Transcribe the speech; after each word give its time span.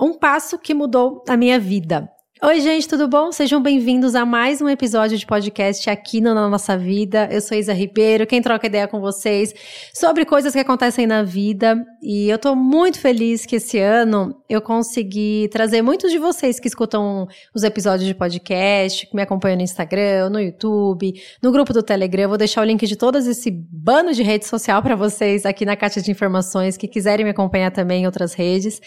Um 0.00 0.16
passo 0.16 0.56
que 0.56 0.72
mudou 0.72 1.24
a 1.28 1.36
minha 1.36 1.58
vida. 1.58 2.08
Oi, 2.40 2.60
gente, 2.60 2.86
tudo 2.86 3.08
bom? 3.08 3.32
Sejam 3.32 3.60
bem-vindos 3.60 4.14
a 4.14 4.24
mais 4.24 4.62
um 4.62 4.68
episódio 4.68 5.18
de 5.18 5.26
podcast 5.26 5.90
aqui 5.90 6.20
Na 6.20 6.32
Nossa 6.48 6.78
Vida. 6.78 7.28
Eu 7.32 7.40
sou 7.40 7.58
Isa 7.58 7.72
Ribeiro, 7.72 8.24
quem 8.24 8.40
troca 8.40 8.68
ideia 8.68 8.86
com 8.86 9.00
vocês 9.00 9.52
sobre 9.92 10.24
coisas 10.24 10.52
que 10.52 10.60
acontecem 10.60 11.04
na 11.04 11.24
vida. 11.24 11.84
E 12.00 12.28
eu 12.28 12.38
tô 12.38 12.54
muito 12.54 13.00
feliz 13.00 13.44
que 13.44 13.56
esse 13.56 13.80
ano 13.80 14.40
eu 14.48 14.62
consegui 14.62 15.48
trazer 15.50 15.82
muitos 15.82 16.12
de 16.12 16.18
vocês 16.18 16.60
que 16.60 16.68
escutam 16.68 17.26
os 17.52 17.64
episódios 17.64 18.06
de 18.06 18.14
podcast, 18.14 19.04
que 19.08 19.16
me 19.16 19.22
acompanham 19.22 19.56
no 19.56 19.64
Instagram, 19.64 20.30
no 20.30 20.40
YouTube, 20.40 21.12
no 21.42 21.50
grupo 21.50 21.72
do 21.72 21.82
Telegram. 21.82 22.22
Eu 22.22 22.28
vou 22.28 22.38
deixar 22.38 22.60
o 22.60 22.64
link 22.64 22.86
de 22.86 22.94
todos 22.94 23.26
esse 23.26 23.50
bando 23.50 24.14
de 24.14 24.22
rede 24.22 24.46
social 24.46 24.80
para 24.80 24.94
vocês 24.94 25.44
aqui 25.44 25.66
na 25.66 25.74
caixa 25.74 26.00
de 26.00 26.12
informações 26.12 26.76
que 26.76 26.86
quiserem 26.86 27.24
me 27.24 27.32
acompanhar 27.32 27.72
também 27.72 28.04
em 28.04 28.06
outras 28.06 28.32
redes. 28.32 28.80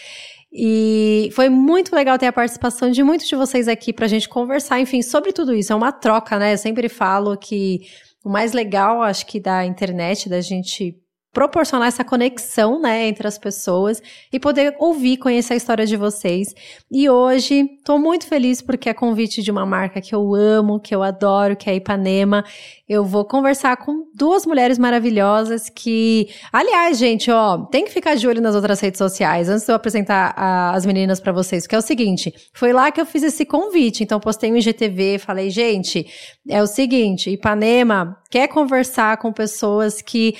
E 0.52 1.30
foi 1.32 1.48
muito 1.48 1.94
legal 1.94 2.18
ter 2.18 2.26
a 2.26 2.32
participação 2.32 2.90
de 2.90 3.02
muitos 3.02 3.26
de 3.26 3.34
vocês 3.34 3.66
aqui 3.68 3.92
para 3.92 4.04
a 4.04 4.08
gente 4.08 4.28
conversar, 4.28 4.78
enfim, 4.80 5.00
sobre 5.00 5.32
tudo 5.32 5.54
isso. 5.54 5.72
É 5.72 5.76
uma 5.76 5.90
troca, 5.90 6.38
né? 6.38 6.52
Eu 6.52 6.58
sempre 6.58 6.88
falo 6.90 7.36
que 7.38 7.80
o 8.22 8.28
mais 8.28 8.52
legal, 8.52 9.02
acho 9.02 9.26
que 9.26 9.40
da 9.40 9.64
internet, 9.64 10.28
da 10.28 10.40
gente 10.40 11.01
proporcionar 11.32 11.88
essa 11.88 12.04
conexão, 12.04 12.80
né, 12.80 13.08
entre 13.08 13.26
as 13.26 13.38
pessoas 13.38 14.02
e 14.30 14.38
poder 14.38 14.76
ouvir, 14.78 15.16
conhecer 15.16 15.54
a 15.54 15.56
história 15.56 15.86
de 15.86 15.96
vocês. 15.96 16.54
E 16.90 17.08
hoje 17.08 17.70
estou 17.78 17.98
muito 17.98 18.26
feliz 18.26 18.60
porque 18.60 18.90
é 18.90 18.94
convite 18.94 19.42
de 19.42 19.50
uma 19.50 19.64
marca 19.64 20.00
que 20.00 20.14
eu 20.14 20.34
amo, 20.34 20.78
que 20.78 20.94
eu 20.94 21.02
adoro, 21.02 21.56
que 21.56 21.70
é 21.70 21.72
a 21.72 21.76
Ipanema. 21.76 22.44
Eu 22.86 23.02
vou 23.02 23.24
conversar 23.24 23.78
com 23.78 24.04
duas 24.14 24.44
mulheres 24.44 24.78
maravilhosas 24.78 25.70
que, 25.70 26.28
aliás, 26.52 26.98
gente, 26.98 27.30
ó, 27.30 27.58
tem 27.64 27.86
que 27.86 27.90
ficar 27.90 28.14
de 28.14 28.28
olho 28.28 28.42
nas 28.42 28.54
outras 28.54 28.78
redes 28.80 28.98
sociais 28.98 29.48
antes 29.48 29.64
de 29.64 29.72
eu 29.72 29.76
apresentar 29.76 30.34
a, 30.36 30.74
as 30.74 30.84
meninas 30.84 31.18
para 31.18 31.32
vocês, 31.32 31.66
que 31.66 31.74
é 31.74 31.78
o 31.78 31.82
seguinte, 31.82 32.32
foi 32.52 32.74
lá 32.74 32.90
que 32.90 33.00
eu 33.00 33.06
fiz 33.06 33.22
esse 33.22 33.46
convite, 33.46 34.02
então 34.02 34.20
postei 34.20 34.52
um 34.52 34.56
IGTV, 34.56 35.18
falei, 35.18 35.48
gente, 35.48 36.06
é 36.46 36.62
o 36.62 36.66
seguinte, 36.66 37.30
Ipanema 37.30 38.18
quer 38.30 38.48
conversar 38.48 39.16
com 39.16 39.32
pessoas 39.32 40.02
que 40.02 40.34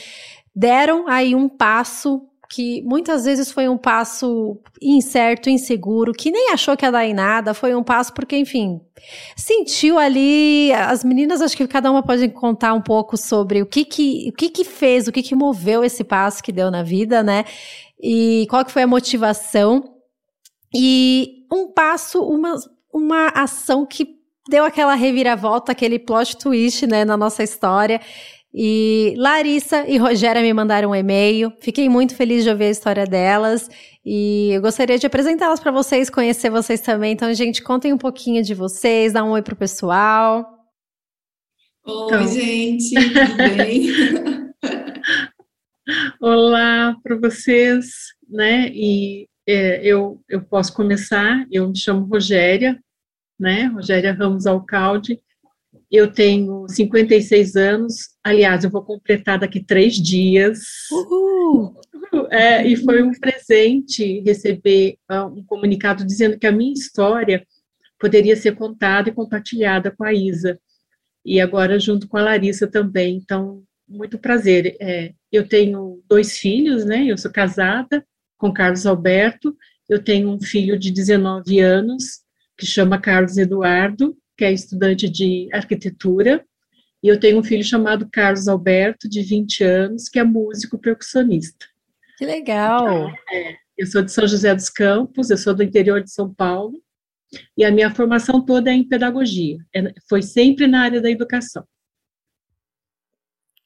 deram 0.55 1.09
aí 1.09 1.35
um 1.35 1.49
passo 1.49 2.29
que 2.53 2.83
muitas 2.83 3.25
vezes 3.25 3.51
foi 3.51 3.67
um 3.67 3.79
passo 3.79 4.61
incerto, 4.81 5.49
inseguro, 5.49 6.13
que 6.13 6.31
nem 6.31 6.51
achou 6.53 6.77
que 6.77 6.85
ia 6.85 6.93
dar 6.93 7.07
em 7.07 7.15
nada, 7.15 7.55
foi 7.55 7.75
um 7.75 7.83
passo 7.83 8.13
porque, 8.13 8.37
enfim, 8.37 8.79
sentiu 9.35 9.99
ali, 9.99 10.71
as 10.75 11.03
meninas, 11.03 11.41
acho 11.41 11.57
que 11.57 11.67
cada 11.67 11.91
uma 11.91 12.03
pode 12.03 12.29
contar 12.29 12.75
um 12.75 12.83
pouco 12.83 13.17
sobre 13.17 13.63
o 13.63 13.67
que 13.67 13.87
que, 13.87 14.29
o 14.29 14.33
que, 14.37 14.51
que 14.51 14.65
fez, 14.65 15.09
o 15.09 15.13
que 15.13 15.23
que 15.23 15.35
moveu 15.35 15.83
esse 15.83 16.05
passo 16.05 16.43
que 16.43 16.53
deu 16.53 16.71
na 16.71 16.83
vida, 16.83 17.23
né? 17.23 17.47
E 17.99 18.47
qual 18.51 18.65
que 18.67 18.73
foi 18.73 18.83
a 18.83 18.87
motivação. 18.87 19.97
E 20.75 21.47
um 21.51 21.73
passo, 21.73 22.23
uma, 22.23 22.55
uma 22.93 23.29
ação 23.29 23.87
que 23.87 24.19
deu 24.51 24.65
aquela 24.65 24.95
reviravolta, 24.95 25.73
aquele 25.73 25.99
plot 25.99 26.37
twist, 26.37 26.87
né, 26.87 27.03
na 27.03 27.17
nossa 27.17 27.43
história. 27.43 27.99
E 28.55 29.15
Larissa 29.17 29.89
e 29.89 29.97
Rogéria 29.97 30.43
me 30.43 30.53
mandaram 30.53 30.91
um 30.91 30.95
e-mail. 30.95 31.53
Fiquei 31.61 31.89
muito 31.89 32.15
feliz 32.15 32.45
de 32.45 32.51
ouvir 32.51 32.65
a 32.65 32.71
história 32.71 33.07
delas 33.07 33.71
e 34.05 34.51
eu 34.53 34.61
gostaria 34.61 34.99
de 34.99 35.07
apresentá-las 35.07 35.59
para 35.59 35.73
vocês, 35.73 36.11
conhecer 36.11 36.51
vocês 36.51 36.81
também. 36.81 37.13
Então, 37.13 37.33
gente, 37.33 37.63
contem 37.63 37.93
um 37.93 37.99
pouquinho 37.99 38.43
de 38.43 38.55
vocês, 38.55 39.15
dá 39.15 39.25
um 39.25 39.31
oi 39.31 39.43
pro 39.43 39.57
pessoal. 39.57 40.45
Oi, 41.87 42.07
então... 42.07 42.29
gente, 42.29 42.95
tudo 42.95 43.57
bem? 43.57 44.53
Olá 46.21 46.95
para 47.03 47.17
vocês, 47.17 47.87
né? 48.29 48.69
E 48.69 49.29
é, 49.49 49.85
eu, 49.85 50.23
eu 50.29 50.43
posso 50.43 50.75
começar. 50.75 51.47
Eu 51.51 51.69
me 51.69 51.77
chamo 51.77 52.05
Rogéria, 52.05 52.79
né? 53.41 53.65
Rogéria 53.65 54.13
Ramos 54.13 54.47
Alcalde. 54.47 55.21
Eu 55.93 56.11
tenho 56.11 56.67
56 56.71 57.55
anos, 57.55 58.09
aliás, 58.25 58.65
eu 58.65 58.71
vou 58.71 58.83
completar 58.83 59.39
daqui 59.39 59.63
três 59.63 59.97
dias. 59.97 60.61
Uhul. 60.91 61.75
É, 62.31 62.67
e 62.67 62.77
foi 62.77 63.03
um 63.03 63.13
presente 63.13 64.21
receber 64.21 64.97
uh, 65.11 65.27
um 65.27 65.45
comunicado 65.45 66.03
dizendo 66.07 66.39
que 66.39 66.47
a 66.47 66.53
minha 66.53 66.73
história 66.73 67.47
poderia 68.01 68.35
ser 68.35 68.57
contada 68.57 69.11
e 69.11 69.13
compartilhada 69.13 69.91
com 69.91 70.03
a 70.03 70.15
Isa. 70.15 70.59
E 71.23 71.39
agora 71.43 71.79
junto 71.79 72.09
com 72.09 72.17
a 72.17 72.23
Larissa 72.23 72.67
também. 72.67 73.17
Então, 73.17 73.63
muito 73.87 74.19
prazer. 74.19 74.75
É, 74.81 75.13
eu 75.31 75.47
tenho 75.47 76.03
dois 76.09 76.39
filhos, 76.39 76.87
né? 76.87 77.05
Eu 77.05 77.19
sou 77.19 77.31
casada 77.31 78.03
com 78.39 78.51
Carlos 78.51 78.87
Alberto. 78.87 79.55
Eu 79.91 80.03
tenho 80.03 80.31
um 80.31 80.41
filho 80.41 80.79
de 80.79 80.91
19 80.91 81.61
anos 81.61 82.23
que 82.57 82.65
chama 82.65 82.99
Carlos 82.99 83.37
Eduardo 83.37 84.17
que 84.43 84.47
é 84.47 84.53
estudante 84.53 85.09
de 85.09 85.49
arquitetura, 85.53 86.45
e 87.01 87.07
eu 87.07 87.21
tenho 87.21 87.39
um 87.39 87.45
filho 87.45 87.63
chamado 87.63 88.09
Carlos 88.11 88.49
Alberto, 88.49 89.09
de 89.09 89.23
20 89.23 89.63
anos, 89.63 90.09
que 90.09 90.19
é 90.19 90.25
músico 90.25 90.77
percussionista. 90.77 91.65
Que 92.19 92.27
legal! 92.27 92.89
Então, 92.89 93.15
é, 93.33 93.55
eu 93.79 93.87
sou 93.87 94.03
de 94.03 94.11
São 94.11 94.27
José 94.27 94.53
dos 94.53 94.69
Campos, 94.69 95.31
eu 95.31 95.39
sou 95.39 95.55
do 95.55 95.63
interior 95.63 96.03
de 96.03 96.11
São 96.11 96.35
Paulo, 96.35 96.83
e 97.57 97.65
a 97.65 97.71
minha 97.71 97.95
formação 97.95 98.45
toda 98.45 98.69
é 98.69 98.75
em 98.75 98.89
pedagogia, 98.89 99.59
é, 99.73 99.95
foi 100.09 100.23
sempre 100.23 100.67
na 100.67 100.83
área 100.83 101.01
da 101.01 101.09
educação. 101.09 101.65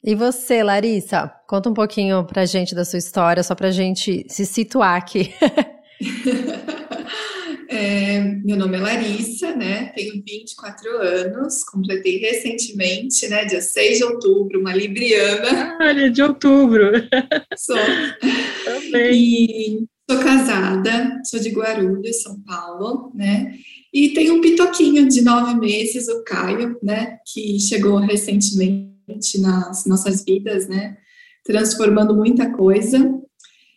E 0.05 0.15
você, 0.15 0.63
Larissa, 0.63 1.29
conta 1.49 1.71
um 1.71 1.75
pouquinho 1.75 2.23
pra 2.27 2.45
gente 2.45 2.75
da 2.75 2.85
sua 2.85 2.99
história, 2.99 3.43
só 3.43 3.55
pra 3.55 3.71
gente 3.71 4.27
se 4.29 4.45
situar 4.45 4.95
aqui. 4.95 5.33
É, 7.77 8.23
meu 8.43 8.57
nome 8.57 8.79
é 8.79 8.81
Larissa, 8.81 9.55
né? 9.55 9.93
Tenho 9.95 10.23
24 10.27 10.97
anos, 10.97 11.63
completei 11.63 12.17
recentemente, 12.17 13.29
né? 13.29 13.45
Dia 13.45 13.61
6 13.61 13.99
de 13.99 14.05
outubro, 14.05 14.61
uma 14.61 14.75
libriana. 14.75 15.77
Olha, 15.79 16.11
de 16.11 16.23
outubro. 16.23 16.91
Sou. 17.55 17.77
Também. 18.65 19.13
E 19.13 19.87
sou 20.11 20.21
casada, 20.21 21.21
sou 21.27 21.39
de 21.39 21.51
Guarulhos, 21.51 22.23
São 22.23 22.41
Paulo, 22.45 23.13
né? 23.15 23.55
E 23.93 24.09
tenho 24.15 24.37
um 24.37 24.41
pitoquinho 24.41 25.07
de 25.07 25.21
nove 25.21 25.55
meses, 25.61 26.09
o 26.09 26.25
Caio, 26.25 26.79
né? 26.83 27.19
Que 27.31 27.61
chegou 27.61 27.99
recentemente 27.99 29.39
nas 29.39 29.85
nossas 29.85 30.25
vidas, 30.25 30.67
né? 30.67 30.97
Transformando 31.45 32.17
muita 32.17 32.51
coisa. 32.51 33.21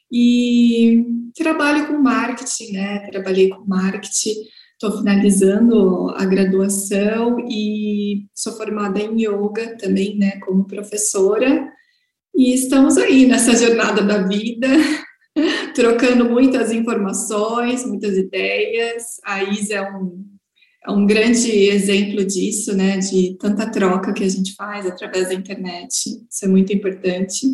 E 0.09 1.18
trabalho 1.39 1.87
com 1.87 1.93
marketing, 1.93 2.73
né? 2.73 2.99
Trabalhei 3.09 3.49
com 3.49 3.63
marketing, 3.65 4.35
estou 4.73 4.97
finalizando 4.97 6.09
a 6.15 6.25
graduação 6.25 7.39
e 7.49 8.25
sou 8.35 8.53
formada 8.53 8.99
em 8.99 9.23
yoga 9.23 9.77
também, 9.77 10.17
né? 10.17 10.37
Como 10.41 10.67
professora. 10.67 11.71
E 12.35 12.53
estamos 12.53 12.97
aí 12.97 13.25
nessa 13.25 13.55
jornada 13.55 14.03
da 14.03 14.27
vida, 14.27 14.67
trocando 15.73 16.29
muitas 16.29 16.73
informações, 16.73 17.85
muitas 17.85 18.17
ideias. 18.17 19.03
A 19.23 19.41
Isa 19.43 19.75
é 19.75 19.91
um, 19.95 20.25
é 20.85 20.91
um 20.91 21.05
grande 21.05 21.51
exemplo 21.51 22.25
disso, 22.25 22.75
né? 22.75 22.97
De 22.97 23.37
tanta 23.39 23.71
troca 23.71 24.13
que 24.13 24.25
a 24.25 24.29
gente 24.29 24.53
faz 24.55 24.85
através 24.85 25.29
da 25.29 25.33
internet. 25.33 25.89
Isso 26.29 26.43
é 26.45 26.47
muito 26.49 26.73
importante. 26.73 27.47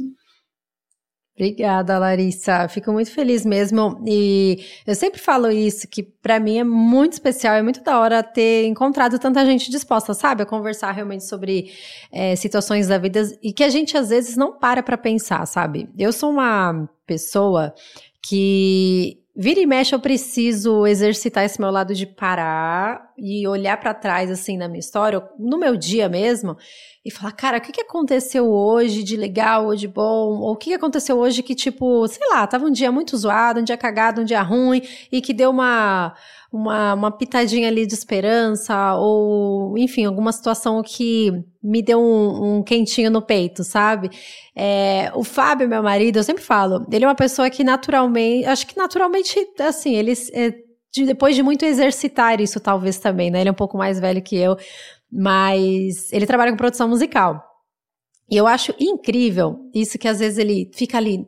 Obrigada, 1.38 1.98
Larissa. 1.98 2.66
Fico 2.70 2.94
muito 2.94 3.12
feliz 3.12 3.46
mesmo. 3.46 4.02
E 4.08 4.64
eu 4.88 4.96
sempre 4.96 5.20
falo 5.20 5.52
isso, 5.52 5.86
que 5.86 6.02
para 6.02 6.40
mim 6.40 6.60
é 6.60 6.64
muito 6.64 7.14
especial, 7.14 7.56
é 7.56 7.62
muito 7.62 7.84
da 7.84 8.00
hora 8.00 8.24
ter 8.24 8.66
encontrado 8.66 9.20
tanta 9.20 9.46
gente 9.46 9.70
disposta, 9.70 10.14
sabe, 10.14 10.44
a 10.44 10.46
conversar 10.46 10.92
realmente 10.92 11.26
sobre 11.26 11.74
é, 12.10 12.38
situações 12.38 12.88
da 12.88 12.98
vida 12.98 13.22
e 13.44 13.52
que 13.52 13.66
a 13.66 13.70
gente 13.70 13.98
às 13.98 14.10
vezes 14.10 14.38
não 14.38 14.58
para 14.58 14.82
para 14.82 14.98
pensar, 14.98 15.46
sabe? 15.46 15.90
Eu 15.98 16.14
sou 16.14 16.32
uma 16.32 16.88
pessoa 17.06 17.74
que 18.26 19.20
Vira 19.38 19.60
e 19.60 19.66
mexe, 19.66 19.94
eu 19.94 20.00
preciso 20.00 20.88
exercitar 20.88 21.44
esse 21.44 21.60
meu 21.60 21.70
lado 21.70 21.94
de 21.94 22.06
parar 22.06 23.12
e 23.18 23.46
olhar 23.46 23.78
para 23.78 23.94
trás, 23.94 24.32
assim, 24.32 24.58
na 24.58 24.70
minha 24.70 24.80
história, 24.80 25.22
no 25.38 25.58
meu 25.58 25.76
dia 25.76 26.08
mesmo, 26.08 26.56
e 27.04 27.12
falar, 27.12 27.34
cara, 27.34 27.58
o 27.58 27.62
que, 27.62 27.74
que 27.74 27.82
aconteceu 27.82 28.50
hoje 28.50 29.04
de 29.04 29.18
legal 29.18 29.66
ou 29.66 29.76
de 29.76 29.90
bom? 29.90 30.40
Ou 30.40 30.54
o 30.54 30.56
que, 30.56 30.70
que 30.70 30.76
aconteceu 30.76 31.18
hoje 31.18 31.44
que, 31.44 31.54
tipo, 31.54 32.08
sei 32.08 32.26
lá, 32.30 32.48
tava 32.48 32.66
um 32.66 32.72
dia 32.72 32.94
muito 32.94 33.18
zoado, 33.18 33.60
um 33.60 33.64
dia 33.64 33.76
cagado, 33.76 34.22
um 34.22 34.26
dia 34.26 34.42
ruim, 34.42 34.82
e 35.12 35.20
que 35.20 35.34
deu 35.34 35.50
uma, 35.50 36.16
uma, 36.52 36.94
uma 36.94 37.12
pitadinha 37.12 37.68
ali 37.68 37.86
de 37.86 37.94
esperança, 37.94 38.96
ou, 38.96 39.78
enfim, 39.78 40.06
alguma 40.06 40.32
situação 40.32 40.82
que 40.82 41.32
me 41.62 41.82
deu 41.82 42.00
um, 42.00 42.58
um 42.58 42.64
quentinho 42.64 43.12
no 43.12 43.22
peito, 43.22 43.64
sabe? 43.64 44.10
É, 44.56 45.12
o 45.14 45.24
Fábio, 45.24 45.68
meu 45.68 45.84
marido, 45.84 46.18
eu 46.18 46.24
sempre 46.24 46.44
falo, 46.44 46.86
ele 46.92 47.06
é 47.06 47.08
uma 47.08 47.16
pessoa 47.16 47.50
que 47.50 47.64
naturalmente, 47.64 48.46
acho 48.46 48.68
que 48.68 48.78
naturalmente, 48.78 49.36
assim, 49.60 49.96
ele, 49.96 50.14
é, 50.34 50.54
de, 50.94 51.06
depois 51.06 51.36
de 51.36 51.44
muito 51.44 51.66
exercitar 51.66 52.40
isso, 52.40 52.60
talvez 52.60 52.98
também, 52.98 53.30
né? 53.30 53.42
Ele 53.42 53.50
é 53.50 53.52
um 53.52 53.56
pouco 53.56 53.78
mais 53.78 54.00
velho 54.00 54.22
que 54.22 54.38
eu, 54.38 54.56
mas 55.12 56.12
ele 56.12 56.26
trabalha 56.26 56.52
com 56.52 56.58
produção 56.58 56.88
musical. 56.88 57.42
E 58.30 58.38
eu 58.38 58.48
acho 58.48 58.74
incrível 58.80 59.58
isso 59.74 60.00
que 60.00 60.08
às 60.08 60.20
vezes 60.20 60.38
ele 60.38 60.72
fica 60.74 60.98
ali 60.98 61.26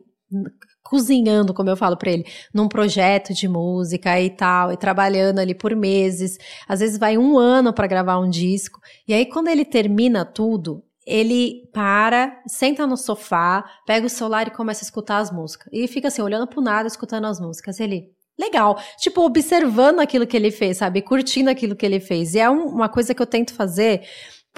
cozinhando, 0.88 1.52
como 1.52 1.68
eu 1.68 1.76
falo 1.76 1.96
para 1.96 2.10
ele, 2.10 2.24
num 2.52 2.66
projeto 2.66 3.34
de 3.34 3.46
música 3.46 4.18
e 4.20 4.30
tal, 4.30 4.72
e 4.72 4.76
trabalhando 4.76 5.38
ali 5.38 5.54
por 5.54 5.76
meses. 5.76 6.38
Às 6.66 6.80
vezes 6.80 6.98
vai 6.98 7.18
um 7.18 7.38
ano 7.38 7.72
para 7.72 7.86
gravar 7.86 8.18
um 8.18 8.30
disco. 8.30 8.80
E 9.06 9.12
aí, 9.12 9.26
quando 9.26 9.48
ele 9.48 9.64
termina 9.64 10.24
tudo, 10.24 10.82
ele 11.06 11.68
para, 11.72 12.40
senta 12.46 12.86
no 12.86 12.96
sofá, 12.96 13.64
pega 13.86 14.06
o 14.06 14.10
celular 14.10 14.48
e 14.48 14.50
começa 14.50 14.82
a 14.82 14.86
escutar 14.86 15.18
as 15.18 15.30
músicas. 15.30 15.68
E 15.72 15.86
fica 15.86 16.08
assim, 16.08 16.22
olhando 16.22 16.46
pro 16.46 16.62
nada, 16.62 16.88
escutando 16.88 17.26
as 17.26 17.38
músicas. 17.38 17.80
Ele, 17.80 18.10
legal. 18.38 18.80
Tipo, 18.98 19.22
observando 19.22 20.00
aquilo 20.00 20.26
que 20.26 20.36
ele 20.36 20.50
fez, 20.50 20.78
sabe? 20.78 21.02
Curtindo 21.02 21.50
aquilo 21.50 21.76
que 21.76 21.84
ele 21.84 22.00
fez. 22.00 22.34
E 22.34 22.38
é 22.38 22.48
um, 22.48 22.66
uma 22.66 22.88
coisa 22.88 23.14
que 23.14 23.20
eu 23.20 23.26
tento 23.26 23.52
fazer 23.52 24.02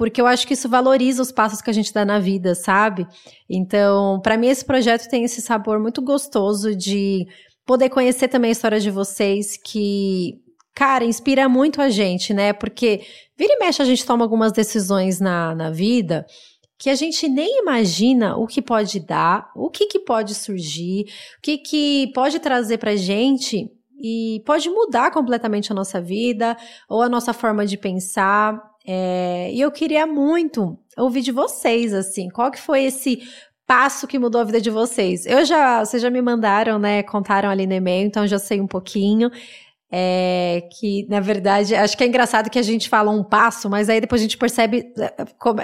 porque 0.00 0.18
eu 0.18 0.26
acho 0.26 0.46
que 0.46 0.54
isso 0.54 0.66
valoriza 0.66 1.20
os 1.20 1.30
passos 1.30 1.60
que 1.60 1.68
a 1.68 1.74
gente 1.74 1.92
dá 1.92 2.06
na 2.06 2.18
vida, 2.18 2.54
sabe? 2.54 3.06
Então, 3.50 4.18
para 4.22 4.38
mim 4.38 4.46
esse 4.46 4.64
projeto 4.64 5.10
tem 5.10 5.24
esse 5.24 5.42
sabor 5.42 5.78
muito 5.78 6.00
gostoso 6.00 6.74
de 6.74 7.26
poder 7.66 7.90
conhecer 7.90 8.28
também 8.28 8.48
a 8.48 8.52
história 8.52 8.80
de 8.80 8.90
vocês 8.90 9.58
que 9.62 10.40
cara, 10.74 11.04
inspira 11.04 11.50
muito 11.50 11.82
a 11.82 11.90
gente, 11.90 12.32
né? 12.32 12.54
Porque 12.54 13.02
vira 13.36 13.52
e 13.52 13.58
mexe 13.58 13.82
a 13.82 13.84
gente 13.84 14.06
toma 14.06 14.24
algumas 14.24 14.52
decisões 14.52 15.20
na, 15.20 15.54
na 15.54 15.70
vida 15.70 16.24
que 16.78 16.88
a 16.88 16.94
gente 16.94 17.28
nem 17.28 17.58
imagina 17.58 18.38
o 18.38 18.46
que 18.46 18.62
pode 18.62 19.00
dar, 19.00 19.50
o 19.54 19.68
que, 19.68 19.84
que 19.84 19.98
pode 19.98 20.34
surgir, 20.34 21.02
o 21.36 21.42
que, 21.42 21.58
que 21.58 22.10
pode 22.14 22.38
trazer 22.38 22.78
pra 22.78 22.96
gente 22.96 23.70
e 24.02 24.42
pode 24.46 24.70
mudar 24.70 25.10
completamente 25.10 25.70
a 25.70 25.74
nossa 25.74 26.00
vida 26.00 26.56
ou 26.88 27.02
a 27.02 27.08
nossa 27.10 27.34
forma 27.34 27.66
de 27.66 27.76
pensar. 27.76 28.69
É, 28.92 29.52
e 29.52 29.60
eu 29.60 29.70
queria 29.70 30.04
muito 30.04 30.76
ouvir 30.96 31.22
de 31.22 31.30
vocês, 31.30 31.94
assim, 31.94 32.28
qual 32.28 32.50
que 32.50 32.60
foi 32.60 32.82
esse 32.82 33.20
passo 33.64 34.04
que 34.04 34.18
mudou 34.18 34.40
a 34.40 34.44
vida 34.44 34.60
de 34.60 34.68
vocês? 34.68 35.26
Eu 35.26 35.44
já, 35.44 35.84
vocês 35.84 36.02
já 36.02 36.10
me 36.10 36.20
mandaram, 36.20 36.76
né, 36.76 37.04
contaram 37.04 37.48
ali 37.48 37.68
no 37.68 37.72
e-mail, 37.72 38.04
então 38.04 38.26
já 38.26 38.36
sei 38.36 38.60
um 38.60 38.66
pouquinho. 38.66 39.30
É, 39.92 40.68
que 40.78 41.04
na 41.08 41.18
verdade 41.18 41.74
acho 41.74 41.96
que 41.96 42.04
é 42.04 42.06
engraçado 42.06 42.48
que 42.48 42.58
a 42.60 42.62
gente 42.62 42.88
fala 42.88 43.10
um 43.10 43.24
passo, 43.24 43.68
mas 43.68 43.88
aí 43.88 44.00
depois 44.00 44.20
a 44.20 44.24
gente 44.24 44.38
percebe 44.38 44.92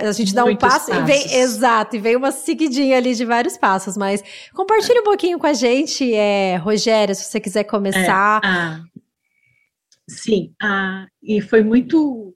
a 0.02 0.12
gente 0.12 0.34
dá 0.34 0.42
Muitos 0.42 0.64
um 0.64 0.68
passo 0.68 0.90
passos. 0.90 1.02
e 1.02 1.06
vem 1.06 1.38
exato 1.38 1.94
e 1.94 2.00
vem 2.00 2.16
uma 2.16 2.32
seguidinha 2.32 2.96
ali 2.96 3.14
de 3.14 3.24
vários 3.24 3.56
passos. 3.56 3.96
Mas 3.96 4.22
compartilhe 4.52 5.00
um 5.00 5.04
pouquinho 5.04 5.38
com 5.38 5.46
a 5.46 5.52
gente, 5.52 6.12
é, 6.12 6.56
Rogério, 6.56 7.14
se 7.14 7.24
você 7.24 7.40
quiser 7.40 7.64
começar. 7.64 8.40
É, 8.44 8.46
ah, 8.46 8.80
sim, 10.08 10.52
ah, 10.60 11.06
e 11.22 11.40
foi 11.40 11.62
muito 11.62 12.35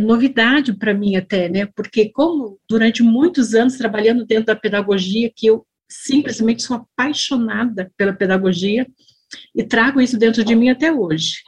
novidade 0.00 0.72
para 0.72 0.94
mim 0.94 1.16
até, 1.16 1.48
né? 1.48 1.66
Porque 1.66 2.10
como 2.10 2.58
durante 2.68 3.02
muitos 3.02 3.54
anos 3.54 3.76
trabalhando 3.76 4.26
dentro 4.26 4.46
da 4.46 4.56
pedagogia, 4.56 5.32
que 5.34 5.46
eu 5.46 5.66
simplesmente 5.88 6.62
sou 6.62 6.76
apaixonada 6.76 7.90
pela 7.96 8.12
pedagogia 8.12 8.86
e 9.54 9.64
trago 9.64 10.00
isso 10.00 10.18
dentro 10.18 10.44
de 10.44 10.54
mim 10.54 10.70
até 10.70 10.92
hoje. 10.92 11.42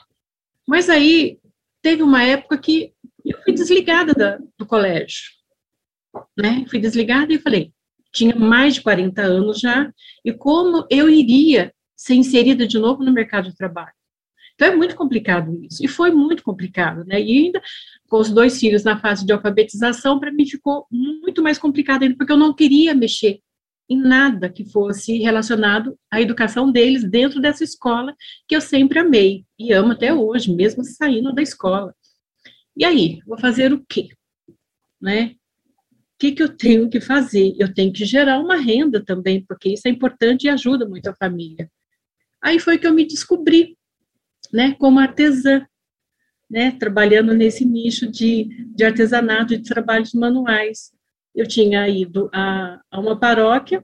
Mas 0.66 0.88
aí 0.88 1.38
teve 1.80 2.02
uma 2.02 2.22
época 2.22 2.58
que 2.58 2.92
eu 3.24 3.40
fui 3.42 3.52
desligada 3.52 4.12
da, 4.12 4.38
do 4.58 4.66
colégio, 4.66 5.30
né? 6.36 6.64
Fui 6.68 6.78
desligada 6.78 7.32
e 7.32 7.38
falei, 7.38 7.72
tinha 8.12 8.34
mais 8.34 8.74
de 8.74 8.82
40 8.82 9.22
anos 9.22 9.60
já, 9.60 9.92
e 10.24 10.32
como 10.32 10.86
eu 10.90 11.08
iria 11.08 11.72
ser 11.96 12.14
inserida 12.14 12.66
de 12.66 12.78
novo 12.78 13.02
no 13.02 13.12
mercado 13.12 13.48
de 13.48 13.56
trabalho? 13.56 13.92
Então 14.54 14.68
é 14.68 14.76
muito 14.76 14.94
complicado 14.94 15.58
isso, 15.64 15.84
e 15.84 15.88
foi 15.88 16.10
muito 16.10 16.42
complicado, 16.42 17.04
né? 17.04 17.20
E 17.20 17.46
ainda 17.46 17.62
com 18.12 18.18
os 18.18 18.28
dois 18.28 18.60
filhos 18.60 18.84
na 18.84 19.00
fase 19.00 19.24
de 19.24 19.32
alfabetização, 19.32 20.20
para 20.20 20.30
mim 20.30 20.44
ficou 20.44 20.86
muito 20.90 21.42
mais 21.42 21.56
complicado 21.56 22.02
ainda, 22.02 22.14
porque 22.14 22.30
eu 22.30 22.36
não 22.36 22.52
queria 22.52 22.94
mexer 22.94 23.40
em 23.88 23.98
nada 23.98 24.50
que 24.50 24.66
fosse 24.66 25.16
relacionado 25.16 25.98
à 26.10 26.20
educação 26.20 26.70
deles 26.70 27.08
dentro 27.08 27.40
dessa 27.40 27.64
escola 27.64 28.14
que 28.46 28.54
eu 28.54 28.60
sempre 28.60 28.98
amei 28.98 29.46
e 29.58 29.72
amo 29.72 29.92
até 29.92 30.12
hoje, 30.12 30.54
mesmo 30.54 30.84
saindo 30.84 31.32
da 31.32 31.40
escola. 31.40 31.94
E 32.76 32.84
aí, 32.84 33.18
vou 33.26 33.38
fazer 33.38 33.72
o 33.72 33.82
quê? 33.88 34.08
Né? 35.00 35.34
O 35.88 36.18
que, 36.18 36.32
que 36.32 36.42
eu 36.42 36.54
tenho 36.54 36.90
que 36.90 37.00
fazer? 37.00 37.54
Eu 37.58 37.72
tenho 37.72 37.94
que 37.94 38.04
gerar 38.04 38.40
uma 38.40 38.56
renda 38.56 39.02
também, 39.02 39.42
porque 39.42 39.70
isso 39.70 39.88
é 39.88 39.90
importante 39.90 40.44
e 40.44 40.50
ajuda 40.50 40.86
muito 40.86 41.08
a 41.08 41.14
família. 41.14 41.66
Aí 42.42 42.58
foi 42.58 42.76
que 42.76 42.86
eu 42.86 42.92
me 42.92 43.06
descobri, 43.06 43.74
né, 44.52 44.74
como 44.74 44.98
artesã 44.98 45.66
né, 46.52 46.72
trabalhando 46.72 47.32
nesse 47.32 47.64
nicho 47.64 48.06
de, 48.10 48.44
de 48.76 48.84
artesanato, 48.84 49.56
de 49.56 49.62
trabalhos 49.62 50.12
manuais. 50.12 50.92
Eu 51.34 51.48
tinha 51.48 51.88
ido 51.88 52.28
a, 52.30 52.78
a 52.90 53.00
uma 53.00 53.18
paróquia 53.18 53.82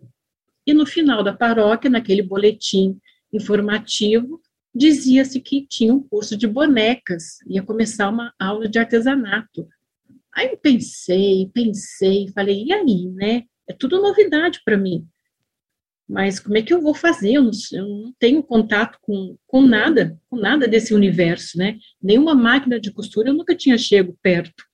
e 0.66 0.74
no 0.74 0.84
final 0.84 1.24
da 1.24 1.32
paróquia, 1.32 1.88
naquele 1.88 2.22
boletim 2.22 3.00
informativo, 3.32 4.38
dizia-se 4.74 5.40
que 5.40 5.66
tinha 5.66 5.94
um 5.94 6.02
curso 6.02 6.36
de 6.36 6.46
bonecas, 6.46 7.38
ia 7.46 7.62
começar 7.62 8.10
uma 8.10 8.34
aula 8.38 8.68
de 8.68 8.78
artesanato. 8.78 9.66
Aí 10.34 10.48
eu 10.50 10.58
pensei, 10.58 11.50
pensei, 11.54 12.28
falei, 12.34 12.64
e 12.64 12.72
aí, 12.72 13.08
né? 13.08 13.44
É 13.66 13.72
tudo 13.72 14.00
novidade 14.00 14.60
para 14.62 14.76
mim 14.76 15.08
mas 16.08 16.40
como 16.40 16.56
é 16.56 16.62
que 16.62 16.72
eu 16.72 16.80
vou 16.80 16.94
fazer? 16.94 17.34
Eu 17.34 17.42
não, 17.42 17.50
eu 17.72 17.86
não, 17.86 18.14
tenho 18.18 18.42
contato 18.42 18.98
com, 19.02 19.36
com 19.46 19.60
nada, 19.60 20.18
com 20.30 20.36
nada 20.36 20.66
desse 20.66 20.94
universo, 20.94 21.58
né? 21.58 21.76
Nenhuma 22.02 22.34
máquina 22.34 22.80
de 22.80 22.90
costura 22.90 23.28
eu 23.28 23.34
nunca 23.34 23.54
tinha 23.54 23.76
chego 23.76 24.16
perto. 24.22 24.64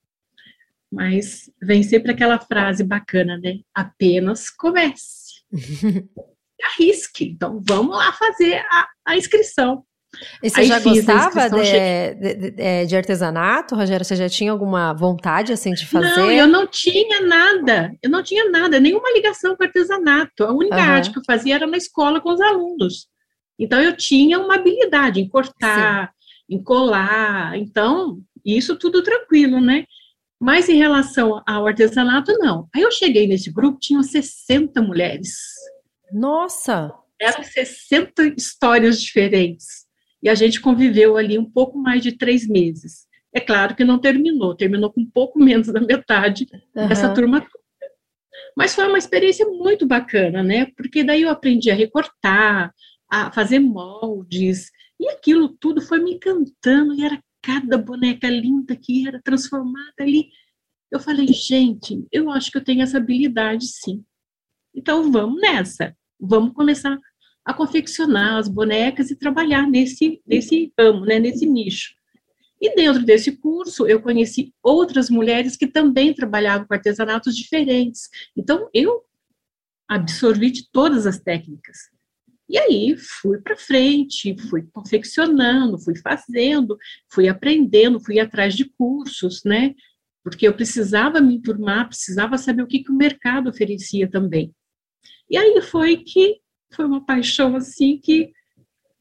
Mas 0.89 1.51
vem 1.61 1.83
sempre 1.83 2.11
aquela 2.11 2.39
frase 2.39 2.83
bacana, 2.83 3.37
né? 3.37 3.59
Apenas 3.73 4.49
comece. 4.49 5.43
Arrisque. 6.63 7.25
Então, 7.25 7.61
vamos 7.67 7.97
lá 7.97 8.13
fazer 8.13 8.55
a, 8.71 8.87
a 9.05 9.17
inscrição. 9.17 9.83
E 10.41 10.49
você 10.49 10.61
Aí 10.61 10.67
já 10.67 10.79
gostava 10.79 11.49
de, 11.49 12.15
de, 12.15 12.51
de, 12.51 12.85
de, 12.85 12.95
artesanato, 12.95 13.75
Rogério? 13.75 14.05
Você 14.05 14.15
já 14.15 14.29
tinha 14.29 14.51
alguma 14.51 14.93
vontade 14.93 15.51
assim 15.53 15.73
de 15.73 15.85
fazer? 15.85 16.15
Não, 16.17 16.31
eu 16.31 16.47
não 16.47 16.67
tinha 16.67 17.21
nada. 17.21 17.91
Eu 18.01 18.09
não 18.09 18.23
tinha 18.23 18.49
nada, 18.49 18.79
nenhuma 18.79 19.11
ligação 19.11 19.55
com 19.55 19.63
artesanato. 19.63 20.43
A 20.43 20.53
única 20.53 20.75
uhum. 20.75 20.81
arte 20.81 21.11
que 21.11 21.19
eu 21.19 21.23
fazia 21.25 21.55
era 21.55 21.67
na 21.67 21.77
escola 21.77 22.21
com 22.21 22.33
os 22.33 22.41
alunos. 22.41 23.07
Então 23.57 23.81
eu 23.81 23.95
tinha 23.95 24.39
uma 24.39 24.55
habilidade 24.55 25.19
em 25.19 25.27
cortar, 25.27 26.11
Sim. 26.49 26.55
em 26.55 26.63
colar. 26.63 27.57
Então, 27.57 28.19
isso 28.43 28.75
tudo 28.75 29.01
tranquilo, 29.01 29.59
né? 29.59 29.85
Mas 30.39 30.67
em 30.67 30.77
relação 30.77 31.41
ao 31.47 31.65
artesanato, 31.65 32.33
não. 32.37 32.67
Aí 32.75 32.81
eu 32.81 32.91
cheguei 32.91 33.27
nesse 33.27 33.51
grupo, 33.51 33.79
tinham 33.79 34.03
60 34.03 34.81
mulheres. 34.81 35.37
Nossa! 36.11 36.93
Eram 37.19 37.43
60 37.43 38.33
histórias 38.37 39.01
diferentes. 39.01 39.84
E 40.21 40.29
a 40.29 40.35
gente 40.35 40.61
conviveu 40.61 41.17
ali 41.17 41.37
um 41.37 41.49
pouco 41.49 41.77
mais 41.77 42.01
de 42.01 42.13
três 42.13 42.47
meses. 42.47 43.05
É 43.33 43.39
claro 43.39 43.75
que 43.75 43.83
não 43.83 43.99
terminou, 43.99 44.55
terminou 44.55 44.91
com 44.91 45.01
um 45.01 45.09
pouco 45.09 45.37
menos 45.37 45.67
da 45.67 45.81
metade 45.81 46.47
uhum. 46.75 46.87
dessa 46.87 47.13
turma 47.13 47.41
toda. 47.41 47.65
Mas 48.55 48.73
foi 48.73 48.87
uma 48.87 48.97
experiência 48.97 49.45
muito 49.45 49.85
bacana, 49.85 50.41
né? 50.41 50.67
Porque 50.77 51.03
daí 51.03 51.23
eu 51.23 51.29
aprendi 51.29 51.69
a 51.69 51.75
recortar, 51.75 52.73
a 53.09 53.31
fazer 53.31 53.59
moldes, 53.59 54.71
e 54.99 55.09
aquilo 55.09 55.49
tudo 55.49 55.81
foi 55.81 56.01
me 56.01 56.13
encantando, 56.13 56.93
e 56.93 57.03
era 57.03 57.21
cada 57.41 57.77
boneca 57.77 58.29
linda 58.29 58.75
que 58.75 59.07
era 59.07 59.21
transformada 59.21 59.93
ali. 59.99 60.29
Eu 60.89 60.99
falei, 60.99 61.27
gente, 61.27 62.07
eu 62.11 62.29
acho 62.31 62.49
que 62.49 62.57
eu 62.57 62.63
tenho 62.63 62.81
essa 62.81 62.97
habilidade 62.97 63.67
sim. 63.67 64.03
Então 64.73 65.11
vamos 65.11 65.41
nessa, 65.41 65.95
vamos 66.19 66.53
começar 66.53 66.97
a 67.45 67.53
confeccionar 67.53 68.37
as 68.37 68.47
bonecas 68.47 69.11
e 69.11 69.15
trabalhar 69.15 69.69
nesse, 69.69 70.19
nesse 70.25 70.73
ramo, 70.77 71.05
né, 71.05 71.19
nesse 71.19 71.45
nicho. 71.45 71.93
E 72.59 72.73
dentro 72.73 73.05
desse 73.05 73.33
curso, 73.33 73.85
eu 73.85 74.01
conheci 74.01 74.51
outras 74.63 75.09
mulheres 75.09 75.55
que 75.55 75.67
também 75.67 76.13
trabalhavam 76.13 76.65
com 76.65 76.73
artesanatos 76.73 77.35
diferentes. 77.35 78.09
Então, 78.35 78.67
eu 78.73 79.03
absorvi 79.87 80.49
de 80.49 80.71
todas 80.71 81.05
as 81.05 81.19
técnicas. 81.19 81.77
E 82.49 82.57
aí, 82.57 82.95
fui 82.97 83.39
para 83.39 83.57
frente, 83.57 84.35
fui 84.49 84.63
confeccionando, 84.71 85.79
fui 85.79 85.95
fazendo, 85.97 86.77
fui 87.11 87.27
aprendendo, 87.27 87.99
fui 87.99 88.19
atrás 88.19 88.55
de 88.55 88.65
cursos, 88.65 89.43
né? 89.43 89.75
Porque 90.23 90.47
eu 90.47 90.53
precisava 90.53 91.19
me 91.21 91.35
enturmar, 91.35 91.87
precisava 91.87 92.37
saber 92.37 92.63
o 92.63 92.67
que, 92.67 92.83
que 92.83 92.91
o 92.91 92.95
mercado 92.95 93.49
oferecia 93.49 94.09
também. 94.09 94.53
E 95.29 95.37
aí 95.37 95.61
foi 95.61 95.97
que 95.97 96.39
foi 96.75 96.85
uma 96.85 97.05
paixão 97.05 97.55
assim 97.55 97.97
que 97.97 98.31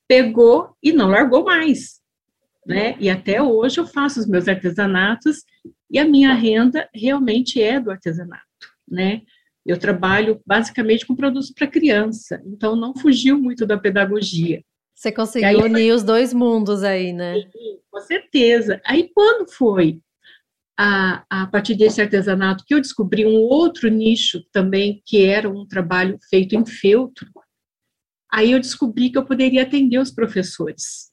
pegou 0.08 0.76
e 0.82 0.92
não 0.92 1.08
largou 1.08 1.44
mais, 1.44 2.00
né? 2.66 2.96
E 3.00 3.10
até 3.10 3.42
hoje 3.42 3.78
eu 3.78 3.86
faço 3.86 4.20
os 4.20 4.26
meus 4.26 4.48
artesanatos 4.48 5.42
e 5.90 5.98
a 5.98 6.04
minha 6.04 6.32
renda 6.34 6.88
realmente 6.94 7.60
é 7.60 7.80
do 7.80 7.90
artesanato, 7.90 8.44
né? 8.88 9.22
Eu 9.64 9.78
trabalho 9.78 10.40
basicamente 10.46 11.06
com 11.06 11.16
produtos 11.16 11.50
para 11.50 11.66
criança, 11.66 12.42
então 12.46 12.76
não 12.76 12.94
fugiu 12.94 13.38
muito 13.38 13.64
da 13.66 13.78
pedagogia. 13.78 14.62
Você 14.94 15.10
conseguiu 15.10 15.48
aí, 15.48 15.56
unir 15.56 15.92
os 15.92 16.02
dois 16.02 16.32
mundos 16.32 16.82
aí, 16.82 17.12
né? 17.12 17.34
Sim, 17.34 17.78
com 17.90 18.00
certeza. 18.00 18.80
Aí 18.84 19.10
quando 19.12 19.50
foi 19.50 20.00
a, 20.78 21.24
a 21.30 21.46
partir 21.46 21.74
desse 21.74 22.00
artesanato 22.00 22.64
que 22.66 22.74
eu 22.74 22.80
descobri 22.80 23.24
um 23.26 23.36
outro 23.36 23.88
nicho 23.88 24.44
também, 24.52 25.02
que 25.04 25.24
era 25.24 25.48
um 25.48 25.66
trabalho 25.66 26.18
feito 26.28 26.54
em 26.54 26.64
feltro, 26.66 27.26
Aí 28.34 28.50
eu 28.50 28.58
descobri 28.58 29.10
que 29.10 29.16
eu 29.16 29.24
poderia 29.24 29.62
atender 29.62 29.96
os 29.96 30.10
professores. 30.10 31.12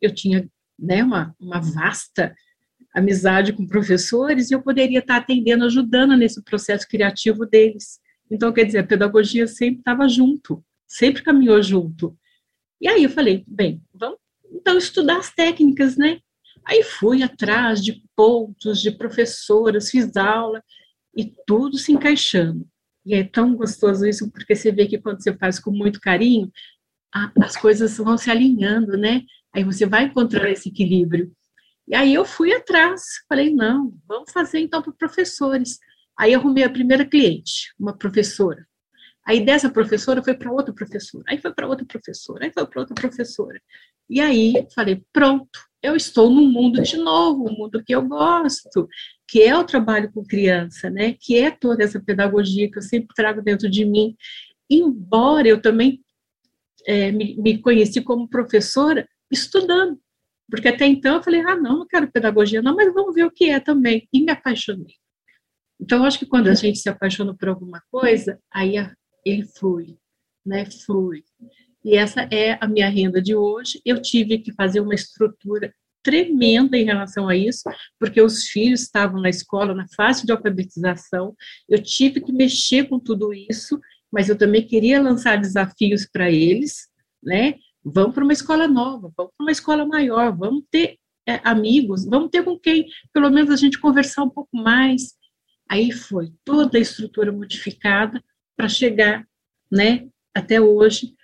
Eu 0.00 0.14
tinha 0.14 0.48
né, 0.78 1.04
uma, 1.04 1.36
uma 1.38 1.60
vasta 1.60 2.34
amizade 2.94 3.52
com 3.52 3.66
professores 3.66 4.50
e 4.50 4.54
eu 4.54 4.62
poderia 4.62 5.00
estar 5.00 5.16
atendendo, 5.18 5.66
ajudando 5.66 6.16
nesse 6.16 6.42
processo 6.42 6.88
criativo 6.88 7.44
deles. 7.44 8.00
Então, 8.30 8.50
quer 8.50 8.64
dizer, 8.64 8.78
a 8.78 8.86
pedagogia 8.86 9.46
sempre 9.46 9.80
estava 9.80 10.08
junto, 10.08 10.64
sempre 10.88 11.22
caminhou 11.22 11.62
junto. 11.62 12.16
E 12.80 12.88
aí 12.88 13.04
eu 13.04 13.10
falei, 13.10 13.44
bem, 13.46 13.82
vamos 13.92 14.18
então 14.50 14.78
estudar 14.78 15.18
as 15.18 15.34
técnicas, 15.34 15.98
né? 15.98 16.18
Aí 16.64 16.82
fui 16.82 17.22
atrás 17.22 17.84
de 17.84 18.02
pontos, 18.16 18.80
de 18.80 18.90
professoras, 18.90 19.90
fiz 19.90 20.16
aula 20.16 20.64
e 21.14 21.30
tudo 21.46 21.76
se 21.76 21.92
encaixando. 21.92 22.66
E 23.04 23.14
é 23.14 23.24
tão 23.24 23.54
gostoso 23.54 24.06
isso, 24.06 24.30
porque 24.30 24.54
você 24.54 24.72
vê 24.72 24.86
que 24.86 24.98
quando 24.98 25.22
você 25.22 25.36
faz 25.36 25.58
com 25.58 25.70
muito 25.70 26.00
carinho, 26.00 26.50
a, 27.14 27.30
as 27.42 27.56
coisas 27.56 27.96
vão 27.98 28.16
se 28.16 28.30
alinhando, 28.30 28.96
né? 28.96 29.22
Aí 29.54 29.62
você 29.62 29.86
vai 29.86 30.04
encontrar 30.04 30.50
esse 30.50 30.68
equilíbrio. 30.68 31.30
E 31.86 31.94
aí 31.94 32.14
eu 32.14 32.24
fui 32.24 32.52
atrás, 32.52 33.02
falei, 33.28 33.54
não, 33.54 33.92
vamos 34.08 34.32
fazer 34.32 34.60
então 34.60 34.82
para 34.82 34.92
professores. 34.94 35.78
Aí 36.18 36.34
arrumei 36.34 36.64
a 36.64 36.70
primeira 36.70 37.04
cliente, 37.04 37.74
uma 37.78 37.96
professora. 37.96 38.66
Aí 39.26 39.44
dessa 39.44 39.70
professora 39.70 40.22
foi 40.22 40.34
para 40.34 40.52
outra 40.52 40.74
professora, 40.74 41.24
aí 41.28 41.38
foi 41.38 41.52
para 41.54 41.66
outra 41.66 41.86
professora, 41.86 42.44
aí 42.44 42.52
foi 42.52 42.66
para 42.66 42.80
outra 42.80 42.94
professora. 42.94 43.60
E 44.08 44.20
aí 44.20 44.66
falei, 44.74 45.02
pronto, 45.12 45.58
eu 45.82 45.96
estou 45.96 46.30
no 46.30 46.42
mundo 46.42 46.82
de 46.82 46.96
novo, 46.96 47.48
um 47.48 47.56
mundo 47.56 47.82
que 47.82 47.94
eu 47.94 48.02
gosto, 48.02 48.88
que 49.26 49.42
é 49.42 49.56
o 49.56 49.64
trabalho 49.64 50.12
com 50.12 50.22
criança, 50.22 50.90
né? 50.90 51.14
Que 51.18 51.38
é 51.38 51.50
toda 51.50 51.82
essa 51.82 52.00
pedagogia 52.00 52.70
que 52.70 52.78
eu 52.78 52.82
sempre 52.82 53.14
trago 53.14 53.42
dentro 53.42 53.70
de 53.70 53.84
mim. 53.84 54.14
Embora 54.68 55.48
eu 55.48 55.60
também 55.60 56.02
é, 56.86 57.10
me, 57.10 57.36
me 57.36 57.58
conheci 57.58 58.02
como 58.02 58.28
professora 58.28 59.08
estudando, 59.30 59.98
porque 60.50 60.68
até 60.68 60.86
então 60.86 61.16
eu 61.16 61.22
falei, 61.22 61.40
ah, 61.40 61.56
não, 61.56 61.78
não 61.80 61.86
quero 61.86 62.12
pedagogia, 62.12 62.60
não, 62.60 62.76
mas 62.76 62.92
vamos 62.92 63.14
ver 63.14 63.24
o 63.24 63.30
que 63.30 63.48
é 63.50 63.58
também. 63.58 64.06
E 64.12 64.22
me 64.22 64.30
apaixonei. 64.30 64.94
Então, 65.80 65.98
eu 65.98 66.04
acho 66.04 66.18
que 66.18 66.26
quando 66.26 66.48
a 66.48 66.54
gente 66.54 66.78
se 66.78 66.88
apaixona 66.88 67.34
por 67.34 67.48
alguma 67.48 67.82
coisa, 67.90 68.38
aí 68.52 68.76
ele 69.24 69.44
flui, 69.44 69.98
né? 70.44 70.64
Flui. 70.66 71.24
E 71.84 71.96
essa 71.96 72.22
é 72.30 72.58
a 72.60 72.66
minha 72.66 72.88
renda 72.88 73.20
de 73.20 73.34
hoje. 73.34 73.80
Eu 73.84 74.00
tive 74.00 74.38
que 74.38 74.52
fazer 74.52 74.80
uma 74.80 74.94
estrutura 74.94 75.72
tremenda 76.02 76.76
em 76.76 76.84
relação 76.84 77.28
a 77.28 77.36
isso, 77.36 77.62
porque 77.98 78.20
os 78.20 78.44
filhos 78.44 78.82
estavam 78.82 79.20
na 79.20 79.30
escola, 79.30 79.74
na 79.74 79.86
fase 79.96 80.26
de 80.26 80.32
alfabetização. 80.32 81.34
Eu 81.68 81.82
tive 81.82 82.20
que 82.20 82.32
mexer 82.32 82.88
com 82.88 83.00
tudo 83.00 83.32
isso, 83.32 83.80
mas 84.12 84.28
eu 84.28 84.36
também 84.36 84.66
queria 84.66 85.00
lançar 85.00 85.40
desafios 85.40 86.06
para 86.06 86.30
eles, 86.30 86.88
né? 87.22 87.54
Vamos 87.82 88.14
para 88.14 88.24
uma 88.24 88.32
escola 88.32 88.68
nova, 88.68 89.12
vamos 89.16 89.32
para 89.36 89.44
uma 89.44 89.52
escola 89.52 89.86
maior, 89.86 90.36
vamos 90.36 90.64
ter 90.70 90.98
é, 91.26 91.40
amigos, 91.42 92.04
vamos 92.04 92.30
ter 92.30 92.42
com 92.42 92.58
quem, 92.58 92.86
pelo 93.12 93.30
menos, 93.30 93.50
a 93.50 93.56
gente 93.56 93.80
conversar 93.80 94.22
um 94.22 94.30
pouco 94.30 94.56
mais. 94.56 95.14
Aí 95.70 95.90
foi 95.90 96.32
toda 96.44 96.76
a 96.76 96.80
estrutura 96.80 97.32
modificada 97.32 98.22
para 98.56 98.68
chegar, 98.68 99.26
né, 99.70 100.08
até 100.34 100.60
hoje, 100.60 101.14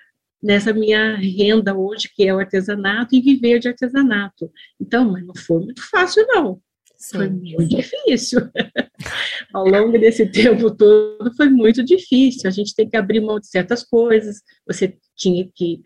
nessa 0.43 0.73
minha 0.73 1.17
renda 1.17 1.77
hoje, 1.77 2.11
que 2.15 2.27
é 2.27 2.35
o 2.35 2.39
artesanato, 2.39 3.15
e 3.15 3.21
viver 3.21 3.59
de 3.59 3.69
artesanato. 3.69 4.51
Então, 4.81 5.11
mas 5.11 5.25
não 5.25 5.35
foi 5.35 5.61
muito 5.61 5.83
fácil, 5.89 6.27
não. 6.29 6.61
Sim. 6.97 7.17
Foi 7.17 7.29
muito 7.31 7.69
difícil. 7.69 8.41
Ao 9.55 9.67
longo 9.67 9.99
desse 9.99 10.27
tempo 10.27 10.71
todo, 10.71 11.35
foi 11.35 11.49
muito 11.49 11.83
difícil. 11.83 12.47
A 12.47 12.51
gente 12.51 12.75
tem 12.75 12.89
que 12.89 12.97
abrir 12.97 13.21
mão 13.21 13.41
de 13.41 13.47
certas 13.47 13.83
coisas, 13.83 14.43
você 14.67 14.99
tinha 15.17 15.49
que 15.55 15.81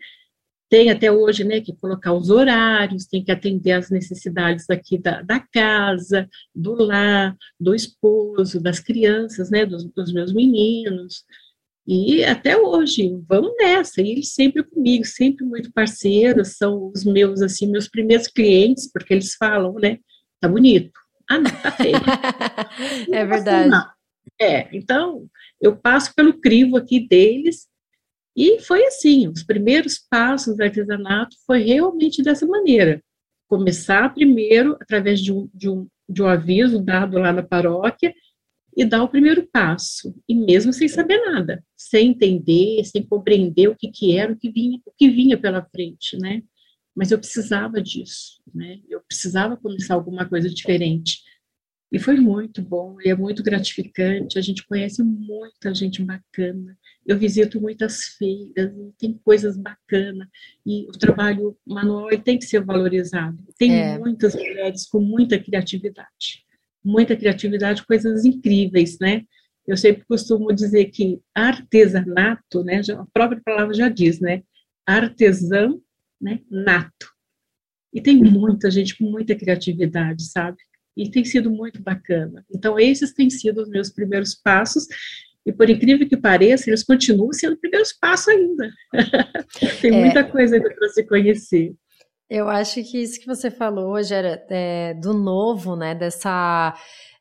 tem 0.69 0.89
até 0.89 1.11
hoje, 1.11 1.43
né, 1.43 1.61
que 1.61 1.75
colocar 1.75 2.13
os 2.13 2.29
horários, 2.29 3.05
tem 3.05 3.23
que 3.23 3.31
atender 3.31 3.73
às 3.73 3.89
necessidades 3.89 4.69
aqui 4.69 4.97
da, 4.97 5.21
da 5.21 5.39
casa, 5.39 6.27
do 6.53 6.73
lar, 6.73 7.35
do 7.59 7.75
esposo, 7.75 8.61
das 8.61 8.79
crianças, 8.79 9.49
né, 9.49 9.65
dos, 9.65 9.85
dos 9.85 10.11
meus 10.11 10.33
meninos, 10.33 11.23
e 11.87 12.23
até 12.23 12.57
hoje, 12.57 13.15
vamos 13.27 13.53
nessa, 13.59 14.01
e 14.01 14.09
eles 14.11 14.33
sempre 14.33 14.63
comigo, 14.63 15.05
sempre 15.05 15.45
muito 15.45 15.71
parceiros, 15.71 16.57
são 16.57 16.91
os 16.93 17.03
meus, 17.03 17.41
assim, 17.43 17.67
meus 17.67 17.87
primeiros 17.87 18.27
clientes, 18.27 18.91
porque 18.91 19.13
eles 19.13 19.35
falam, 19.35 19.73
né, 19.75 19.99
tá 20.41 20.47
bonito, 20.47 20.99
ah, 21.29 21.37
não, 21.37 21.51
tá 21.51 21.71
feio. 21.71 21.95
é 23.13 23.25
verdade. 23.25 23.73
Assim, 23.73 23.87
é, 24.41 24.75
então, 24.75 25.27
eu 25.61 25.75
passo 25.75 26.13
pelo 26.15 26.39
crivo 26.39 26.75
aqui 26.77 27.07
deles, 27.07 27.67
e 28.35 28.59
foi 28.59 28.85
assim, 28.85 29.27
os 29.27 29.43
primeiros 29.43 29.97
passos 29.97 30.57
do 30.57 30.63
artesanato 30.63 31.35
foi 31.45 31.63
realmente 31.63 32.21
dessa 32.21 32.45
maneira. 32.45 33.01
Começar 33.47 34.13
primeiro 34.13 34.75
através 34.81 35.21
de 35.21 35.31
um, 35.31 35.49
de 35.53 35.69
um, 35.69 35.87
de 36.09 36.21
um 36.21 36.27
aviso 36.27 36.81
dado 36.81 37.17
lá 37.17 37.31
na 37.31 37.43
paróquia 37.43 38.13
e 38.75 38.83
dar 38.83 39.03
o 39.03 39.07
primeiro 39.07 39.47
passo, 39.47 40.13
e 40.27 40.35
mesmo 40.35 40.73
sem 40.73 40.87
saber 40.87 41.17
nada, 41.25 41.63
sem 41.77 42.09
entender, 42.09 42.83
sem 42.83 43.01
compreender 43.03 43.69
o 43.69 43.75
que, 43.75 43.89
que 43.89 44.17
era, 44.17 44.33
o 44.33 44.35
que 44.35 44.51
vinha, 44.51 44.79
o 44.85 44.91
que 44.91 45.09
vinha 45.09 45.37
pela 45.37 45.63
frente, 45.63 46.17
né? 46.17 46.43
Mas 46.93 47.11
eu 47.11 47.17
precisava 47.17 47.81
disso, 47.81 48.41
né? 48.53 48.79
Eu 48.89 49.01
precisava 49.07 49.55
começar 49.55 49.93
alguma 49.93 50.27
coisa 50.27 50.49
diferente. 50.49 51.19
E 51.91 51.99
foi 51.99 52.19
muito 52.19 52.61
bom, 52.61 52.97
e 53.01 53.09
é 53.09 53.15
muito 53.15 53.43
gratificante. 53.43 54.37
A 54.37 54.41
gente 54.41 54.65
conhece 54.65 55.03
muita 55.03 55.73
gente 55.73 56.01
bacana. 56.03 56.77
Eu 57.05 57.17
visito 57.17 57.61
muitas 57.61 58.03
feiras, 58.17 58.73
e 58.75 58.91
tem 58.97 59.19
coisas 59.23 59.57
bacanas. 59.57 60.27
E 60.65 60.85
o 60.87 60.91
trabalho 60.91 61.57
manual 61.65 62.09
tem 62.19 62.37
que 62.37 62.45
ser 62.45 62.63
valorizado. 62.63 63.37
Tem 63.57 63.73
é. 63.73 63.97
muitas 63.97 64.35
mulheres 64.35 64.87
com 64.87 64.99
muita 64.99 65.39
criatividade. 65.39 66.43
Muita 66.83 67.15
criatividade, 67.15 67.85
coisas 67.85 68.25
incríveis, 68.25 68.97
né? 68.99 69.23
Eu 69.67 69.77
sempre 69.77 70.05
costumo 70.05 70.53
dizer 70.53 70.85
que 70.85 71.19
artesanato, 71.33 72.63
né? 72.63 72.81
A 72.91 73.05
própria 73.13 73.41
palavra 73.43 73.73
já 73.73 73.89
diz, 73.89 74.19
né? 74.19 74.43
Artesão, 74.85 75.81
né? 76.21 76.41
Nato. 76.49 77.15
E 77.93 78.01
tem 78.01 78.17
muita 78.17 78.69
gente 78.69 78.97
com 78.97 79.05
muita 79.05 79.35
criatividade, 79.35 80.23
sabe? 80.25 80.57
E 80.95 81.09
tem 81.09 81.25
sido 81.25 81.49
muito 81.49 81.81
bacana. 81.81 82.45
Então, 82.53 82.79
esses 82.79 83.13
têm 83.13 83.29
sido 83.29 83.61
os 83.61 83.69
meus 83.69 83.89
primeiros 83.89 84.33
passos, 84.33 84.87
e 85.45 85.53
por 85.53 85.69
incrível 85.69 86.07
que 86.07 86.17
pareça, 86.17 86.69
eles 86.69 86.83
continuam 86.83 87.31
sendo 87.31 87.57
primeiros 87.57 87.93
passos 87.93 88.29
ainda. 88.29 88.69
tem 89.81 89.93
é, 89.93 89.99
muita 89.99 90.23
coisa 90.23 90.55
ainda 90.55 90.73
para 90.73 90.89
se 90.89 91.03
conhecer. 91.03 91.75
Eu 92.27 92.49
acho 92.49 92.83
que 92.83 92.97
isso 92.97 93.19
que 93.19 93.27
você 93.27 93.51
falou 93.51 93.91
hoje 93.91 94.13
era 94.13 94.43
é, 94.49 94.95
do 94.95 95.13
novo, 95.13 95.75
né? 95.75 95.93
Dessa. 95.93 96.73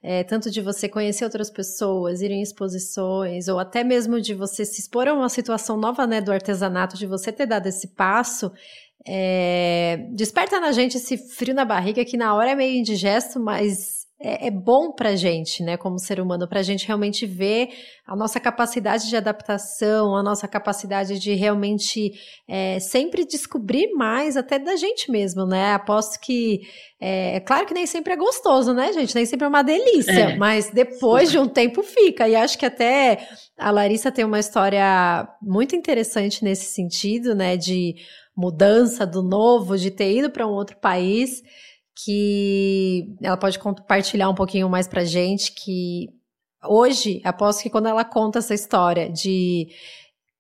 É, 0.03 0.23
tanto 0.23 0.51
de 0.51 0.61
você 0.61 0.87
conhecer 0.87 1.25
outras 1.25 1.49
pessoas, 1.49 2.21
ir 2.21 2.31
em 2.31 2.43
exposições, 2.43 3.49
ou 3.49 3.59
até 3.59 3.83
mesmo 3.83 4.21
de 4.21 4.35
você 4.35 4.63
se 4.63 4.81
expor 4.81 5.09
a 5.09 5.15
uma 5.15 5.31
situação 5.31 5.79
nova, 5.79 6.07
né, 6.07 6.21
do 6.21 6.31
artesanato, 6.31 6.95
de 6.99 7.07
você 7.07 7.33
ter 7.33 7.47
dado 7.47 7.69
esse 7.69 7.89
passo, 7.89 8.53
é, 9.07 10.07
desperta 10.13 10.59
na 10.61 10.73
gente 10.73 10.97
esse 10.97 11.17
frio 11.17 11.55
na 11.55 11.65
barriga 11.65 12.05
que 12.05 12.17
na 12.17 12.35
hora 12.35 12.51
é 12.51 12.55
meio 12.55 12.79
indigesto, 12.79 13.39
mas 13.39 14.05
é, 14.25 14.47
é 14.47 14.51
bom 14.51 14.93
pra 14.93 15.15
gente, 15.15 15.63
né, 15.63 15.77
como 15.77 15.99
ser 15.99 16.19
humano, 16.19 16.49
pra 16.49 16.63
gente 16.63 16.87
realmente 16.87 17.27
ver 17.27 17.69
a 18.07 18.17
nossa 18.17 18.41
capacidade 18.41 19.09
de 19.09 19.17
adaptação, 19.17 20.17
a 20.17 20.23
nossa 20.23 20.49
capacidade 20.49 21.19
de 21.19 21.35
realmente 21.35 22.13
é, 22.49 22.79
sempre 22.79 23.27
descobrir 23.27 23.93
mais 23.93 24.37
até 24.37 24.59
da 24.59 24.77
gente 24.77 25.11
mesmo, 25.11 25.45
né? 25.45 25.75
Aposto 25.75 26.19
que 26.21 26.63
é, 26.99 27.37
é, 27.37 27.41
claro 27.41 27.67
que 27.67 27.75
nem 27.75 27.87
sempre 27.87 28.15
é 28.15 28.17
gostoso, 28.17 28.73
né, 28.73 28.93
gente? 28.95 29.15
Nem 29.15 29.27
sempre 29.27 29.45
é 29.45 29.49
uma 29.49 29.63
delícia, 29.63 30.13
é. 30.13 30.37
mas 30.37 30.71
depois 30.71 31.31
de 31.31 31.39
um 31.39 31.47
tempo 31.47 31.83
fica. 31.83 32.27
E 32.27 32.35
acho 32.35 32.57
que 32.57 32.65
até 32.65 33.29
a 33.59 33.71
Larissa 33.71 34.11
tem 34.11 34.25
uma 34.25 34.41
história 34.41 35.29
muito 35.43 35.77
interessante 35.77 36.43
nesse 36.43 36.73
sentido, 36.73 37.35
né, 37.35 37.57
de 37.59 37.95
mudança, 38.37 39.07
do 39.07 39.23
novo, 39.23 39.77
de 39.77 39.91
ter 39.91 40.17
ido 40.17 40.31
para 40.31 40.47
um 40.47 40.53
outro 40.53 40.77
país, 40.77 41.43
que 41.95 43.17
ela 43.23 43.37
pode 43.37 43.59
compartilhar 43.59 44.29
um 44.29 44.35
pouquinho 44.35 44.69
mais 44.69 44.89
para 44.89 45.05
gente, 45.05 45.53
que 45.53 46.09
hoje, 46.65 47.21
aposto 47.25 47.63
que 47.63 47.71
quando 47.71 47.89
ela 47.89 48.05
conta 48.05 48.41
essa 48.41 48.55
história 48.55 49.11
de 49.11 49.69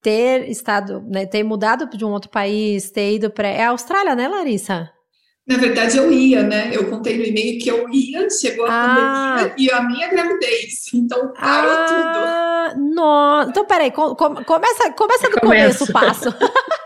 ter 0.02 0.48
estado, 0.50 1.00
né, 1.08 1.24
ter 1.24 1.42
mudado 1.42 1.88
de 1.96 2.04
um 2.04 2.10
outro 2.10 2.30
país, 2.30 2.90
ter 2.90 3.14
ido 3.14 3.30
para... 3.30 3.48
É 3.48 3.64
a 3.64 3.70
Austrália, 3.70 4.14
né, 4.14 4.28
Larissa? 4.28 4.90
Na 5.46 5.58
verdade, 5.58 5.98
eu 5.98 6.10
ia, 6.10 6.42
né? 6.42 6.70
Eu 6.72 6.88
contei 6.88 7.18
no 7.18 7.24
e-mail 7.24 7.58
que 7.60 7.70
eu 7.70 7.86
ia, 7.90 8.28
chegou 8.30 8.64
a 8.64 8.68
ah. 8.70 9.36
pandemia 9.36 9.54
e 9.58 9.70
a 9.70 9.82
minha 9.82 10.08
gravidez. 10.08 10.92
Então, 10.94 11.32
parou 11.34 11.70
ah, 11.70 12.70
tudo. 12.72 12.94
Nossa. 12.94 13.50
Então, 13.50 13.66
peraí, 13.66 13.90
com, 13.90 14.14
com, 14.14 14.42
começa, 14.42 14.90
começa 14.92 15.28
do 15.28 15.40
começo 15.40 15.84
o 15.84 15.92
passo. 15.92 16.34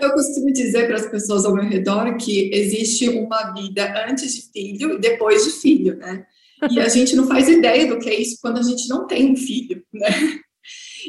Eu 0.00 0.12
costumo 0.12 0.52
dizer 0.52 0.86
para 0.86 0.96
as 0.96 1.06
pessoas 1.06 1.44
ao 1.44 1.54
meu 1.54 1.64
redor 1.64 2.16
que 2.16 2.50
existe 2.54 3.08
uma 3.08 3.52
vida 3.52 4.06
antes 4.08 4.34
de 4.34 4.42
filho 4.52 4.94
e 4.94 4.98
depois 4.98 5.44
de 5.44 5.50
filho, 5.50 5.96
né? 5.96 6.26
E 6.70 6.80
a 6.80 6.88
gente 6.88 7.14
não 7.14 7.26
faz 7.26 7.48
ideia 7.48 7.86
do 7.86 7.98
que 7.98 8.08
é 8.08 8.20
isso 8.20 8.38
quando 8.40 8.58
a 8.58 8.62
gente 8.62 8.88
não 8.88 9.06
tem 9.06 9.32
um 9.32 9.36
filho, 9.36 9.82
né? 9.92 10.40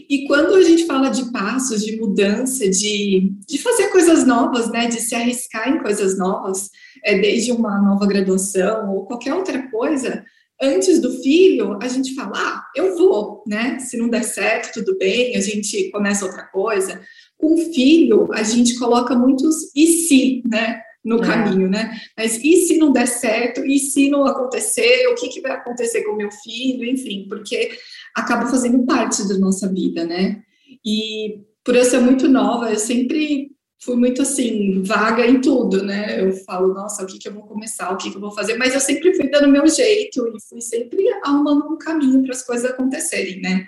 E 0.10 0.27
quando 0.27 0.53
a 0.55 0.62
gente 0.62 0.86
fala 0.86 1.10
de 1.10 1.32
passos, 1.32 1.86
de 1.86 1.96
mudança, 1.96 2.70
de, 2.70 3.32
de 3.48 3.58
fazer 3.58 3.88
coisas 3.88 4.25
novas, 4.27 4.70
né, 4.70 4.88
de 4.88 5.00
se 5.00 5.15
arriscar 5.15 5.70
em 5.70 5.82
coisas 5.82 6.17
novas, 6.17 6.70
é, 7.03 7.17
desde 7.17 7.53
uma 7.53 7.82
nova 7.82 8.05
graduação 8.05 8.94
ou 8.94 9.05
qualquer 9.05 9.34
outra 9.34 9.70
coisa, 9.72 10.25
antes 10.62 11.00
do 11.00 11.22
filho, 11.22 11.77
a 11.82 11.88
gente 11.88 12.13
fala, 12.13 12.34
ah, 12.36 12.63
eu 12.75 12.98
vou, 12.98 13.44
né? 13.48 13.79
Se 13.79 13.98
não 13.98 14.10
der 14.10 14.24
certo, 14.24 14.74
tudo 14.74 14.98
bem, 14.98 15.36
a 15.36 15.41
gente 15.41 15.89
começa 15.91 16.25
outra 16.25 16.44
coisa. 16.44 17.01
Com 17.38 17.56
o 17.56 17.74
filho, 17.74 18.32
a 18.34 18.44
gente 18.44 18.77
coloca 18.77 19.15
muitos 19.15 19.72
e 19.75 19.88
se, 19.88 20.44
né? 20.46 20.82
No 21.04 21.24
é. 21.24 21.27
caminho, 21.27 21.70
né? 21.70 22.00
Mas 22.18 22.44
e 22.44 22.65
se 22.65 22.77
não 22.77 22.92
der 22.92 23.08
certo? 23.08 23.63
E 23.63 23.77
se 23.77 24.10
não 24.10 24.25
acontecer? 24.25 25.08
O 25.08 25.15
que, 25.15 25.30
que 25.30 25.42
vai 25.42 25.51
acontecer 25.51 26.04
com 26.04 26.13
o 26.13 26.18
meu 26.18 26.32
filho? 26.32 26.84
Enfim, 26.84 27.27
porque 27.30 27.77
acaba 28.15 28.48
fazendo 28.48 28.84
parte 28.86 29.27
da 29.27 29.38
nossa 29.38 29.72
vida, 29.72 30.04
né? 30.04 30.42
E 30.84 31.42
por 31.63 31.75
eu 31.75 31.84
ser 31.84 32.00
muito 32.00 32.27
nova, 32.27 32.72
eu 32.72 32.80
sempre 32.80 33.56
fui 33.86 33.96
muito 33.96 34.24
assim, 34.24 34.82
vaga 34.82 35.27
em 35.27 35.39
tudo, 35.39 35.84
né? 35.84 36.20
Eu 36.20 36.32
falo, 36.38 36.74
nossa, 36.74 37.04
o 37.04 37.06
que, 37.06 37.20
que 37.20 37.27
eu 37.27 37.34
vou 37.34 37.44
começar, 37.44 37.92
o 37.92 37.98
que, 37.98 38.10
que 38.10 38.18
eu 38.18 38.22
vou 38.22 38.32
fazer, 38.32 38.58
mas 38.58 38.74
eu 38.74 38.80
sempre 38.80 39.13
fui 39.13 39.30
dando 39.30 39.48
meu 39.48 39.68
jeito 39.68 40.27
e 40.27 40.42
fui 40.50 40.60
sempre 40.60 41.04
arrumando 41.24 41.72
um 41.72 41.77
caminho 41.77 42.24
para 42.24 42.32
as 42.32 42.44
coisas 42.44 42.72
acontecerem, 42.72 43.39
né? 43.42 43.68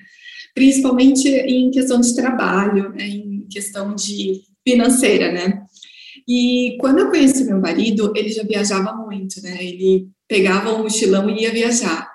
Principalmente 0.56 1.30
em 1.30 1.70
questão 1.70 2.02
de 2.02 2.16
trabalho, 2.16 2.90
né? 2.90 3.08
em 3.08 3.27
questão 3.48 3.96
de 3.96 4.42
financeira, 4.68 5.32
né? 5.32 5.62
E 6.27 6.77
quando 6.80 7.00
eu 7.00 7.10
conheci 7.10 7.46
meu 7.46 7.60
marido, 7.60 8.12
ele 8.16 8.30
já 8.30 8.44
viajava 8.44 8.94
muito, 8.94 9.42
né? 9.42 9.58
Ele 9.63 10.10
pegava 10.27 10.74
um 10.74 10.84
mochilão 10.84 11.30
e 11.30 11.44
ia 11.44 11.51
viajar. 11.51 12.12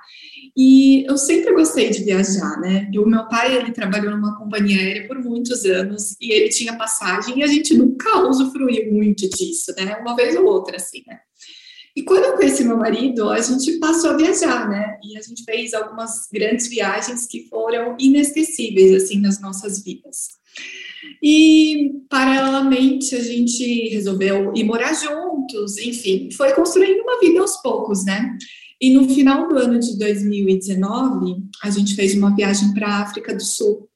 E 0.54 1.06
eu 1.06 1.16
sempre 1.16 1.54
gostei 1.54 1.88
de 1.88 2.04
viajar, 2.04 2.60
né? 2.60 2.90
E 2.92 2.98
o 2.98 3.06
meu 3.06 3.26
pai, 3.26 3.56
ele 3.56 3.72
trabalhou 3.72 4.10
numa 4.14 4.36
companhia 4.36 4.78
aérea 4.78 5.08
por 5.08 5.18
muitos 5.18 5.64
anos 5.64 6.14
e 6.20 6.30
ele 6.30 6.50
tinha 6.50 6.76
passagem 6.76 7.38
e 7.38 7.42
a 7.42 7.46
gente 7.46 7.74
nunca 7.74 8.18
usufruiu 8.28 8.92
muito 8.92 9.28
disso, 9.30 9.72
né? 9.78 9.96
Uma 9.96 10.14
vez 10.14 10.36
ou 10.36 10.44
outra, 10.44 10.76
assim, 10.76 11.02
né? 11.06 11.18
E 11.96 12.02
quando 12.02 12.24
eu 12.24 12.36
conheci 12.36 12.64
meu 12.64 12.76
marido, 12.76 13.30
a 13.30 13.40
gente 13.40 13.78
passou 13.78 14.10
a 14.10 14.16
viajar, 14.16 14.68
né? 14.68 14.98
E 15.02 15.16
a 15.16 15.22
gente 15.22 15.42
fez 15.44 15.72
algumas 15.72 16.26
grandes 16.30 16.68
viagens 16.68 17.26
que 17.26 17.46
foram 17.48 17.96
inesquecíveis, 17.98 19.02
assim, 19.02 19.20
nas 19.20 19.40
nossas 19.40 19.82
vidas. 19.82 20.28
E, 21.23 21.92
paralelamente, 22.09 23.14
a 23.14 23.23
gente 23.23 23.88
resolveu 23.88 24.52
ir 24.54 24.64
morar 24.64 24.92
juntos, 24.94 25.78
enfim, 25.78 26.30
foi 26.32 26.52
construindo 26.52 27.00
uma 27.00 27.21
vida 27.21 27.40
aos 27.40 27.56
poucos, 27.62 28.04
né? 28.04 28.37
E 28.80 28.90
no 28.90 29.09
final 29.09 29.49
do 29.49 29.56
ano 29.56 29.78
de 29.78 29.97
2019, 29.97 31.37
a 31.62 31.71
gente 31.71 31.94
fez 31.94 32.14
uma 32.14 32.35
viagem 32.35 32.75
para 32.75 32.88
a 32.88 33.02
África 33.02 33.35
do 33.35 33.42
Sul. 33.42 33.88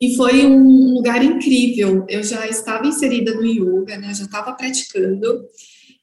E 0.00 0.16
foi 0.16 0.46
um 0.46 0.94
lugar 0.94 1.22
incrível. 1.22 2.06
Eu 2.08 2.22
já 2.22 2.48
estava 2.48 2.86
inserida 2.86 3.34
no 3.34 3.44
yoga, 3.44 3.98
né? 3.98 4.14
Já 4.14 4.24
estava 4.24 4.52
praticando. 4.52 5.44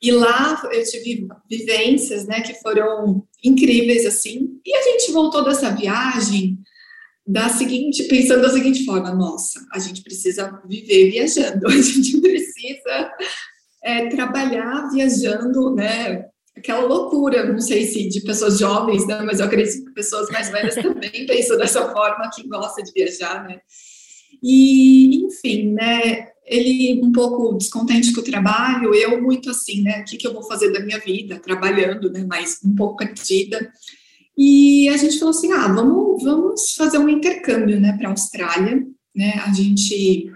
E 0.01 0.11
lá 0.11 0.61
eu 0.71 0.83
tive 0.83 1.27
vivências, 1.49 2.27
né, 2.27 2.41
que 2.41 2.53
foram 2.61 3.25
incríveis 3.43 4.05
assim. 4.05 4.59
E 4.63 4.75
a 4.75 4.81
gente 4.83 5.11
voltou 5.11 5.43
dessa 5.43 5.71
viagem 5.71 6.59
da 7.27 7.49
seguinte, 7.49 8.03
pensando 8.03 8.41
da 8.41 8.49
seguinte 8.49 8.85
forma: 8.85 9.13
nossa, 9.13 9.65
a 9.73 9.79
gente 9.79 10.01
precisa 10.01 10.61
viver 10.65 11.11
viajando, 11.11 11.67
a 11.67 11.81
gente 11.81 12.21
precisa 12.21 13.11
é, 13.83 14.07
trabalhar 14.07 14.89
viajando, 14.89 15.75
né? 15.75 16.25
aquela 16.57 16.85
loucura, 16.85 17.45
não 17.45 17.59
sei 17.59 17.85
se 17.85 18.09
de 18.09 18.21
pessoas 18.21 18.57
jovens, 18.57 19.05
né, 19.05 19.21
mas 19.21 19.39
eu 19.39 19.45
acredito 19.45 19.85
que 19.85 19.93
pessoas 19.93 20.27
mais 20.29 20.49
velhas 20.49 20.75
também 20.75 21.25
pensam 21.27 21.57
dessa 21.57 21.87
forma, 21.91 22.29
que 22.33 22.47
gosta 22.47 22.81
de 22.81 22.91
viajar, 22.91 23.47
né. 23.47 23.59
E, 24.41 25.23
enfim, 25.23 25.73
né, 25.73 26.29
ele 26.45 26.99
um 27.03 27.11
pouco 27.11 27.53
descontente 27.57 28.13
com 28.13 28.21
o 28.21 28.23
trabalho, 28.23 28.93
eu 28.93 29.21
muito 29.21 29.49
assim, 29.49 29.83
né, 29.83 30.01
o 30.01 30.03
que, 30.05 30.17
que 30.17 30.27
eu 30.27 30.33
vou 30.33 30.43
fazer 30.43 30.71
da 30.71 30.79
minha 30.79 30.99
vida, 30.99 31.39
trabalhando, 31.39 32.11
né, 32.11 32.25
mas 32.27 32.59
um 32.65 32.75
pouco 32.75 32.97
perdida. 32.97 33.71
E 34.37 34.87
a 34.89 34.97
gente 34.97 35.17
falou 35.17 35.31
assim, 35.31 35.51
ah, 35.51 35.67
vamos, 35.67 36.23
vamos 36.23 36.73
fazer 36.73 36.97
um 36.97 37.09
intercâmbio, 37.09 37.79
né, 37.79 37.97
para 37.97 38.07
a 38.07 38.11
Austrália, 38.11 38.85
né, 39.15 39.33
a 39.45 39.51
gente 39.51 40.31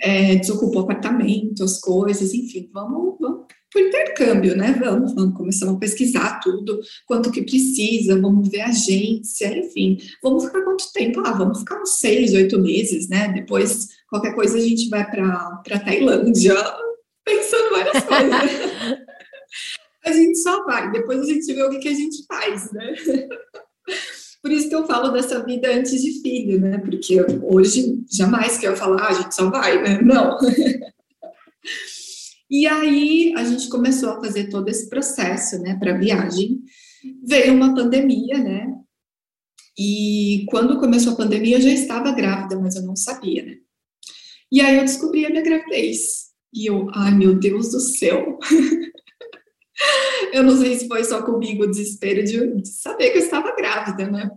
é, 0.00 0.36
desocupa 0.36 0.78
o 0.78 0.82
apartamento, 0.82 1.62
as 1.62 1.80
coisas, 1.80 2.32
enfim, 2.32 2.70
vamos, 2.72 3.16
vamos 3.20 3.46
por 3.70 3.82
intercâmbio, 3.82 4.56
né? 4.56 4.72
Vamos, 4.82 5.14
vamos, 5.14 5.36
começamos 5.36 5.76
a 5.76 5.78
pesquisar 5.78 6.40
tudo, 6.40 6.80
quanto 7.06 7.30
que 7.30 7.42
precisa, 7.42 8.20
vamos 8.20 8.48
ver 8.48 8.62
a 8.62 8.68
agência, 8.68 9.58
enfim. 9.58 9.98
Vamos 10.22 10.46
ficar 10.46 10.62
quanto 10.62 10.92
tempo? 10.92 11.20
Ah, 11.24 11.32
vamos 11.32 11.58
ficar 11.60 11.80
uns 11.80 11.98
seis, 11.98 12.32
oito 12.32 12.58
meses, 12.58 13.08
né? 13.08 13.28
Depois, 13.32 13.88
qualquer 14.08 14.34
coisa, 14.34 14.56
a 14.56 14.60
gente 14.60 14.88
vai 14.88 15.08
para 15.10 15.78
Tailândia, 15.84 16.54
pensando 17.24 17.70
várias 17.70 18.04
coisas. 18.04 18.98
a 20.08 20.12
gente 20.12 20.38
só 20.38 20.64
vai, 20.64 20.90
depois 20.90 21.20
a 21.20 21.24
gente 21.24 21.52
vê 21.52 21.62
o 21.62 21.70
que, 21.70 21.78
que 21.78 21.88
a 21.88 21.94
gente 21.94 22.24
faz, 22.26 22.72
né? 22.72 22.94
Por 24.42 24.52
isso 24.52 24.68
que 24.68 24.74
eu 24.74 24.86
falo 24.86 25.10
dessa 25.10 25.44
vida 25.44 25.70
antes 25.72 26.00
de 26.00 26.22
filho, 26.22 26.60
né? 26.60 26.78
Porque 26.78 27.20
hoje 27.42 28.04
jamais 28.10 28.56
que 28.56 28.66
eu 28.66 28.76
falar, 28.76 29.02
ah, 29.02 29.08
a 29.08 29.12
gente 29.12 29.34
só 29.34 29.50
vai, 29.50 29.82
né? 29.82 30.00
Não. 30.02 30.38
E 32.50 32.66
aí 32.66 33.34
a 33.36 33.44
gente 33.44 33.68
começou 33.68 34.08
a 34.08 34.20
fazer 34.20 34.48
todo 34.48 34.68
esse 34.70 34.88
processo, 34.88 35.58
né, 35.58 35.76
para 35.78 35.98
viagem. 35.98 36.62
Veio 37.22 37.52
uma 37.52 37.74
pandemia, 37.74 38.38
né? 38.38 38.74
E 39.78 40.46
quando 40.48 40.80
começou 40.80 41.12
a 41.12 41.16
pandemia 41.16 41.56
eu 41.56 41.60
já 41.60 41.70
estava 41.70 42.10
grávida, 42.12 42.58
mas 42.58 42.74
eu 42.74 42.82
não 42.82 42.96
sabia, 42.96 43.44
né? 43.44 43.56
E 44.50 44.62
aí 44.62 44.78
eu 44.78 44.84
descobri 44.84 45.26
a 45.26 45.30
minha 45.30 45.42
gravidez. 45.42 46.28
E 46.52 46.66
eu, 46.66 46.88
ai 46.94 47.14
meu 47.14 47.34
Deus 47.34 47.70
do 47.70 47.80
céu. 47.80 48.38
eu 50.32 50.42
não 50.42 50.56
sei 50.56 50.78
se 50.78 50.88
foi 50.88 51.04
só 51.04 51.22
comigo 51.22 51.64
o 51.64 51.70
desespero 51.70 52.24
de, 52.24 52.62
de 52.62 52.68
saber 52.68 53.10
que 53.10 53.18
eu 53.18 53.22
estava 53.22 53.54
grávida, 53.54 54.06
né? 54.10 54.30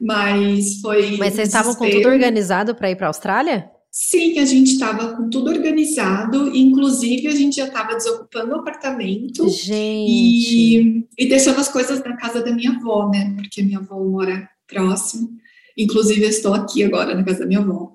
Mas 0.00 0.80
foi. 0.80 1.16
Mas 1.16 1.34
vocês 1.34 1.48
estavam 1.48 1.74
com 1.74 1.88
tudo 1.88 2.08
organizado 2.08 2.74
para 2.74 2.90
ir 2.90 2.96
para 2.96 3.06
a 3.06 3.10
Austrália? 3.10 3.70
Sim, 3.90 4.38
a 4.38 4.44
gente 4.44 4.72
estava 4.72 5.16
com 5.16 5.28
tudo 5.28 5.50
organizado, 5.50 6.54
inclusive 6.54 7.26
a 7.26 7.34
gente 7.34 7.56
já 7.56 7.66
estava 7.66 7.94
desocupando 7.94 8.52
o 8.52 8.60
apartamento 8.60 9.48
gente. 9.48 9.74
E, 9.74 11.06
e 11.18 11.28
deixando 11.28 11.58
as 11.58 11.68
coisas 11.68 12.02
na 12.04 12.16
casa 12.16 12.42
da 12.42 12.52
minha 12.52 12.72
avó, 12.72 13.10
né? 13.10 13.34
Porque 13.36 13.62
minha 13.62 13.78
avó 13.78 13.98
mora 14.04 14.48
próximo. 14.66 15.30
Inclusive, 15.76 16.22
eu 16.22 16.28
estou 16.28 16.54
aqui 16.54 16.84
agora 16.84 17.14
na 17.14 17.24
casa 17.24 17.40
da 17.40 17.46
minha 17.46 17.60
avó. 17.60 17.92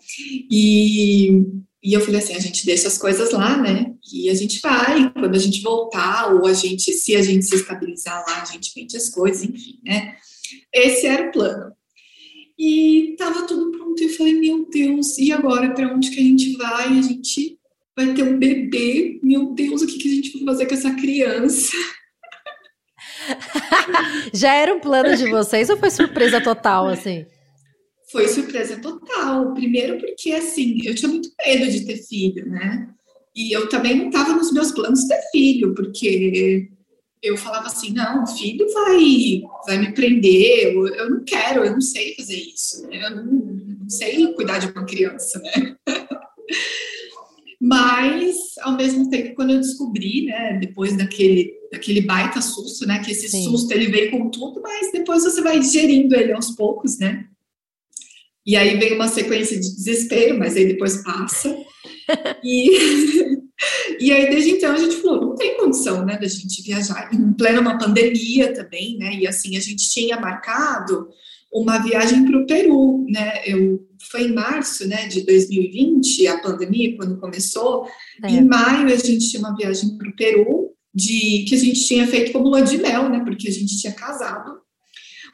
E, 0.49 1.45
e 1.83 1.93
eu 1.93 1.99
falei 1.99 2.19
assim: 2.19 2.33
a 2.33 2.39
gente 2.39 2.65
deixa 2.65 2.87
as 2.87 2.97
coisas 2.97 3.31
lá, 3.31 3.57
né? 3.57 3.93
E 4.11 4.29
a 4.29 4.33
gente 4.33 4.61
vai. 4.61 5.11
Quando 5.11 5.35
a 5.35 5.39
gente 5.39 5.61
voltar, 5.61 6.33
ou 6.33 6.47
a 6.47 6.53
gente, 6.53 6.93
se 6.93 7.15
a 7.15 7.21
gente 7.21 7.45
se 7.45 7.55
estabilizar 7.55 8.23
lá, 8.25 8.41
a 8.41 8.45
gente 8.45 8.71
vende 8.73 8.95
as 8.95 9.09
coisas, 9.09 9.43
enfim, 9.43 9.79
né? 9.83 10.15
Esse 10.73 11.05
era 11.05 11.27
o 11.27 11.31
plano. 11.31 11.73
E 12.57 13.15
tava 13.17 13.45
tudo 13.45 13.71
pronto. 13.71 14.01
E 14.01 14.05
eu 14.05 14.09
falei, 14.09 14.33
meu 14.33 14.65
Deus, 14.69 15.17
e 15.17 15.31
agora 15.33 15.73
para 15.73 15.93
onde 15.93 16.09
que 16.11 16.19
a 16.19 16.23
gente 16.23 16.55
vai? 16.55 16.97
A 16.97 17.01
gente 17.01 17.59
vai 17.95 18.13
ter 18.13 18.23
um 18.23 18.37
bebê. 18.37 19.19
Meu 19.21 19.53
Deus, 19.53 19.81
o 19.81 19.87
que, 19.87 19.97
que 19.97 20.07
a 20.07 20.15
gente 20.15 20.31
vai 20.37 20.45
fazer 20.45 20.67
com 20.67 20.73
essa 20.75 20.93
criança? 20.93 21.75
Já 24.33 24.53
era 24.53 24.73
um 24.73 24.79
plano 24.79 25.17
de 25.17 25.29
vocês 25.29 25.69
ou 25.69 25.77
foi 25.77 25.91
surpresa 25.91 26.39
total, 26.39 26.87
assim? 26.87 27.25
Foi 28.13 28.27
surpresa 28.27 28.79
total. 28.79 29.53
Primeiro 29.55 29.97
porque, 29.97 30.31
assim, 30.31 30.77
eu 30.85 30.93
tinha 30.93 31.09
muito 31.09 31.29
medo 31.43 31.69
de 31.69 31.83
ter 31.83 31.97
filho, 31.97 32.47
né? 32.47 32.87
E 33.35 33.51
eu 33.51 33.67
também 33.67 33.97
não 33.97 34.07
estava 34.07 34.33
nos 34.33 34.53
meus 34.53 34.71
planos 34.71 35.05
ter 35.05 35.19
filho, 35.31 35.73
porque 35.73 36.69
eu 37.23 37.35
falava 37.35 37.65
assim, 37.65 37.91
não, 37.91 38.23
o 38.23 38.27
filho 38.27 38.71
vai, 38.71 39.41
vai 39.65 39.77
me 39.79 39.91
prender, 39.93 40.73
eu, 40.75 40.87
eu 40.87 41.09
não 41.09 41.23
quero, 41.23 41.65
eu 41.65 41.71
não 41.71 41.81
sei 41.81 42.13
fazer 42.15 42.35
isso, 42.35 42.85
né? 42.87 43.03
eu 43.03 43.15
não, 43.15 43.25
não 43.25 43.89
sei 43.89 44.31
cuidar 44.33 44.59
de 44.59 44.67
uma 44.67 44.85
criança, 44.85 45.39
né? 45.39 45.75
Mas, 47.59 48.35
ao 48.61 48.75
mesmo 48.75 49.09
tempo, 49.09 49.35
quando 49.35 49.51
eu 49.51 49.61
descobri, 49.61 50.25
né, 50.25 50.59
depois 50.59 50.97
daquele, 50.97 51.53
daquele 51.71 52.01
baita 52.01 52.41
susto, 52.41 52.85
né, 52.85 52.99
que 52.99 53.11
esse 53.11 53.29
Sim. 53.29 53.45
susto 53.45 53.71
ele 53.71 53.87
veio 53.87 54.11
com 54.11 54.29
tudo, 54.29 54.61
mas 54.61 54.91
depois 54.91 55.23
você 55.23 55.41
vai 55.41 55.57
digerindo 55.57 56.13
ele 56.13 56.33
aos 56.33 56.51
poucos, 56.51 56.99
né? 56.99 57.25
E 58.45 58.55
aí 58.55 58.77
vem 58.77 58.93
uma 58.93 59.07
sequência 59.07 59.59
de 59.59 59.75
desespero, 59.75 60.37
mas 60.37 60.55
aí 60.55 60.65
depois 60.65 61.01
passa. 61.03 61.55
e, 62.43 62.69
e 63.99 64.11
aí, 64.11 64.29
desde 64.29 64.51
então, 64.51 64.73
a 64.73 64.77
gente 64.77 64.97
falou, 64.97 65.21
não 65.21 65.35
tem 65.35 65.57
condição, 65.57 66.05
né, 66.05 66.17
da 66.17 66.27
gente 66.27 66.61
viajar. 66.61 67.09
Em 67.13 67.33
plena 67.33 67.61
uma 67.61 67.77
pandemia 67.77 68.53
também, 68.53 68.97
né, 68.97 69.15
e 69.15 69.27
assim, 69.27 69.55
a 69.55 69.61
gente 69.61 69.89
tinha 69.89 70.19
marcado 70.19 71.07
uma 71.53 71.77
viagem 71.77 72.25
para 72.25 72.39
o 72.39 72.45
Peru, 72.47 73.05
né, 73.07 73.43
eu, 73.45 73.87
foi 74.11 74.23
em 74.23 74.33
março, 74.33 74.87
né, 74.87 75.07
de 75.07 75.21
2020, 75.21 76.27
a 76.27 76.39
pandemia, 76.39 76.97
quando 76.97 77.19
começou, 77.19 77.87
é. 78.23 78.29
em 78.31 78.43
maio 78.43 78.87
a 78.87 78.95
gente 78.95 79.29
tinha 79.29 79.39
uma 79.39 79.55
viagem 79.55 79.97
para 79.97 80.09
o 80.09 80.15
Peru, 80.15 80.71
de, 80.93 81.45
que 81.47 81.55
a 81.55 81.57
gente 81.57 81.85
tinha 81.85 82.07
feito 82.07 82.31
como 82.31 82.49
lua 82.49 82.61
de 82.61 82.77
mel, 82.77 83.07
né, 83.07 83.21
porque 83.23 83.47
a 83.47 83.51
gente 83.51 83.79
tinha 83.79 83.93
casado, 83.93 84.62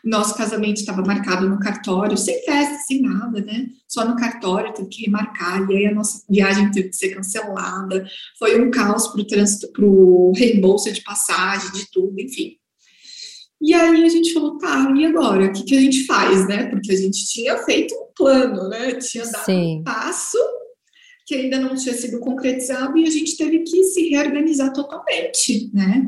Nosso 0.03 0.35
casamento 0.35 0.77
estava 0.77 1.01
marcado 1.01 1.47
no 1.47 1.59
cartório, 1.59 2.17
sem 2.17 2.43
festa, 2.43 2.77
sem 2.87 3.01
nada, 3.01 3.41
né? 3.41 3.67
Só 3.87 4.05
no 4.05 4.15
cartório, 4.15 4.73
teve 4.73 4.89
que 4.89 5.05
remarcar, 5.05 5.69
e 5.69 5.77
aí 5.77 5.85
a 5.87 5.93
nossa 5.93 6.23
viagem 6.29 6.71
teve 6.71 6.89
que 6.89 6.95
ser 6.95 7.15
cancelada. 7.15 8.07
Foi 8.37 8.61
um 8.61 8.71
caos 8.71 9.07
para 9.07 9.21
o 9.21 9.27
trânsito, 9.27 9.71
para 9.71 9.85
o 9.85 10.31
reembolso 10.35 10.91
de 10.91 11.01
passagem, 11.03 11.71
de 11.71 11.89
tudo, 11.91 12.19
enfim. 12.19 12.55
E 13.61 13.73
aí 13.73 14.03
a 14.03 14.09
gente 14.09 14.31
falou, 14.31 14.57
tá, 14.57 14.93
e 14.95 15.05
agora? 15.05 15.47
O 15.47 15.51
que, 15.51 15.63
que 15.63 15.75
a 15.75 15.81
gente 15.81 16.05
faz, 16.05 16.47
né? 16.47 16.67
Porque 16.67 16.91
a 16.91 16.95
gente 16.95 17.27
tinha 17.27 17.57
feito 17.57 17.93
um 17.93 18.07
plano, 18.15 18.69
né? 18.69 18.95
Tinha 18.95 19.25
dado 19.25 19.45
Sim. 19.45 19.79
um 19.79 19.83
passo 19.83 20.37
que 21.25 21.35
ainda 21.35 21.59
não 21.59 21.75
tinha 21.75 21.93
sido 21.93 22.19
concretizado 22.19 22.97
e 22.97 23.05
a 23.05 23.09
gente 23.09 23.37
teve 23.37 23.59
que 23.59 23.83
se 23.83 24.09
reorganizar 24.09 24.73
totalmente, 24.73 25.69
né? 25.73 26.07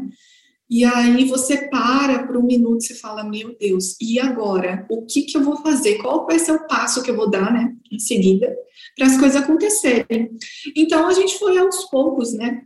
E 0.72 0.86
aí 0.86 1.26
você 1.26 1.68
para 1.68 2.26
por 2.26 2.38
um 2.38 2.46
minuto 2.46 2.86
e 2.90 2.96
fala, 2.96 3.26
meu 3.26 3.54
Deus, 3.60 3.98
e 4.00 4.18
agora? 4.18 4.86
O 4.90 5.06
que 5.06 5.24
que 5.24 5.36
eu 5.36 5.44
vou 5.44 5.58
fazer? 5.58 5.98
Qual 5.98 6.26
vai 6.26 6.40
ser 6.40 6.54
o 6.54 6.66
passo 6.66 7.04
que 7.04 7.12
eu 7.12 7.16
vou 7.18 7.30
dar, 7.30 7.52
né, 7.52 7.76
em 7.92 8.00
seguida, 8.00 8.56
para 8.98 9.08
as 9.08 9.18
coisas 9.18 9.42
acontecerem? 9.42 10.32
Então 10.74 11.10
a 11.10 11.12
gente 11.12 11.38
foi 11.38 11.58
aos 11.58 11.84
poucos, 11.90 12.34
né? 12.34 12.62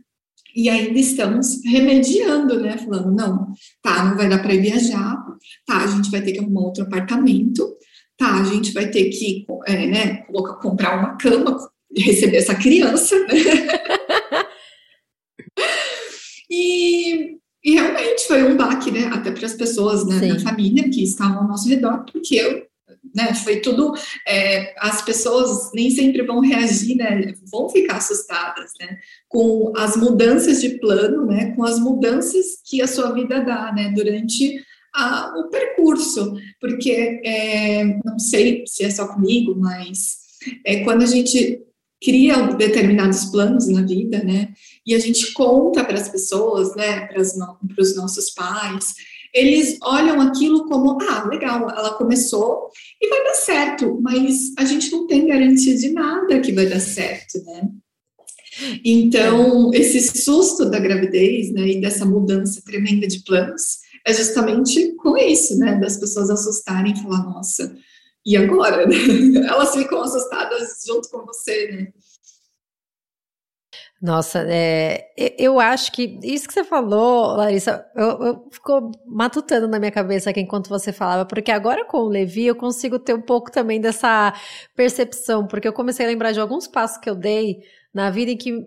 E 0.54 0.68
ainda 0.68 0.96
estamos 1.00 1.60
remediando, 1.64 2.60
né? 2.60 2.78
Falando, 2.78 3.10
não, 3.10 3.52
tá, 3.82 4.04
não 4.04 4.16
vai 4.16 4.28
dar 4.28 4.38
para 4.40 4.54
viajar, 4.54 5.16
tá, 5.66 5.82
a 5.82 5.86
gente 5.88 6.08
vai 6.08 6.22
ter 6.22 6.30
que 6.30 6.38
arrumar 6.38 6.60
outro 6.60 6.84
apartamento, 6.84 7.76
tá, 8.16 8.40
a 8.40 8.44
gente 8.44 8.72
vai 8.72 8.88
ter 8.88 9.10
que, 9.10 9.44
é, 9.66 9.84
né, 9.84 10.22
comprar 10.62 11.00
uma 11.00 11.16
cama, 11.16 11.58
receber 11.96 12.36
essa 12.36 12.54
criança, 12.54 13.18
né? 13.26 13.34
e, 16.48 16.95
e 17.66 17.72
realmente 17.72 18.28
foi 18.28 18.44
um 18.44 18.56
baque, 18.56 18.92
né? 18.92 19.10
Até 19.12 19.32
para 19.32 19.44
as 19.44 19.54
pessoas 19.54 20.06
né, 20.06 20.20
da 20.20 20.38
família 20.38 20.88
que 20.88 21.02
estavam 21.02 21.38
ao 21.38 21.48
nosso 21.48 21.68
redor, 21.68 22.04
porque 22.04 22.36
eu, 22.36 22.64
né, 23.12 23.34
foi 23.34 23.56
tudo. 23.56 23.92
É, 24.24 24.72
as 24.78 25.02
pessoas 25.02 25.72
nem 25.74 25.90
sempre 25.90 26.22
vão 26.22 26.38
reagir, 26.38 26.96
né? 26.96 27.34
Vão 27.50 27.68
ficar 27.68 27.96
assustadas, 27.96 28.70
né? 28.80 28.96
Com 29.28 29.72
as 29.76 29.96
mudanças 29.96 30.60
de 30.60 30.78
plano, 30.78 31.26
né? 31.26 31.56
Com 31.56 31.64
as 31.64 31.80
mudanças 31.80 32.60
que 32.64 32.80
a 32.80 32.86
sua 32.86 33.10
vida 33.10 33.40
dá, 33.40 33.72
né? 33.72 33.92
Durante 33.92 34.64
a, 34.94 35.34
o 35.36 35.48
percurso, 35.50 36.34
porque 36.60 37.20
é, 37.24 37.84
não 38.04 38.20
sei 38.20 38.62
se 38.64 38.84
é 38.84 38.90
só 38.90 39.08
comigo, 39.08 39.56
mas 39.58 40.18
é, 40.64 40.84
quando 40.84 41.02
a 41.02 41.06
gente 41.06 41.65
cria 42.02 42.48
determinados 42.54 43.26
planos 43.26 43.66
na 43.68 43.82
vida, 43.82 44.22
né? 44.22 44.48
E 44.86 44.94
a 44.94 44.98
gente 44.98 45.32
conta 45.32 45.84
para 45.84 45.98
as 45.98 46.08
pessoas, 46.08 46.74
né? 46.76 47.06
Para 47.06 47.20
os 47.20 47.96
nossos 47.96 48.30
pais, 48.30 48.94
eles 49.32 49.78
olham 49.82 50.20
aquilo 50.20 50.66
como, 50.66 50.98
ah, 51.02 51.24
legal, 51.28 51.68
ela 51.70 51.94
começou 51.94 52.70
e 53.00 53.08
vai 53.08 53.24
dar 53.24 53.34
certo, 53.34 53.98
mas 54.00 54.52
a 54.58 54.64
gente 54.64 54.90
não 54.90 55.06
tem 55.06 55.26
garantia 55.26 55.76
de 55.76 55.90
nada 55.90 56.40
que 56.40 56.52
vai 56.52 56.66
dar 56.66 56.80
certo, 56.80 57.42
né? 57.44 57.68
Então, 58.82 59.70
esse 59.74 60.00
susto 60.22 60.64
da 60.70 60.78
gravidez, 60.78 61.52
né, 61.52 61.68
e 61.68 61.80
dessa 61.80 62.06
mudança 62.06 62.62
tremenda 62.64 63.06
de 63.06 63.22
planos, 63.22 63.78
é 64.06 64.14
justamente 64.14 64.94
com 64.94 65.16
isso, 65.18 65.58
né, 65.58 65.78
das 65.78 65.98
pessoas 65.98 66.30
assustarem 66.30 66.94
e 66.94 67.02
falar, 67.02 67.22
nossa, 67.24 67.76
e 68.26 68.36
agora? 68.36 68.84
Elas 69.48 69.74
ficam 69.74 70.02
assustadas 70.02 70.82
junto 70.84 71.08
com 71.08 71.24
você, 71.24 71.70
né? 71.70 71.92
Nossa, 74.02 74.44
é, 74.46 75.10
eu 75.38 75.58
acho 75.58 75.90
que 75.90 76.20
isso 76.22 76.46
que 76.46 76.52
você 76.52 76.62
falou, 76.64 77.34
Larissa, 77.36 77.86
eu, 77.94 78.22
eu 78.22 78.48
ficou 78.50 78.90
matutando 79.06 79.66
na 79.66 79.78
minha 79.78 79.90
cabeça 79.90 80.28
aqui 80.28 80.40
enquanto 80.40 80.68
você 80.68 80.92
falava, 80.92 81.24
porque 81.24 81.50
agora 81.50 81.82
com 81.84 81.98
o 81.98 82.08
Levi 82.08 82.44
eu 82.44 82.54
consigo 82.54 82.98
ter 82.98 83.14
um 83.14 83.22
pouco 83.22 83.50
também 83.50 83.80
dessa 83.80 84.34
percepção, 84.74 85.46
porque 85.46 85.66
eu 85.66 85.72
comecei 85.72 86.04
a 86.04 86.08
lembrar 86.08 86.32
de 86.32 86.40
alguns 86.40 86.68
passos 86.68 86.98
que 86.98 87.08
eu 87.08 87.14
dei 87.14 87.62
na 87.92 88.10
vida 88.10 88.30
em 88.32 88.36
que 88.36 88.66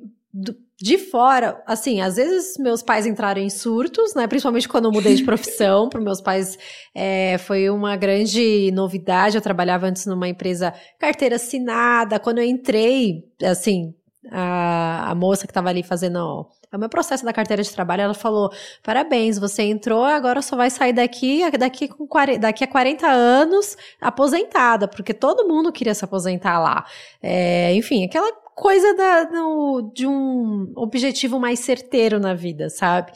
de 0.82 0.98
fora, 0.98 1.62
assim, 1.68 2.00
às 2.00 2.16
vezes 2.16 2.58
meus 2.58 2.82
pais 2.82 3.06
entraram 3.06 3.42
em 3.42 3.50
surtos, 3.50 4.14
né? 4.16 4.28
Principalmente 4.28 4.68
quando 4.68 4.86
eu 4.86 4.92
mudei 4.92 5.14
de 5.14 5.24
profissão, 5.26 5.90
para 5.90 6.00
meus 6.00 6.22
pais 6.22 6.58
é, 6.96 7.38
foi 7.40 7.70
uma 7.70 7.98
grande 7.98 8.72
novidade. 8.72 9.36
Eu 9.36 9.42
trabalhava 9.42 9.88
antes 9.88 10.06
numa 10.06 10.28
empresa 10.30 10.74
carteira 10.98 11.36
assinada. 11.36 12.20
Quando 12.20 12.38
eu 12.38 12.46
entrei, 12.46 13.26
assim, 13.44 13.94
a, 14.32 15.12
a 15.12 15.16
moça 15.16 15.46
que 15.46 15.52
estava 15.52 15.70
ali 15.70 15.84
fazendo 15.84 16.48
o 16.72 16.78
meu 16.78 16.88
processo 16.88 17.26
da 17.26 17.34
carteira 17.34 17.64
de 17.64 17.72
trabalho, 17.72 18.04
ela 18.04 18.14
falou: 18.14 18.52
parabéns, 18.84 19.40
você 19.40 19.64
entrou, 19.64 20.04
agora 20.04 20.42
só 20.42 20.56
vai 20.56 20.70
sair 20.70 20.94
daqui 20.94 21.42
daqui, 21.58 21.88
com 21.88 22.08
40, 22.08 22.40
daqui 22.40 22.64
a 22.64 22.68
40 22.68 23.08
anos 23.08 23.76
aposentada, 24.00 24.88
porque 24.88 25.14
todo 25.14 25.48
mundo 25.48 25.72
queria 25.72 25.94
se 25.94 26.06
aposentar 26.06 26.60
lá. 26.60 26.86
É, 27.22 27.74
enfim, 27.74 28.06
aquela 28.06 28.32
coisa 28.60 28.94
da, 28.94 29.30
no, 29.32 29.90
de 29.96 30.06
um 30.06 30.74
objetivo 30.76 31.40
mais 31.40 31.60
certeiro 31.60 32.20
na 32.20 32.34
vida, 32.34 32.70
sabe? 32.70 33.14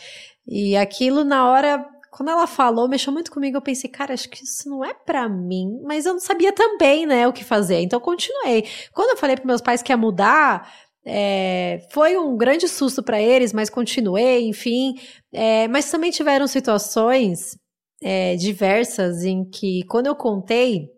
E 0.48 0.76
aquilo 0.78 1.26
na 1.26 1.50
hora 1.50 1.86
quando 2.10 2.30
ela 2.30 2.46
falou, 2.46 2.88
mexeu 2.88 3.12
muito 3.12 3.32
comigo. 3.32 3.58
Eu 3.58 3.62
pensei, 3.62 3.90
cara, 3.90 4.14
acho 4.14 4.30
que 4.30 4.44
isso 4.44 4.70
não 4.70 4.86
é 4.86 4.94
para 4.94 5.28
mim, 5.28 5.82
mas 5.84 6.06
eu 6.06 6.14
não 6.14 6.20
sabia 6.20 6.54
também, 6.54 7.08
né, 7.08 7.28
o 7.28 7.34
que 7.34 7.44
fazer. 7.44 7.80
Então 7.80 8.00
continuei. 8.00 8.66
Quando 8.94 9.10
eu 9.10 9.18
falei 9.18 9.36
para 9.36 9.46
meus 9.46 9.62
pais 9.62 9.82
que 9.82 9.92
ia 9.92 9.98
mudar, 9.98 10.72
é, 11.04 11.86
foi 11.92 12.16
um 12.16 12.38
grande 12.38 12.68
susto 12.68 13.02
para 13.02 13.20
eles, 13.20 13.52
mas 13.52 13.70
continuei, 13.70 14.48
enfim. 14.48 14.94
É, 15.34 15.68
mas 15.68 15.90
também 15.90 16.12
tiveram 16.12 16.46
situações 16.46 17.58
é, 18.02 18.36
diversas 18.36 19.24
em 19.24 19.44
que, 19.44 19.84
quando 19.90 20.06
eu 20.06 20.16
contei, 20.16 20.93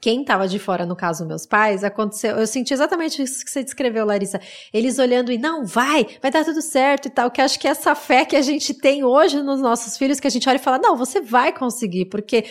quem 0.00 0.20
estava 0.20 0.46
de 0.46 0.58
fora, 0.58 0.84
no 0.84 0.94
caso 0.94 1.26
meus 1.26 1.46
pais, 1.46 1.82
aconteceu, 1.82 2.36
eu 2.36 2.46
senti 2.46 2.74
exatamente 2.74 3.22
isso 3.22 3.42
que 3.44 3.50
você 3.50 3.64
descreveu, 3.64 4.04
Larissa. 4.04 4.38
Eles 4.72 4.98
olhando 4.98 5.32
e 5.32 5.38
não, 5.38 5.64
vai, 5.64 6.06
vai 6.20 6.30
dar 6.30 6.44
tudo 6.44 6.60
certo 6.60 7.06
e 7.06 7.10
tal, 7.10 7.30
que 7.30 7.40
acho 7.40 7.58
que 7.58 7.66
essa 7.66 7.94
fé 7.94 8.24
que 8.24 8.36
a 8.36 8.42
gente 8.42 8.74
tem 8.74 9.02
hoje 9.02 9.42
nos 9.42 9.60
nossos 9.60 9.96
filhos, 9.96 10.20
que 10.20 10.26
a 10.26 10.30
gente 10.30 10.48
olha 10.48 10.56
e 10.56 10.60
fala, 10.60 10.78
não, 10.78 10.96
você 10.96 11.20
vai 11.22 11.52
conseguir, 11.52 12.06
porque 12.06 12.44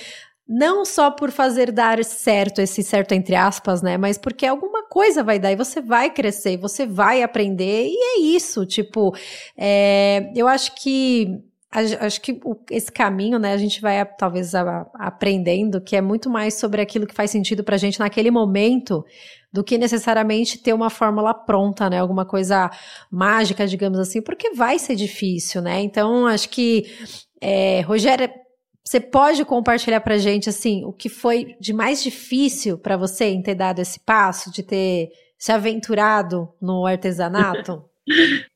não 0.47 0.85
só 0.85 1.11
por 1.11 1.29
fazer 1.29 1.71
dar 1.71 2.03
certo, 2.03 2.59
esse 2.59 2.81
certo 2.81 3.11
entre 3.11 3.35
aspas, 3.35 3.81
né, 3.81 3.97
mas 3.97 4.17
porque 4.17 4.45
alguma 4.45 4.87
coisa 4.87 5.21
vai 5.21 5.37
dar 5.37 5.51
e 5.51 5.57
você 5.57 5.81
vai 5.81 6.09
crescer, 6.09 6.57
você 6.57 6.85
vai 6.85 7.21
aprender 7.21 7.87
e 7.87 7.97
é 7.97 8.19
isso, 8.19 8.65
tipo, 8.65 9.13
é, 9.57 10.31
eu 10.35 10.47
acho 10.47 10.73
que 10.75 11.43
acho 11.71 12.21
que 12.21 12.39
esse 12.71 12.91
caminho, 12.91 13.37
né, 13.37 13.51
a 13.51 13.57
gente 13.57 13.81
vai 13.81 14.03
talvez 14.17 14.53
aprendendo 14.95 15.81
que 15.81 15.95
é 15.95 16.01
muito 16.01 16.29
mais 16.29 16.53
sobre 16.55 16.81
aquilo 16.81 17.05
que 17.05 17.13
faz 17.13 17.29
sentido 17.29 17.63
pra 17.63 17.77
gente 17.77 17.99
naquele 17.99 18.31
momento 18.31 19.03
do 19.51 19.63
que 19.63 19.77
necessariamente 19.77 20.57
ter 20.59 20.73
uma 20.73 20.89
fórmula 20.89 21.33
pronta, 21.33 21.89
né, 21.89 21.99
alguma 21.99 22.25
coisa 22.25 22.69
mágica, 23.11 23.67
digamos 23.67 23.99
assim, 23.99 24.21
porque 24.21 24.53
vai 24.53 24.79
ser 24.79 24.95
difícil, 24.95 25.61
né, 25.61 25.81
então 25.81 26.25
acho 26.25 26.49
que, 26.49 26.85
é, 27.41 27.81
Rogério, 27.81 28.29
você 28.83 29.01
pode 29.01 29.43
compartilhar 29.43 29.99
pra 29.99 30.17
gente, 30.17 30.47
assim, 30.47 30.85
o 30.85 30.93
que 30.93 31.09
foi 31.09 31.57
de 31.59 31.73
mais 31.73 32.01
difícil 32.01 32.77
para 32.77 32.95
você 32.95 33.25
em 33.25 33.41
ter 33.41 33.55
dado 33.55 33.79
esse 33.79 33.99
passo, 33.99 34.49
de 34.49 34.63
ter 34.63 35.09
se 35.37 35.51
aventurado 35.51 36.47
no 36.61 36.85
artesanato? 36.85 37.83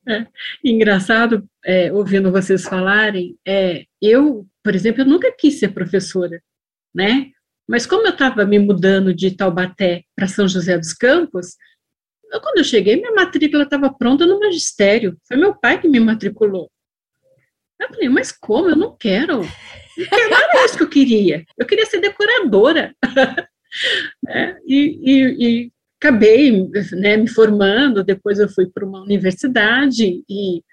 É, 0.08 0.26
engraçado, 0.64 1.48
é, 1.66 1.92
ouvindo 1.92 2.32
vocês 2.32 2.64
falarem, 2.64 3.38
é, 3.46 3.86
eu, 4.02 4.48
por 4.64 4.76
exemplo, 4.76 5.02
eu 5.02 5.06
nunca 5.06 5.32
quis 5.32 5.60
ser 5.60 5.70
professora, 5.70 6.42
né? 6.94 7.32
Mas 7.68 7.86
como 7.86 8.06
eu 8.06 8.12
estava 8.12 8.46
me 8.46 8.60
mudando 8.60 9.14
de 9.14 9.32
Taubaté 9.36 10.04
para 10.16 10.28
São 10.28 10.48
José 10.48 10.78
dos 10.78 10.94
Campos, 10.94 11.56
eu, 12.32 12.42
quando 12.42 12.60
eu 12.60 12.64
cheguei, 12.64 12.96
minha 12.96 13.14
matrícula 13.14 13.64
estava 13.64 13.94
pronta 13.94 14.26
no 14.26 14.40
magistério. 14.40 15.18
Foi 15.28 15.38
meu 15.38 15.54
pai 15.54 15.80
que 15.80 15.88
me 15.88 16.00
matriculou. 16.00 16.70
Eu 17.80 17.90
falei, 17.90 18.10
mas 18.10 18.32
como? 18.32 18.70
Eu 18.70 18.76
não 18.76 18.96
quero. 18.96 19.42
Não 19.42 20.38
era 20.38 20.66
isso 20.66 20.78
que 20.78 20.84
eu 20.84 20.90
queria. 20.90 21.46
Eu 21.58 21.66
queria 21.66 21.86
ser 21.86 22.00
decoradora. 22.00 22.96
é, 24.28 24.58
e, 24.66 25.00
e, 25.02 25.48
e 25.66 25.72
acabei 26.02 26.68
né, 26.94 27.16
me 27.16 27.30
formando, 27.30 28.04
depois 28.04 28.40
eu 28.40 28.50
fui 28.50 28.66
para 28.66 28.84
uma 28.84 29.04
universidade 29.04 30.24
e, 30.28 30.64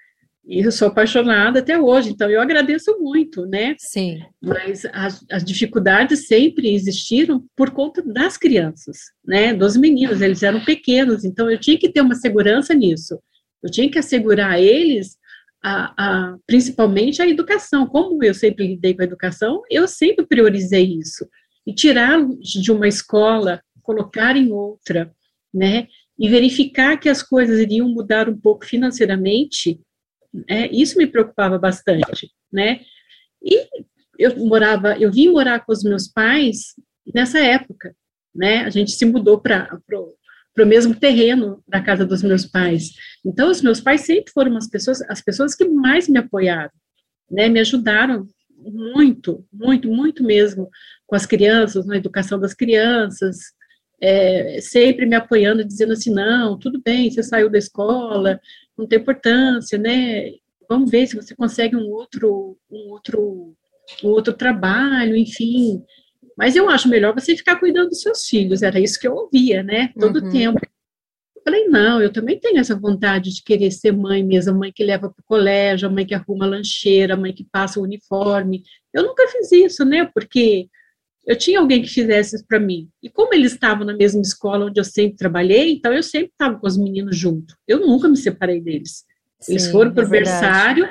e, 0.43 0.65
eu 0.65 0.71
sou 0.71 0.87
apaixonada 0.87 1.59
até 1.59 1.79
hoje, 1.79 2.09
então 2.09 2.27
eu 2.27 2.41
agradeço 2.41 2.97
muito, 2.99 3.45
né? 3.45 3.75
Sim. 3.77 4.19
Mas 4.41 4.85
as, 4.91 5.23
as, 5.31 5.43
dificuldades 5.43 6.25
sempre 6.25 6.73
existiram 6.73 7.45
por 7.55 7.69
conta 7.69 8.01
das 8.01 8.37
crianças, 8.37 8.97
né? 9.23 9.53
Dos 9.53 9.77
meninos, 9.77 10.19
eles 10.19 10.41
eram 10.41 10.65
pequenos, 10.65 11.23
então 11.23 11.49
eu 11.51 11.59
tinha 11.59 11.77
que 11.77 11.91
ter 11.91 12.01
uma 12.01 12.15
segurança 12.15 12.73
nisso. 12.73 13.19
Eu 13.61 13.69
tinha 13.69 13.89
que 13.91 13.99
assegurar 13.99 14.53
a 14.53 14.59
eles 14.59 15.15
a, 15.63 15.93
a, 15.95 16.37
principalmente 16.47 17.21
a 17.21 17.27
educação. 17.27 17.85
Como 17.85 18.23
eu 18.23 18.33
sempre 18.33 18.65
lidei 18.65 18.95
com 18.95 19.03
a 19.03 19.05
educação, 19.05 19.61
eu 19.69 19.87
sempre 19.87 20.25
priorizei 20.25 20.97
isso. 20.97 21.27
E 21.67 21.73
tirar 21.73 22.17
de 22.39 22.71
uma 22.71 22.87
escola, 22.87 23.61
colocar 23.83 24.35
em 24.35 24.51
outra, 24.51 25.13
né? 25.53 25.87
E 26.17 26.29
verificar 26.29 26.97
que 26.97 27.09
as 27.09 27.23
coisas 27.23 27.59
iriam 27.59 27.87
mudar 27.89 28.29
um 28.29 28.37
pouco 28.37 28.65
financeiramente, 28.65 29.79
né? 30.33 30.67
Isso 30.71 30.97
me 30.97 31.07
preocupava 31.07 31.57
bastante, 31.57 32.31
né? 32.51 32.81
E 33.41 33.67
eu 34.17 34.35
morava, 34.45 34.97
eu 34.97 35.11
vim 35.11 35.29
morar 35.29 35.65
com 35.65 35.71
os 35.71 35.83
meus 35.83 36.07
pais 36.07 36.75
nessa 37.13 37.39
época, 37.39 37.95
né? 38.35 38.63
A 38.63 38.69
gente 38.69 38.91
se 38.91 39.05
mudou 39.05 39.39
para 39.39 39.79
para 40.53 40.65
o 40.65 40.67
mesmo 40.67 40.93
terreno 40.93 41.63
da 41.65 41.81
casa 41.81 42.05
dos 42.05 42.21
meus 42.21 42.45
pais. 42.45 42.89
Então, 43.25 43.49
os 43.49 43.61
meus 43.61 43.79
pais 43.79 44.01
sempre 44.01 44.31
foram 44.33 44.57
as 44.57 44.67
pessoas, 44.67 45.01
as 45.03 45.21
pessoas 45.21 45.55
que 45.55 45.63
mais 45.65 46.09
me 46.09 46.19
apoiaram, 46.19 46.71
né? 47.31 47.47
Me 47.47 47.59
ajudaram 47.59 48.27
muito, 48.57 49.45
muito, 49.53 49.87
muito 49.89 50.23
mesmo 50.23 50.69
com 51.07 51.15
as 51.15 51.25
crianças, 51.25 51.85
na 51.85 51.95
educação 51.95 52.39
das 52.39 52.53
crianças, 52.53 53.37
é, 54.01 54.59
sempre 54.61 55.05
me 55.05 55.15
apoiando, 55.15 55.63
dizendo 55.63 55.93
assim, 55.93 56.13
não, 56.13 56.57
tudo 56.57 56.81
bem, 56.83 57.11
você 57.11 57.21
saiu 57.21 57.49
da 57.49 57.57
escola, 57.57 58.39
não 58.77 58.87
tem 58.87 58.99
importância, 58.99 59.77
né? 59.77 60.31
Vamos 60.69 60.89
ver 60.89 61.07
se 61.07 61.15
você 61.15 61.35
consegue 61.35 61.75
um 61.75 61.89
outro, 61.89 62.57
um 62.71 62.91
outro, 62.91 63.55
um 64.03 64.07
outro 64.07 64.33
trabalho, 64.33 65.15
enfim. 65.15 65.83
Mas 66.37 66.55
eu 66.55 66.69
acho 66.69 66.87
melhor 66.87 67.13
você 67.13 67.35
ficar 67.35 67.59
cuidando 67.59 67.89
dos 67.89 68.01
seus 68.01 68.25
filhos, 68.25 68.61
era 68.61 68.79
isso 68.79 68.99
que 68.99 69.07
eu 69.07 69.15
ouvia, 69.15 69.61
né? 69.61 69.91
Todo 69.99 70.23
uhum. 70.23 70.31
tempo. 70.31 70.59
Eu 71.35 71.41
falei, 71.43 71.67
não, 71.67 72.01
eu 72.01 72.11
também 72.11 72.39
tenho 72.39 72.59
essa 72.59 72.75
vontade 72.75 73.33
de 73.33 73.43
querer 73.43 73.71
ser 73.71 73.91
mãe 73.91 74.23
mesmo, 74.23 74.53
a 74.53 74.57
mãe 74.57 74.71
que 74.71 74.83
leva 74.83 75.09
para 75.09 75.21
o 75.21 75.25
colégio, 75.25 75.87
a 75.87 75.91
mãe 75.91 76.05
que 76.05 76.13
arruma 76.13 76.45
a 76.45 76.49
lancheira, 76.49 77.15
a 77.15 77.17
mãe 77.17 77.33
que 77.33 77.43
passa 77.43 77.79
o 77.79 77.83
uniforme. 77.83 78.63
Eu 78.93 79.03
nunca 79.03 79.27
fiz 79.27 79.51
isso, 79.51 79.83
né? 79.83 80.09
Porque 80.13 80.69
eu 81.29 81.37
tinha 81.37 81.59
alguém 81.59 81.79
que 81.83 81.87
fizesse 81.87 82.35
isso 82.35 82.45
para 82.47 82.59
mim. 82.59 82.89
E 83.03 83.07
como 83.07 83.35
eles 83.35 83.53
estavam 83.53 83.85
na 83.85 83.95
mesma 83.95 84.19
escola 84.19 84.65
onde 84.65 84.79
eu 84.79 84.83
sempre 84.83 85.15
trabalhei, 85.15 85.73
então 85.73 85.93
eu 85.93 86.01
sempre 86.01 86.31
estava 86.31 86.57
com 86.57 86.65
os 86.65 86.75
meninos 86.75 87.15
junto. 87.15 87.55
Eu 87.67 87.85
nunca 87.85 88.07
me 88.07 88.17
separei 88.17 88.59
deles. 88.59 89.05
Sim, 89.39 89.51
eles 89.51 89.69
foram 89.69 89.93
para 89.93 90.05
o 90.05 90.07
é 90.07 90.09
berçário, 90.09 90.89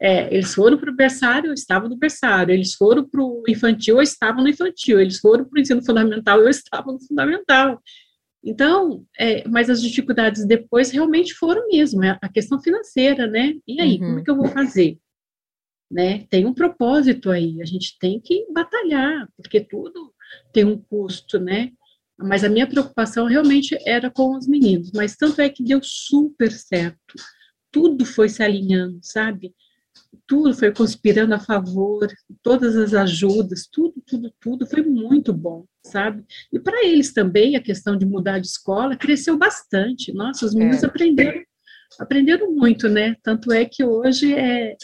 é, 0.00 0.32
eles 0.34 0.54
foram 0.54 0.78
para 0.78 0.90
o 0.90 0.96
berçário, 0.96 1.48
eu 1.48 1.52
estava 1.52 1.90
no 1.90 1.96
berçário. 1.98 2.54
Eles 2.54 2.72
foram 2.72 3.06
para 3.06 3.22
o 3.22 3.42
infantil, 3.46 3.96
eu 3.96 4.02
estava 4.02 4.40
no 4.40 4.48
infantil. 4.48 4.98
Eles 4.98 5.18
foram 5.18 5.44
para 5.44 5.58
o 5.58 5.60
ensino 5.60 5.84
fundamental, 5.84 6.40
eu 6.40 6.48
estava 6.48 6.90
no 6.90 6.98
fundamental. 7.06 7.78
Então, 8.42 9.04
é, 9.20 9.46
mas 9.46 9.68
as 9.68 9.82
dificuldades 9.82 10.46
depois 10.46 10.90
realmente 10.90 11.34
foram 11.34 11.68
mesmo, 11.68 12.02
é 12.02 12.18
a 12.22 12.28
questão 12.30 12.58
financeira, 12.62 13.26
né? 13.26 13.52
E 13.68 13.78
aí, 13.78 13.98
uhum. 13.98 13.98
como 13.98 14.18
é 14.20 14.22
que 14.22 14.30
eu 14.30 14.36
vou 14.36 14.48
fazer? 14.48 14.96
Né? 15.90 16.26
Tem 16.30 16.44
um 16.44 16.54
propósito 16.54 17.30
aí, 17.30 17.62
a 17.62 17.64
gente 17.64 17.96
tem 18.00 18.20
que 18.20 18.46
batalhar, 18.52 19.28
porque 19.36 19.60
tudo 19.60 20.12
tem 20.52 20.64
um 20.64 20.76
custo, 20.76 21.38
né? 21.38 21.70
Mas 22.18 22.42
a 22.42 22.48
minha 22.48 22.66
preocupação 22.66 23.26
realmente 23.26 23.78
era 23.86 24.10
com 24.10 24.36
os 24.36 24.48
meninos, 24.48 24.90
mas 24.92 25.16
tanto 25.16 25.40
é 25.40 25.48
que 25.48 25.62
deu 25.62 25.80
super 25.82 26.50
certo. 26.50 27.14
Tudo 27.70 28.04
foi 28.04 28.28
se 28.28 28.42
alinhando, 28.42 28.98
sabe? 29.02 29.54
tudo 30.26 30.54
foi 30.54 30.72
conspirando 30.72 31.34
a 31.34 31.38
favor, 31.38 32.06
todas 32.42 32.76
as 32.76 32.94
ajudas, 32.94 33.68
tudo, 33.70 34.02
tudo, 34.06 34.32
tudo 34.40 34.66
foi 34.66 34.82
muito 34.82 35.32
bom, 35.32 35.64
sabe? 35.84 36.24
E 36.52 36.58
para 36.58 36.84
eles 36.84 37.12
também 37.12 37.56
a 37.56 37.62
questão 37.62 37.96
de 37.96 38.04
mudar 38.04 38.38
de 38.38 38.46
escola 38.46 38.96
cresceu 38.96 39.36
bastante. 39.36 40.12
Nossa, 40.12 40.46
os 40.46 40.54
meninos 40.54 40.82
é. 40.82 40.86
aprenderam, 40.86 41.42
aprenderam 41.98 42.52
muito, 42.52 42.88
né? 42.88 43.14
Tanto 43.22 43.52
é 43.52 43.64
que 43.64 43.84
hoje 43.84 44.34
é, 44.34 44.76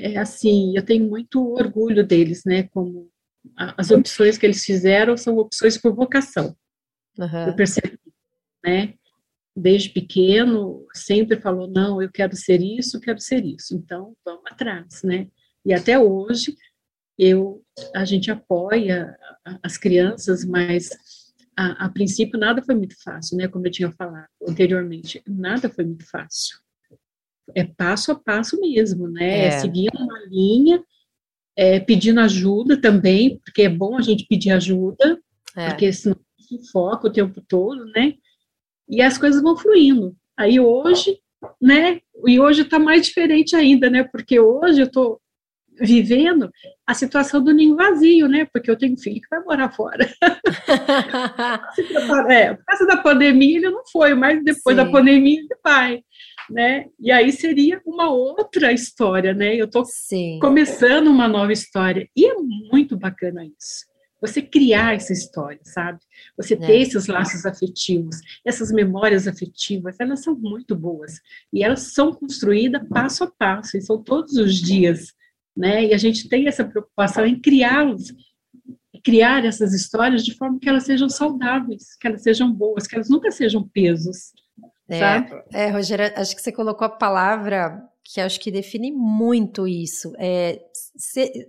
é 0.00 0.18
assim, 0.18 0.76
eu 0.76 0.84
tenho 0.84 1.08
muito 1.08 1.54
orgulho 1.54 2.06
deles, 2.06 2.42
né? 2.44 2.64
Como 2.64 3.10
as 3.56 3.90
opções 3.90 4.36
que 4.36 4.46
eles 4.46 4.64
fizeram 4.64 5.16
são 5.16 5.38
opções 5.38 5.78
por 5.78 5.94
vocação. 5.94 6.54
Uhum. 7.18 7.48
Eu 7.48 7.56
percebi, 7.56 7.98
né? 8.64 8.94
desde 9.60 9.90
pequeno, 9.90 10.86
sempre 10.94 11.40
falou: 11.40 11.68
não, 11.68 12.00
eu 12.00 12.10
quero 12.10 12.34
ser 12.36 12.60
isso, 12.60 13.00
quero 13.00 13.20
ser 13.20 13.44
isso. 13.44 13.74
Então, 13.74 14.14
vamos 14.24 14.42
atrás, 14.46 15.02
né? 15.02 15.28
E 15.64 15.72
até 15.74 15.98
hoje, 15.98 16.56
eu, 17.18 17.62
a 17.94 18.04
gente 18.04 18.30
apoia 18.30 19.14
as 19.62 19.76
crianças, 19.76 20.44
mas 20.44 20.90
a, 21.56 21.86
a, 21.86 21.88
princípio 21.90 22.38
nada 22.38 22.62
foi 22.62 22.74
muito 22.74 23.00
fácil, 23.02 23.36
né? 23.36 23.48
Como 23.48 23.66
eu 23.66 23.70
tinha 23.70 23.92
falado 23.92 24.28
anteriormente, 24.48 25.22
nada 25.26 25.68
foi 25.68 25.84
muito 25.84 26.08
fácil. 26.08 26.58
É 27.54 27.64
passo 27.64 28.12
a 28.12 28.14
passo 28.14 28.60
mesmo, 28.60 29.08
né? 29.08 29.24
É, 29.24 29.46
é 29.46 29.50
seguindo 29.52 29.98
uma 29.98 30.18
linha, 30.26 30.82
é, 31.56 31.80
pedindo 31.80 32.20
ajuda 32.20 32.80
também, 32.80 33.40
porque 33.44 33.62
é 33.62 33.68
bom 33.68 33.96
a 33.96 34.02
gente 34.02 34.26
pedir 34.28 34.50
ajuda, 34.50 35.18
é. 35.56 35.68
porque 35.68 35.92
senão 35.92 36.16
se 36.38 36.70
foca 36.70 37.08
o 37.08 37.12
tempo 37.12 37.42
todo, 37.46 37.84
né? 37.86 38.14
e 38.90 39.00
as 39.00 39.16
coisas 39.16 39.40
vão 39.40 39.56
fluindo. 39.56 40.14
Aí 40.36 40.58
hoje, 40.58 41.16
né, 41.62 42.00
e 42.26 42.40
hoje 42.40 42.62
está 42.62 42.78
mais 42.78 43.06
diferente 43.06 43.54
ainda, 43.54 43.88
né, 43.88 44.02
porque 44.02 44.40
hoje 44.40 44.80
eu 44.80 44.86
estou 44.86 45.20
vivendo 45.80 46.50
a 46.86 46.92
situação 46.92 47.42
do 47.42 47.52
ninho 47.52 47.76
vazio, 47.76 48.28
né, 48.28 48.46
porque 48.52 48.70
eu 48.70 48.76
tenho 48.76 48.94
um 48.94 48.98
filho 48.98 49.20
que 49.20 49.28
vai 49.30 49.40
morar 49.44 49.70
fora. 49.70 50.10
é, 52.28 52.54
por 52.54 52.64
causa 52.64 52.86
da 52.86 52.96
pandemia 52.96 53.58
ele 53.58 53.70
não 53.70 53.82
foi, 53.90 54.14
mas 54.14 54.44
depois 54.44 54.76
Sim. 54.76 54.84
da 54.84 54.90
pandemia 54.90 55.38
ele 55.38 55.56
vai. 55.64 56.02
Né? 56.50 56.86
E 56.98 57.12
aí 57.12 57.30
seria 57.30 57.80
uma 57.86 58.10
outra 58.10 58.72
história, 58.72 59.32
né? 59.32 59.54
Eu 59.54 59.66
estou 59.66 59.84
começando 60.40 61.06
uma 61.06 61.28
nova 61.28 61.52
história 61.52 62.08
e 62.16 62.26
é 62.26 62.34
muito 62.34 62.96
bacana 62.96 63.44
isso 63.44 63.90
você 64.20 64.42
criar 64.42 64.94
essa 64.94 65.12
história, 65.12 65.60
sabe? 65.64 65.98
Você 66.36 66.54
ter 66.54 66.72
é. 66.72 66.82
esses 66.82 67.06
laços 67.06 67.46
afetivos, 67.46 68.16
essas 68.44 68.70
memórias 68.70 69.26
afetivas, 69.26 69.96
elas 69.98 70.22
são 70.22 70.34
muito 70.34 70.76
boas. 70.76 71.20
E 71.52 71.64
elas 71.64 71.94
são 71.94 72.12
construídas 72.12 72.86
passo 72.88 73.24
a 73.24 73.30
passo, 73.30 73.76
e 73.76 73.80
são 73.80 74.02
todos 74.02 74.34
os 74.34 74.54
dias, 74.56 75.12
né? 75.56 75.86
E 75.86 75.94
a 75.94 75.98
gente 75.98 76.28
tem 76.28 76.46
essa 76.46 76.64
preocupação 76.64 77.24
em 77.24 77.40
criá-los, 77.40 78.12
criar 79.02 79.46
essas 79.46 79.72
histórias 79.72 80.22
de 80.22 80.34
forma 80.36 80.58
que 80.60 80.68
elas 80.68 80.84
sejam 80.84 81.08
saudáveis, 81.08 81.96
que 81.98 82.06
elas 82.06 82.22
sejam 82.22 82.52
boas, 82.52 82.86
que 82.86 82.94
elas 82.94 83.08
nunca 83.08 83.30
sejam 83.30 83.66
pesos. 83.66 84.32
É, 84.94 85.64
é, 85.66 85.68
Rogério, 85.68 86.12
acho 86.16 86.34
que 86.34 86.42
você 86.42 86.50
colocou 86.50 86.86
a 86.86 86.90
palavra 86.90 87.80
que 88.12 88.20
acho 88.20 88.40
que 88.40 88.50
define 88.50 88.90
muito 88.90 89.68
isso. 89.68 90.12
É 90.18 90.60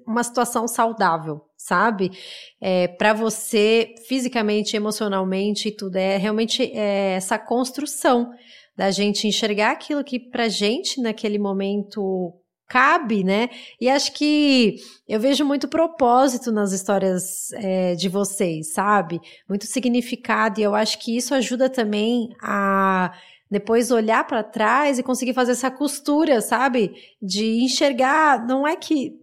uma 0.06 0.24
situação 0.24 0.68
saudável, 0.68 1.42
sabe? 1.58 2.12
É, 2.60 2.88
para 2.88 3.14
você, 3.14 3.96
fisicamente, 4.08 4.76
emocionalmente 4.76 5.70
e 5.70 5.76
tudo, 5.76 5.96
é 5.96 6.18
realmente 6.18 6.72
é, 6.74 7.14
essa 7.14 7.40
construção 7.40 8.32
da 8.78 8.92
gente 8.92 9.28
enxergar 9.28 9.72
aquilo 9.72 10.04
que 10.04 10.20
pra 10.20 10.48
gente 10.48 11.02
naquele 11.02 11.40
momento 11.40 12.34
cabe, 12.68 13.22
né? 13.22 13.50
E 13.82 13.90
acho 13.90 14.14
que 14.14 14.78
eu 15.06 15.20
vejo 15.20 15.44
muito 15.44 15.68
propósito 15.68 16.54
nas 16.54 16.72
histórias 16.72 17.52
é, 17.54 17.96
de 17.96 18.08
vocês, 18.08 18.72
sabe? 18.72 19.20
Muito 19.50 19.66
significado, 19.66 20.60
e 20.60 20.64
eu 20.64 20.74
acho 20.74 20.98
que 21.00 21.18
isso 21.18 21.36
ajuda 21.36 21.70
também 21.70 22.30
a 22.42 23.12
depois 23.52 23.92
olhar 23.92 24.26
para 24.26 24.42
trás 24.42 24.98
e 24.98 25.04
conseguir 25.04 25.34
fazer 25.34 25.52
essa 25.52 25.70
costura, 25.70 26.40
sabe? 26.40 26.94
De 27.22 27.62
enxergar, 27.62 28.48
não 28.48 28.66
é 28.66 28.78
que 28.78 29.20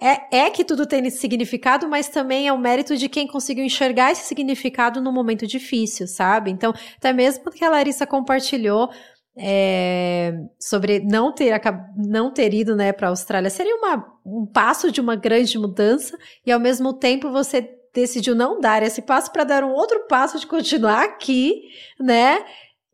é, 0.00 0.46
é 0.46 0.50
que 0.50 0.64
tudo 0.64 0.86
tem 0.86 1.04
esse 1.06 1.18
significado, 1.18 1.88
mas 1.88 2.08
também 2.08 2.46
é 2.48 2.52
o 2.52 2.58
mérito 2.58 2.96
de 2.96 3.08
quem 3.08 3.26
conseguiu 3.26 3.64
enxergar 3.64 4.12
esse 4.12 4.26
significado 4.26 5.00
no 5.00 5.12
momento 5.12 5.46
difícil, 5.46 6.06
sabe? 6.06 6.50
Então, 6.50 6.72
até 6.96 7.12
mesmo 7.12 7.50
que 7.50 7.64
a 7.64 7.70
Larissa 7.70 8.06
compartilhou 8.06 8.90
é, 9.36 10.34
sobre 10.58 11.00
não 11.00 11.32
ter, 11.32 11.60
não 11.96 12.32
ter 12.32 12.54
ido 12.54 12.76
né, 12.76 12.92
para 12.92 13.08
a 13.08 13.10
Austrália, 13.10 13.50
seria 13.50 13.74
uma, 13.76 14.06
um 14.24 14.46
passo 14.46 14.90
de 14.90 15.00
uma 15.00 15.16
grande 15.16 15.58
mudança 15.58 16.16
e, 16.46 16.50
ao 16.50 16.60
mesmo 16.60 16.92
tempo, 16.92 17.30
você 17.30 17.78
decidiu 17.92 18.34
não 18.34 18.60
dar 18.60 18.82
esse 18.82 19.02
passo 19.02 19.32
para 19.32 19.44
dar 19.44 19.64
um 19.64 19.72
outro 19.72 20.06
passo 20.08 20.38
de 20.38 20.46
continuar 20.46 21.02
aqui, 21.02 21.62
né? 21.98 22.44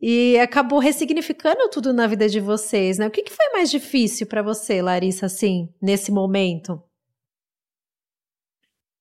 E 0.07 0.37
acabou 0.37 0.77
ressignificando 0.77 1.67
tudo 1.67 1.91
na 1.91 2.05
vida 2.05 2.29
de 2.29 2.39
vocês, 2.39 2.99
né? 2.99 3.07
O 3.07 3.09
que, 3.09 3.23
que 3.23 3.33
foi 3.33 3.49
mais 3.51 3.71
difícil 3.71 4.27
para 4.27 4.43
você, 4.43 4.79
Larissa, 4.79 5.25
assim, 5.25 5.67
nesse 5.81 6.11
momento? 6.11 6.79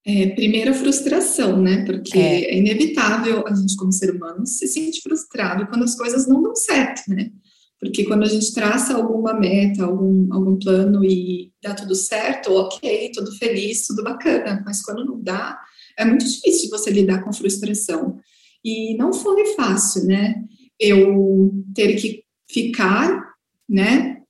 É, 0.06 0.28
primeiro, 0.30 0.70
a 0.70 0.74
frustração, 0.74 1.60
né? 1.60 1.84
Porque 1.84 2.18
é. 2.18 2.44
é. 2.44 2.56
inevitável 2.56 3.46
a 3.46 3.54
gente, 3.54 3.76
como 3.76 3.92
ser 3.92 4.16
humano, 4.16 4.46
se 4.46 4.66
sente 4.66 5.02
frustrado 5.02 5.66
quando 5.66 5.84
as 5.84 5.94
coisas 5.94 6.26
não 6.26 6.42
dão 6.42 6.56
certo, 6.56 7.02
né? 7.08 7.30
Porque 7.78 8.04
quando 8.04 8.22
a 8.22 8.28
gente 8.28 8.54
traça 8.54 8.94
alguma 8.94 9.38
meta, 9.38 9.84
algum, 9.84 10.32
algum 10.32 10.58
plano 10.58 11.04
e 11.04 11.52
dá 11.62 11.74
tudo 11.74 11.94
certo, 11.94 12.50
ok, 12.50 13.12
tudo 13.12 13.30
feliz, 13.36 13.86
tudo 13.86 14.02
bacana, 14.02 14.62
mas 14.64 14.80
quando 14.80 15.04
não 15.04 15.20
dá, 15.22 15.60
é 15.98 16.04
muito 16.06 16.24
difícil 16.24 16.70
você 16.70 16.90
lidar 16.90 17.22
com 17.22 17.30
frustração. 17.30 18.18
E 18.64 18.96
não 18.96 19.12
foi 19.12 19.44
fácil, 19.54 20.06
né? 20.06 20.42
Eu 20.78 21.64
ter 21.74 21.94
que 21.96 22.24
ficar, 22.50 23.34
né? 23.68 24.22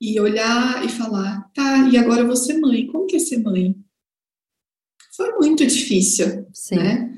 E 0.00 0.18
olhar 0.18 0.84
e 0.84 0.88
falar, 0.88 1.50
tá, 1.54 1.88
e 1.88 1.96
agora 1.98 2.34
ser 2.34 2.58
mãe, 2.58 2.86
como 2.86 3.06
que 3.06 3.16
é 3.16 3.18
ser 3.18 3.38
mãe? 3.38 3.76
foi 5.20 5.32
muito 5.32 5.66
difícil, 5.66 6.46
Sim. 6.54 6.76
né? 6.76 7.12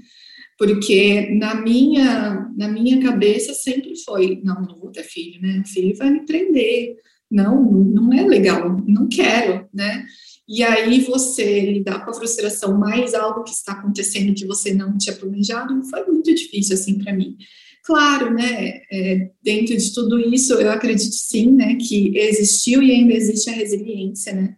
Porque 0.59 1.31
na 1.35 1.55
minha, 1.55 2.51
na 2.57 2.67
minha 2.69 3.01
cabeça 3.01 3.55
sempre 3.55 3.95
foi, 4.05 4.41
não, 4.43 4.61
não 4.63 4.77
vou 4.77 4.91
ter 4.91 5.05
filho, 5.05 5.41
né? 5.41 5.63
O 5.65 5.69
filho 5.69 5.97
vai 5.97 6.11
me 6.11 6.27
prender, 6.27 6.97
não, 7.31 7.63
não 7.63 8.13
é 8.13 8.23
legal, 8.27 8.77
não 8.87 9.09
quero, 9.09 9.69
né? 9.73 10.05
e 10.49 10.63
aí 10.63 11.01
você 11.01 11.73
lidar 11.73 12.05
com 12.05 12.11
a 12.11 12.15
frustração 12.15 12.77
mais 12.77 13.15
algo 13.15 13.45
que 13.45 13.53
está 13.53 13.73
acontecendo 13.73 14.35
que 14.35 14.47
você 14.47 14.75
não 14.75 14.99
tinha 14.99 15.17
planejado, 15.17 15.83
foi 15.85 16.05
muito 16.07 16.35
difícil 16.35 16.75
assim 16.75 16.99
para 16.99 17.13
mim. 17.13 17.37
Claro, 17.85 18.33
né, 18.33 18.81
é, 18.93 19.31
dentro 19.43 19.77
de 19.77 19.93
tudo 19.93 20.21
isso, 20.21 20.55
eu 20.55 20.71
acredito 20.71 21.15
sim, 21.15 21.51
né, 21.51 21.75
que 21.75 22.17
existiu 22.17 22.81
e 22.81 22.93
ainda 22.93 23.13
existe 23.13 23.51
a 23.51 23.55
resiliência, 23.55 24.33
né, 24.33 24.55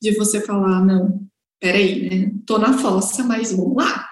de 0.00 0.12
você 0.12 0.42
falar, 0.42 0.84
não, 0.84 1.26
peraí, 1.58 2.08
né, 2.08 2.32
tô 2.46 2.58
na 2.58 2.76
fossa, 2.76 3.24
mas 3.24 3.50
vamos 3.50 3.76
lá, 3.76 4.06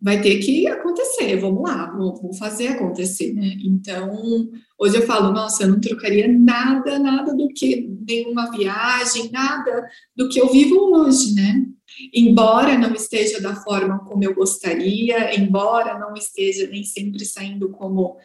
vai 0.00 0.20
ter 0.20 0.38
que 0.40 0.66
acontecer, 0.66 1.36
vamos 1.36 1.62
lá, 1.62 1.90
vou, 1.96 2.14
vou, 2.20 2.34
fazer 2.34 2.68
acontecer, 2.68 3.32
né? 3.32 3.56
Então, 3.64 4.48
hoje 4.78 4.96
eu 4.96 5.02
falo, 5.02 5.32
nossa, 5.32 5.64
eu 5.64 5.68
não 5.68 5.80
trocaria 5.80 6.28
nada, 6.28 6.98
nada 6.98 7.34
do 7.34 7.48
que 7.48 7.88
nenhuma 8.06 8.50
viagem, 8.50 9.30
nada 9.32 9.88
do 10.14 10.28
que 10.28 10.38
eu 10.38 10.52
vivo 10.52 10.76
hoje, 10.94 11.34
né? 11.34 11.66
Embora 12.12 12.78
não 12.78 12.94
esteja 12.94 13.40
da 13.40 13.54
forma 13.56 13.98
como 14.00 14.22
eu 14.22 14.34
gostaria, 14.34 15.34
embora 15.38 15.98
não 15.98 16.14
esteja 16.14 16.66
nem 16.68 16.84
sempre 16.84 17.24
saindo 17.24 17.70
como 17.70 18.16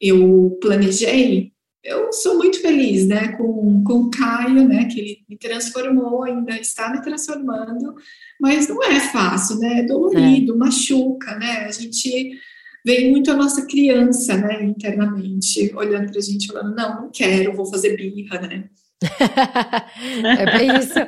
eu 0.00 0.56
planejei, 0.60 1.52
eu 1.82 2.12
sou 2.12 2.36
muito 2.36 2.60
feliz, 2.60 3.06
né, 3.06 3.28
com, 3.36 3.82
com 3.84 4.02
o 4.02 4.10
Caio, 4.10 4.66
né, 4.66 4.84
que 4.86 5.00
ele 5.00 5.18
me 5.28 5.38
transformou, 5.38 6.24
ainda 6.24 6.58
está 6.58 6.90
me 6.92 7.00
transformando, 7.00 7.94
mas 8.40 8.68
não 8.68 8.82
é 8.82 9.00
fácil, 9.00 9.58
né, 9.58 9.80
é 9.80 9.82
dolorido, 9.84 10.54
é. 10.54 10.56
machuca, 10.56 11.36
né, 11.38 11.64
a 11.66 11.72
gente 11.72 12.38
vem 12.84 13.10
muito 13.10 13.30
a 13.30 13.36
nossa 13.36 13.66
criança, 13.66 14.36
né, 14.36 14.64
internamente, 14.64 15.72
olhando 15.74 16.10
para 16.10 16.18
a 16.18 16.22
gente, 16.22 16.46
falando, 16.46 16.74
não, 16.74 17.02
não 17.02 17.10
quero, 17.10 17.54
vou 17.54 17.66
fazer 17.66 17.96
birra, 17.96 18.40
né. 18.40 18.68
é 20.38 20.58
bem 20.58 20.74
isso. 20.78 20.98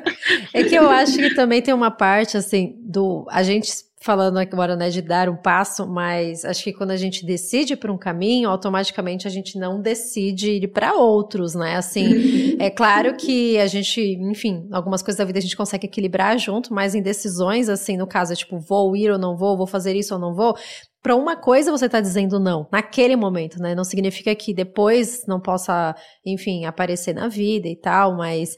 É 0.54 0.64
que 0.64 0.74
eu 0.74 0.88
acho 0.88 1.16
que 1.16 1.34
também 1.34 1.60
tem 1.60 1.74
uma 1.74 1.90
parte, 1.90 2.36
assim, 2.36 2.76
do, 2.80 3.26
a 3.30 3.42
gente 3.42 3.70
falando 4.02 4.38
agora, 4.38 4.74
né, 4.76 4.88
de 4.88 5.02
dar 5.02 5.28
um 5.28 5.36
passo, 5.36 5.86
mas 5.86 6.42
acho 6.42 6.64
que 6.64 6.72
quando 6.72 6.90
a 6.90 6.96
gente 6.96 7.24
decide 7.24 7.76
para 7.76 7.92
um 7.92 7.98
caminho, 7.98 8.48
automaticamente 8.48 9.28
a 9.28 9.30
gente 9.30 9.58
não 9.58 9.78
decide 9.78 10.52
ir 10.52 10.68
para 10.68 10.94
outros, 10.94 11.54
né? 11.54 11.76
Assim, 11.76 12.56
é 12.58 12.70
claro 12.70 13.14
que 13.14 13.58
a 13.58 13.66
gente, 13.66 14.00
enfim, 14.00 14.66
algumas 14.72 15.02
coisas 15.02 15.18
da 15.18 15.24
vida 15.26 15.38
a 15.38 15.42
gente 15.42 15.56
consegue 15.56 15.86
equilibrar 15.86 16.38
junto, 16.38 16.72
mas 16.72 16.94
em 16.94 17.02
decisões, 17.02 17.68
assim, 17.68 17.98
no 17.98 18.06
caso, 18.06 18.32
é 18.32 18.36
tipo, 18.36 18.58
vou 18.58 18.96
ir 18.96 19.10
ou 19.10 19.18
não 19.18 19.36
vou, 19.36 19.54
vou 19.54 19.66
fazer 19.66 19.94
isso 19.94 20.14
ou 20.14 20.20
não 20.20 20.34
vou, 20.34 20.56
para 21.02 21.16
uma 21.16 21.36
coisa 21.36 21.70
você 21.70 21.86
está 21.86 22.00
dizendo 22.00 22.38
não, 22.38 22.68
naquele 22.70 23.16
momento, 23.16 23.60
né? 23.60 23.74
Não 23.74 23.84
significa 23.84 24.34
que 24.34 24.52
depois 24.52 25.24
não 25.26 25.40
possa, 25.40 25.94
enfim, 26.24 26.64
aparecer 26.64 27.14
na 27.14 27.28
vida 27.28 27.68
e 27.68 27.76
tal, 27.76 28.16
mas 28.16 28.56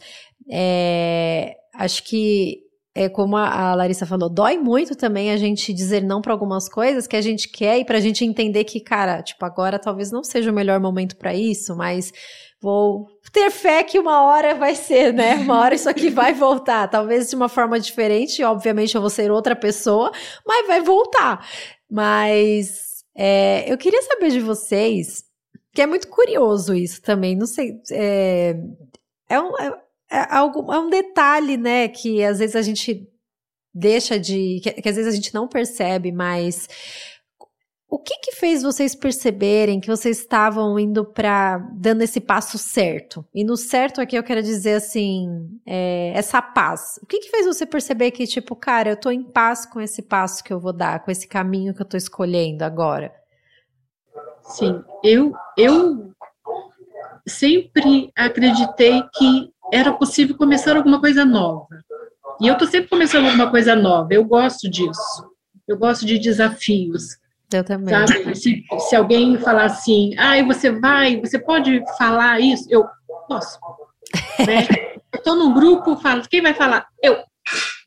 é, 0.51 1.55
acho 1.75 2.03
que 2.05 2.63
é 2.95 3.09
como 3.09 3.37
a, 3.37 3.75
Larissa 3.75 4.05
falou, 4.05 4.29
dói 4.29 4.59
muito 4.59 4.95
também 4.95 5.31
a 5.31 5.37
gente 5.37 5.73
dizer 5.73 6.03
não 6.03 6.21
para 6.21 6.33
algumas 6.33 6.69
coisas 6.69 7.07
que 7.07 7.17
a 7.17 7.23
gente 7.23 7.49
quer 7.49 7.79
e 7.79 7.85
para 7.85 7.97
a 7.97 8.01
gente 8.01 8.25
entender 8.25 8.65
que, 8.65 8.81
cara, 8.81 9.23
tipo, 9.23 9.43
agora 9.45 9.79
talvez 9.79 10.11
não 10.11 10.23
seja 10.23 10.51
o 10.51 10.55
melhor 10.55 10.79
momento 10.79 11.17
para 11.17 11.35
isso, 11.35 11.75
mas 11.75 12.13
vou 12.61 13.07
ter 13.33 13.51
fé 13.51 13.83
que 13.83 13.99
uma 13.99 14.25
hora 14.25 14.55
vai 14.55 14.75
ser, 14.75 15.13
né? 15.13 15.37
Uma 15.37 15.59
hora 15.61 15.75
isso 15.75 15.89
aqui 15.89 16.11
vai 16.11 16.35
voltar, 16.35 16.87
talvez 16.89 17.31
de 17.31 17.37
uma 17.37 17.49
forma 17.49 17.81
diferente, 17.81 18.45
obviamente 18.45 18.95
eu 18.95 19.01
vou 19.01 19.11
ser 19.11 19.31
outra 19.31 19.57
pessoa, 19.57 20.13
mas 20.47 20.67
vai 20.67 20.83
voltar. 20.83 21.47
Mas 21.93 23.05
é, 23.15 23.71
eu 23.71 23.77
queria 23.77 24.01
saber 24.01 24.31
de 24.31 24.41
vocês, 24.41 25.25
que 25.75 25.83
é 25.83 25.87
muito 25.87 26.09
curioso 26.09 26.75
isso 26.75 27.03
também, 27.03 27.37
não 27.37 27.47
sei, 27.47 27.83
é, 27.91 28.57
é 29.29 29.39
um, 29.39 29.59
é, 29.59 29.69
é, 30.11 30.27
é 30.35 30.79
um 30.79 30.89
detalhe, 30.89 31.59
né, 31.59 31.89
que 31.89 32.25
às 32.25 32.39
vezes 32.39 32.57
a 32.57 32.63
gente 32.63 33.07
deixa 33.75 34.19
de. 34.19 34.61
Que, 34.63 34.73
que 34.73 34.89
às 34.89 34.97
vezes 34.97 35.13
a 35.13 35.15
gente 35.15 35.35
não 35.35 35.47
percebe, 35.47 36.11
mas. 36.11 36.67
O 37.93 37.99
que 37.99 38.17
que 38.21 38.33
fez 38.33 38.63
vocês 38.63 38.95
perceberem 38.95 39.79
que 39.79 39.87
vocês 39.87 40.19
estavam 40.19 40.79
indo 40.79 41.05
para 41.05 41.59
dando 41.75 42.01
esse 42.01 42.23
passo 42.23 42.57
certo? 42.57 43.23
E 43.35 43.45
no 43.45 43.55
certo 43.55 44.01
aqui 44.01 44.17
eu 44.17 44.23
quero 44.23 44.43
dizer 44.43 44.77
assim, 44.77 45.61
é, 45.67 46.11
essa 46.15 46.41
paz. 46.41 46.99
O 47.03 47.07
que 47.07 47.19
que 47.19 47.29
fez 47.29 47.45
você 47.45 47.67
perceber 47.67 48.11
que 48.13 48.27
tipo, 48.27 48.57
cara, 48.57 48.89
eu 48.89 48.97
tô 48.97 49.11
em 49.11 49.23
paz 49.23 49.67
com 49.67 49.79
esse 49.79 50.01
passo 50.01 50.43
que 50.43 50.51
eu 50.51 50.59
vou 50.59 50.73
dar, 50.73 51.05
com 51.05 51.11
esse 51.11 51.29
caminho 51.29 51.75
que 51.75 51.83
eu 51.83 51.87
tô 51.87 51.99
escolhendo 51.99 52.65
agora? 52.65 53.13
Sim, 54.41 54.83
eu 55.05 55.35
eu 55.59 56.15
sempre 57.29 58.11
acreditei 58.17 59.03
que 59.13 59.53
era 59.71 59.93
possível 59.93 60.35
começar 60.35 60.79
alguma 60.79 60.99
coisa 60.99 61.27
nova. 61.27 61.69
E 62.41 62.49
eu 62.49 62.55
estou 62.55 62.67
sempre 62.67 62.89
começando 62.89 63.27
alguma 63.27 63.51
coisa 63.51 63.77
nova, 63.77 64.15
eu 64.15 64.25
gosto 64.25 64.71
disso. 64.71 65.31
Eu 65.69 65.77
gosto 65.77 66.07
de 66.07 66.19
desafios. 66.19 67.21
Eu 67.53 67.65
também. 67.65 67.95
Sabe? 67.95 68.35
Se, 68.35 68.65
se 68.79 68.97
alguém 68.97 69.39
falar 69.39 69.65
assim, 69.65 70.15
ai, 70.19 70.45
você 70.45 70.71
vai, 70.71 71.21
você 71.21 71.39
pode 71.39 71.83
falar 71.99 72.41
isso? 72.41 72.67
Eu 72.71 72.85
posso. 73.29 73.59
né? 74.47 74.67
Eu 75.13 75.19
estou 75.19 75.37
num 75.37 75.53
grupo, 75.53 75.97
falo, 75.97 76.23
quem 76.29 76.43
vai 76.43 76.55
falar? 76.55 76.87
Eu. 77.03 77.19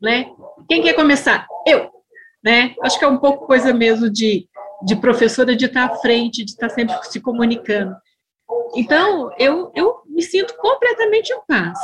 Né? 0.01 0.27
Quem 0.67 0.81
quer 0.81 0.93
começar? 0.93 1.47
Eu. 1.65 1.89
Né? 2.43 2.75
Acho 2.83 2.99
que 2.99 3.05
é 3.05 3.07
um 3.07 3.17
pouco 3.17 3.47
coisa 3.47 3.73
mesmo 3.73 4.09
de, 4.09 4.47
de 4.85 4.95
professora 4.95 5.55
de 5.55 5.65
estar 5.65 5.85
à 5.85 5.95
frente, 5.95 6.45
de 6.45 6.51
estar 6.51 6.69
sempre 6.69 6.95
se 7.03 7.19
comunicando. 7.19 7.95
Então, 8.75 9.31
eu, 9.37 9.71
eu 9.75 10.01
me 10.07 10.21
sinto 10.21 10.55
completamente 10.57 11.33
em 11.33 11.39
paz, 11.47 11.79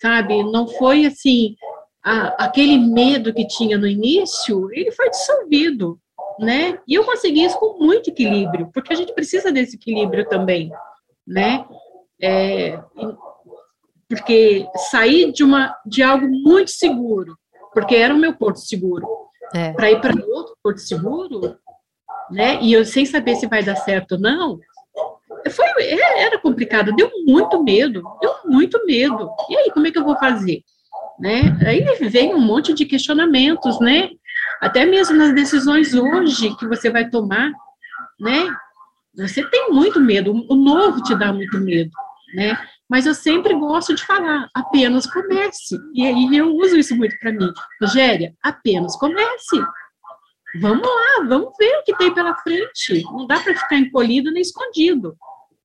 sabe? 0.00 0.42
Não 0.42 0.66
foi 0.66 1.06
assim, 1.06 1.54
a, 2.04 2.44
aquele 2.44 2.78
medo 2.78 3.32
que 3.32 3.46
tinha 3.46 3.76
no 3.76 3.86
início, 3.86 4.68
ele 4.72 4.90
foi 4.92 5.10
dissolvido, 5.10 5.98
né? 6.38 6.78
E 6.86 6.94
eu 6.94 7.04
consegui 7.04 7.44
isso 7.44 7.58
com 7.58 7.78
muito 7.78 8.10
equilíbrio, 8.10 8.70
porque 8.72 8.92
a 8.92 8.96
gente 8.96 9.14
precisa 9.14 9.52
desse 9.52 9.76
equilíbrio 9.76 10.28
também, 10.28 10.70
né? 11.26 11.64
É, 12.20 12.80
porque 14.08 14.66
sair 14.90 15.32
de, 15.32 15.42
uma, 15.42 15.74
de 15.84 16.02
algo 16.02 16.26
muito 16.28 16.70
seguro, 16.70 17.36
porque 17.72 17.96
era 17.96 18.14
o 18.14 18.18
meu 18.18 18.34
porto 18.34 18.60
seguro, 18.60 19.06
é. 19.54 19.72
para 19.72 19.90
ir 19.90 20.00
para 20.00 20.14
outro 20.34 20.56
porto 20.62 20.78
seguro, 20.78 21.56
né? 22.30 22.58
E 22.62 22.72
eu 22.72 22.84
sem 22.84 23.04
saber 23.04 23.36
se 23.36 23.46
vai 23.46 23.62
dar 23.62 23.76
certo 23.76 24.12
ou 24.12 24.18
não, 24.18 24.58
foi, 25.50 25.66
é, 25.78 26.22
era 26.24 26.38
complicado, 26.38 26.94
deu 26.94 27.10
muito 27.26 27.62
medo, 27.62 28.02
deu 28.20 28.34
muito 28.44 28.84
medo. 28.84 29.30
E 29.48 29.56
aí, 29.56 29.70
como 29.70 29.86
é 29.86 29.90
que 29.90 29.98
eu 29.98 30.04
vou 30.04 30.16
fazer? 30.16 30.62
Né? 31.18 31.56
Aí 31.66 31.82
vem 32.08 32.34
um 32.34 32.40
monte 32.40 32.74
de 32.74 32.84
questionamentos, 32.84 33.80
né? 33.80 34.10
Até 34.60 34.84
mesmo 34.84 35.16
nas 35.16 35.34
decisões 35.34 35.94
hoje 35.94 36.54
que 36.56 36.66
você 36.66 36.90
vai 36.90 37.08
tomar, 37.08 37.50
né? 38.18 38.48
Você 39.16 39.44
tem 39.48 39.70
muito 39.70 40.00
medo, 40.00 40.32
o 40.48 40.54
novo 40.54 41.02
te 41.02 41.14
dá 41.14 41.32
muito 41.32 41.58
medo, 41.58 41.90
né? 42.34 42.58
Mas 42.88 43.06
eu 43.06 43.14
sempre 43.14 43.54
gosto 43.54 43.94
de 43.94 44.04
falar, 44.04 44.48
apenas 44.54 45.06
comece. 45.06 45.76
E 45.94 46.06
aí 46.06 46.36
eu 46.36 46.54
uso 46.54 46.76
isso 46.76 46.94
muito 46.94 47.18
para 47.18 47.32
mim. 47.32 47.50
Rogéria, 47.80 48.34
apenas 48.42 48.96
comece. 48.96 49.56
Vamos 50.60 50.86
lá, 50.86 51.26
vamos 51.28 51.52
ver 51.58 51.76
o 51.78 51.82
que 51.84 51.96
tem 51.96 52.14
pela 52.14 52.36
frente. 52.36 53.02
Não 53.04 53.26
dá 53.26 53.40
para 53.40 53.54
ficar 53.54 53.76
encolhido 53.76 54.30
nem 54.30 54.42
escondido 54.42 55.16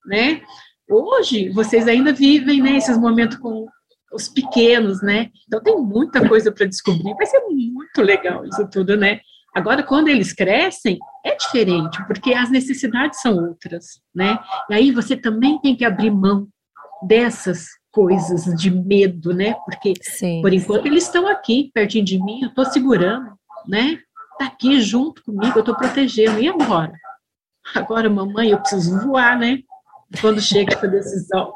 né? 0.05 0.41
Hoje, 0.89 1.49
vocês 1.49 1.87
ainda 1.87 2.11
vivem 2.11 2.61
né, 2.61 2.77
esses 2.77 2.97
momentos 2.97 3.37
com 3.37 3.67
os 4.13 4.27
pequenos, 4.27 5.01
né? 5.01 5.29
Então, 5.47 5.61
tem 5.61 5.77
muita 5.77 6.27
coisa 6.27 6.51
para 6.51 6.65
descobrir. 6.65 7.13
Vai 7.15 7.25
ser 7.25 7.39
muito 7.47 8.01
legal 8.01 8.45
isso 8.45 8.67
tudo, 8.69 8.95
né? 8.97 9.19
Agora, 9.55 9.83
quando 9.83 10.07
eles 10.07 10.31
crescem, 10.31 10.97
é 11.25 11.35
diferente, 11.35 12.01
porque 12.07 12.33
as 12.33 12.49
necessidades 12.49 13.21
são 13.21 13.35
outras, 13.35 14.01
né? 14.15 14.39
E 14.69 14.73
aí 14.73 14.91
você 14.91 15.15
também 15.15 15.59
tem 15.59 15.75
que 15.75 15.83
abrir 15.83 16.09
mão 16.09 16.47
dessas 17.03 17.67
coisas 17.91 18.45
de 18.55 18.71
medo, 18.71 19.33
né? 19.33 19.55
Porque, 19.65 19.93
sim, 20.01 20.41
por 20.41 20.53
enquanto, 20.53 20.83
sim. 20.83 20.89
eles 20.89 21.03
estão 21.03 21.27
aqui, 21.27 21.69
pertinho 21.73 22.05
de 22.05 22.23
mim, 22.23 22.41
eu 22.41 22.49
estou 22.49 22.65
segurando, 22.65 23.33
né? 23.67 23.99
Está 24.33 24.45
aqui 24.45 24.79
junto 24.79 25.23
comigo, 25.23 25.53
eu 25.57 25.59
estou 25.59 25.75
protegendo. 25.75 26.39
E 26.39 26.47
agora? 26.47 26.93
Agora, 27.75 28.09
mamãe, 28.09 28.49
eu 28.49 28.59
preciso 28.59 28.99
voar, 29.01 29.37
né? 29.37 29.59
quando 30.19 30.41
chega 30.41 30.73
essa 30.73 30.87
decisão. 30.87 31.53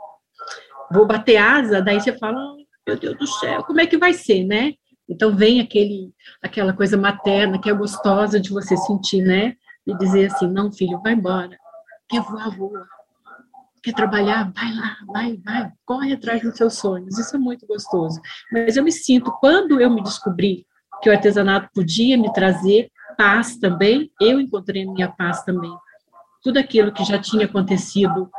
Vou 0.92 1.06
bater 1.06 1.38
asa, 1.38 1.82
daí 1.82 2.00
você 2.00 2.18
fala, 2.18 2.40
meu 2.88 2.98
Deus 2.98 3.18
do 3.18 3.28
céu, 3.28 3.64
como 3.64 3.82
é 3.82 3.88
que 3.88 3.98
vai 3.98 4.14
ser, 4.14 4.44
né? 4.44 4.74
Então 5.08 5.36
vem 5.36 5.60
aquele, 5.60 6.12
aquela 6.42 6.74
coisa 6.74 6.98
materna 6.98 7.60
que 7.60 7.70
é 7.70 7.74
gostosa 7.74 8.40
de 8.40 8.50
você 8.50 8.76
sentir, 8.78 9.22
né? 9.22 9.56
E 9.86 9.96
dizer 9.98 10.32
assim, 10.32 10.48
não, 10.48 10.72
filho, 10.72 11.00
vai 11.02 11.14
embora. 11.14 11.58
Quer 12.10 12.22
voar, 12.22 12.50
voa. 12.56 12.88
Quer 13.84 13.94
trabalhar? 13.94 14.52
Vai 14.52 14.74
lá, 14.74 14.98
vai, 15.08 15.38
vai. 15.46 15.72
Corre 15.86 16.14
atrás 16.14 16.42
dos 16.42 16.58
seus 16.58 16.76
sonhos. 16.76 17.20
Isso 17.20 17.36
é 17.36 17.40
muito 17.40 17.68
gostoso. 17.68 18.20
Mas 18.52 18.76
eu 18.76 18.84
me 18.84 18.92
sinto, 18.92 19.32
quando 19.40 19.80
eu 19.80 19.92
me 19.92 20.02
descobri 20.02 20.66
que 21.02 21.10
o 21.10 21.14
artesanato 21.14 21.70
podia 21.74 22.18
me 22.18 22.34
trazer 22.34 22.90
paz 23.16 23.58
também, 23.58 24.12
eu 24.20 24.40
encontrei 24.40 24.86
minha 24.86 25.10
paz 25.10 25.44
também 25.44 25.72
tudo 26.46 26.60
aquilo 26.60 26.94
que 26.94 27.04
já 27.04 27.18
tinha 27.18 27.48
acontecido, 27.48 28.30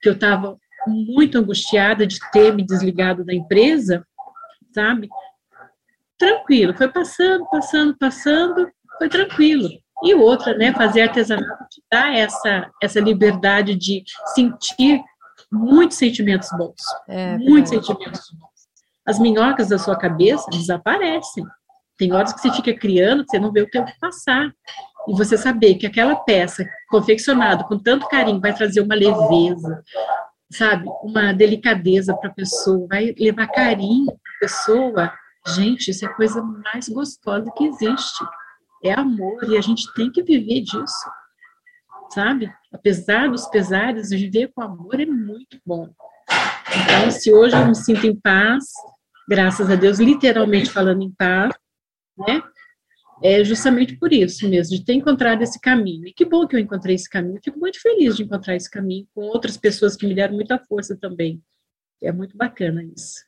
que 0.00 0.08
eu 0.08 0.14
estava 0.14 0.56
muito 0.86 1.38
angustiada 1.38 2.06
de 2.06 2.18
ter 2.30 2.54
me 2.54 2.64
desligado 2.64 3.24
da 3.24 3.34
empresa, 3.34 4.06
sabe? 4.74 5.08
tranquilo, 6.22 6.72
foi 6.76 6.88
passando, 6.88 7.44
passando, 7.50 7.96
passando, 7.98 8.70
foi 8.96 9.08
tranquilo. 9.08 9.68
E 10.04 10.14
outra, 10.14 10.56
né, 10.56 10.72
fazer 10.72 11.02
artesanato 11.02 11.64
te 11.68 11.82
dá 11.90 12.14
essa, 12.14 12.70
essa 12.80 13.00
liberdade 13.00 13.74
de 13.74 14.04
sentir 14.32 15.02
muitos 15.50 15.96
sentimentos 15.96 16.48
bons. 16.56 16.80
É, 17.08 17.36
muitos 17.38 17.70
sentimentos 17.70 18.30
bons. 18.38 18.50
As 19.04 19.18
minhocas 19.18 19.68
da 19.68 19.78
sua 19.78 19.96
cabeça 19.96 20.48
desaparecem. 20.50 21.44
Tem 21.98 22.12
horas 22.12 22.32
que 22.32 22.40
você 22.40 22.52
fica 22.52 22.72
criando, 22.72 23.24
você 23.26 23.38
não 23.38 23.50
vê 23.50 23.62
o 23.62 23.70
tempo 23.70 23.90
passar. 24.00 24.52
E 25.08 25.14
você 25.14 25.36
saber 25.36 25.74
que 25.74 25.86
aquela 25.86 26.14
peça 26.14 26.64
confeccionada 26.88 27.64
com 27.64 27.76
tanto 27.76 28.08
carinho 28.08 28.40
vai 28.40 28.54
trazer 28.54 28.80
uma 28.80 28.94
leveza, 28.94 29.82
sabe? 30.52 30.86
Uma 31.02 31.32
delicadeza 31.32 32.14
para 32.16 32.30
a 32.30 32.34
pessoa, 32.34 32.86
vai 32.88 33.14
levar 33.18 33.46
carinho 33.48 34.06
para 34.06 34.14
a 34.14 34.38
pessoa. 34.40 35.12
Gente, 35.48 35.90
isso 35.90 36.04
é 36.04 36.08
a 36.08 36.14
coisa 36.14 36.42
mais 36.42 36.88
gostosa 36.88 37.50
que 37.56 37.64
existe. 37.64 38.24
É 38.84 38.92
amor 38.92 39.42
e 39.48 39.56
a 39.56 39.60
gente 39.60 39.92
tem 39.94 40.10
que 40.10 40.22
viver 40.22 40.60
disso, 40.60 41.10
sabe? 42.12 42.52
Apesar 42.72 43.28
dos 43.28 43.46
pesares, 43.46 44.10
viver 44.10 44.52
com 44.54 44.62
amor 44.62 45.00
é 45.00 45.06
muito 45.06 45.58
bom. 45.64 45.88
Então, 46.68 47.10
se 47.10 47.32
hoje 47.32 47.56
eu 47.56 47.66
me 47.66 47.74
sinto 47.74 48.06
em 48.06 48.18
paz, 48.18 48.64
graças 49.28 49.70
a 49.70 49.76
Deus, 49.76 49.98
literalmente 49.98 50.70
falando 50.70 51.02
em 51.02 51.12
paz, 51.12 51.54
né? 52.18 52.42
É 53.22 53.44
justamente 53.44 53.96
por 53.96 54.12
isso 54.12 54.48
mesmo, 54.48 54.76
de 54.76 54.84
ter 54.84 54.94
encontrado 54.94 55.42
esse 55.42 55.60
caminho. 55.60 56.06
E 56.06 56.12
que 56.12 56.24
bom 56.24 56.46
que 56.46 56.56
eu 56.56 56.60
encontrei 56.60 56.96
esse 56.96 57.08
caminho. 57.08 57.40
fico 57.42 57.58
muito 57.58 57.80
feliz 57.80 58.16
de 58.16 58.24
encontrar 58.24 58.56
esse 58.56 58.70
caminho 58.70 59.06
com 59.14 59.22
outras 59.22 59.56
pessoas 59.56 59.96
que 59.96 60.06
me 60.06 60.14
deram 60.14 60.34
muita 60.34 60.58
força 60.58 60.96
também. 60.96 61.40
É 62.02 62.10
muito 62.10 62.36
bacana 62.36 62.82
isso. 62.82 63.24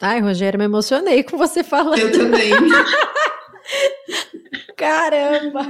Ai, 0.00 0.20
Rogério, 0.20 0.58
me 0.58 0.64
emocionei 0.64 1.22
com 1.22 1.36
você 1.36 1.64
falando. 1.64 1.98
Eu 1.98 2.12
também. 2.12 2.50
Caramba! 4.76 5.60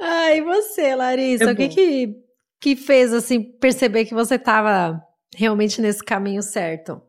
Ai, 0.00 0.38
e 0.38 0.42
você, 0.42 0.94
Larissa? 0.94 1.44
É 1.44 1.52
o 1.52 1.56
que, 1.56 1.68
que 1.68 2.22
que 2.62 2.76
fez 2.76 3.12
assim 3.12 3.42
perceber 3.42 4.04
que 4.04 4.14
você 4.14 4.36
estava 4.36 5.04
realmente 5.34 5.82
nesse 5.82 6.02
caminho 6.02 6.42
certo? 6.42 7.02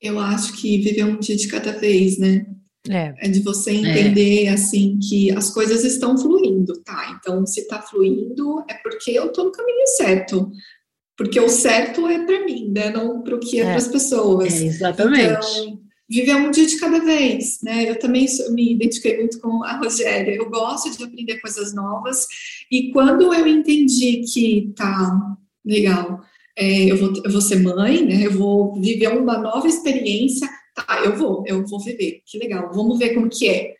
Eu 0.00 0.18
acho 0.18 0.58
que 0.58 0.78
viver 0.78 1.04
um 1.04 1.18
dia 1.18 1.36
de 1.36 1.46
cada 1.46 1.72
vez, 1.72 2.18
né? 2.18 2.46
É. 2.88 3.14
é 3.18 3.28
de 3.28 3.40
você 3.40 3.72
entender, 3.72 4.44
é. 4.46 4.50
assim, 4.50 4.98
que 4.98 5.30
as 5.32 5.50
coisas 5.50 5.84
estão 5.84 6.16
fluindo, 6.16 6.80
tá? 6.82 7.18
Então, 7.18 7.44
se 7.46 7.66
tá 7.68 7.82
fluindo, 7.82 8.64
é 8.68 8.74
porque 8.74 9.10
eu 9.10 9.30
tô 9.32 9.44
no 9.44 9.52
caminho 9.52 9.86
certo. 9.96 10.50
Porque 11.16 11.38
o 11.38 11.50
certo 11.50 12.06
é 12.06 12.24
para 12.24 12.44
mim, 12.46 12.70
né? 12.70 12.90
Não 12.90 13.22
para 13.22 13.36
o 13.36 13.40
que 13.40 13.58
é, 13.58 13.62
é. 13.62 13.64
para 13.66 13.76
as 13.76 13.88
pessoas. 13.88 14.60
É, 14.60 14.64
exatamente. 14.64 15.46
Então, 15.58 15.80
viver 16.08 16.34
um 16.34 16.50
dia 16.50 16.66
de 16.66 16.78
cada 16.78 16.98
vez, 16.98 17.58
né? 17.62 17.88
Eu 17.88 17.98
também 17.98 18.26
me 18.50 18.72
identifiquei 18.72 19.18
muito 19.18 19.38
com 19.38 19.62
a 19.62 19.76
Rogéria. 19.76 20.34
Eu 20.34 20.48
gosto 20.48 20.96
de 20.96 21.04
aprender 21.04 21.38
coisas 21.40 21.74
novas. 21.74 22.26
E 22.70 22.90
quando 22.90 23.32
eu 23.34 23.46
entendi 23.46 24.22
que 24.22 24.72
tá 24.74 25.36
legal, 25.64 26.20
é, 26.56 26.90
eu, 26.90 26.96
vou, 26.96 27.12
eu 27.22 27.30
vou 27.30 27.40
ser 27.40 27.56
mãe, 27.56 28.04
né? 28.04 28.26
Eu 28.26 28.32
vou 28.32 28.80
viver 28.80 29.08
uma 29.08 29.38
nova 29.38 29.68
experiência 29.68 30.48
tá, 30.74 31.02
eu 31.04 31.16
vou, 31.16 31.44
eu 31.46 31.66
vou 31.66 31.80
viver, 31.80 32.22
que 32.24 32.38
legal, 32.38 32.70
vamos 32.72 32.98
ver 32.98 33.14
como 33.14 33.28
que 33.28 33.48
é. 33.48 33.74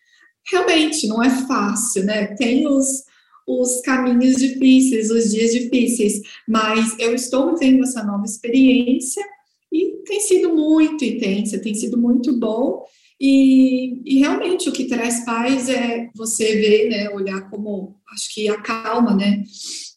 Realmente, 0.51 1.07
não 1.07 1.23
é 1.23 1.31
fácil, 1.47 2.05
né? 2.05 2.35
Tem 2.35 2.67
os, 2.67 3.05
os 3.47 3.81
caminhos 3.83 4.37
difíceis, 4.37 5.11
os 5.11 5.31
dias 5.31 5.53
difíceis, 5.53 6.21
mas 6.49 6.99
eu 6.99 7.15
estou 7.15 7.57
vivendo 7.57 7.83
essa 7.83 8.03
nova 8.03 8.25
experiência 8.25 9.25
e 9.73 10.03
tem 10.05 10.21
sido 10.21 10.55
muito 10.55 11.05
intensa, 11.05 11.61
tem 11.61 11.75
sido 11.75 11.99
muito 11.99 12.39
bom. 12.39 12.85
E, 13.21 14.01
e, 14.07 14.19
realmente 14.19 14.67
o 14.69 14.73
que 14.73 14.87
traz 14.87 15.27
paz 15.27 15.69
é 15.69 16.09
você 16.15 16.57
ver, 16.57 16.89
né, 16.89 17.11
olhar 17.11 17.51
como, 17.51 18.01
acho 18.15 18.33
que 18.33 18.49
a 18.49 18.63
calma, 18.63 19.15
né, 19.15 19.43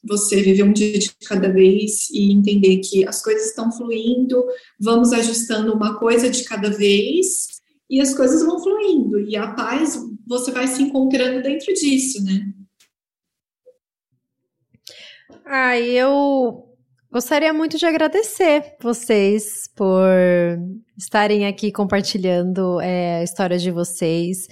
você 0.04 0.42
viver 0.42 0.64
um 0.64 0.74
dia 0.74 1.00
de 1.00 1.10
cada 1.26 1.50
vez 1.50 2.10
e 2.10 2.34
entender 2.34 2.80
que 2.80 3.08
as 3.08 3.24
coisas 3.24 3.48
estão 3.48 3.72
fluindo, 3.72 4.44
vamos 4.78 5.14
ajustando 5.14 5.74
uma 5.74 5.98
coisa 5.98 6.30
de 6.30 6.44
cada 6.44 6.70
vez 6.70 7.48
e 7.90 8.02
as 8.02 8.14
coisas 8.14 8.44
vão 8.44 8.62
fluindo. 8.62 9.22
E 9.22 9.38
a 9.38 9.54
paz, 9.54 9.98
você 10.28 10.52
vai 10.52 10.68
se 10.68 10.84
encontrando 10.84 11.42
dentro 11.42 11.74
disso, 11.74 12.22
né? 12.26 12.54
Ah, 15.46 15.80
eu 15.80 16.73
gostaria 17.14 17.54
muito 17.54 17.78
de 17.78 17.86
agradecer 17.86 18.76
vocês 18.82 19.70
por 19.76 20.10
estarem 20.98 21.46
aqui 21.46 21.72
compartilhando 21.72 22.82
é, 22.82 23.20
a 23.20 23.24
história 23.24 23.60
de 23.60 23.70
vocês. 23.70 24.48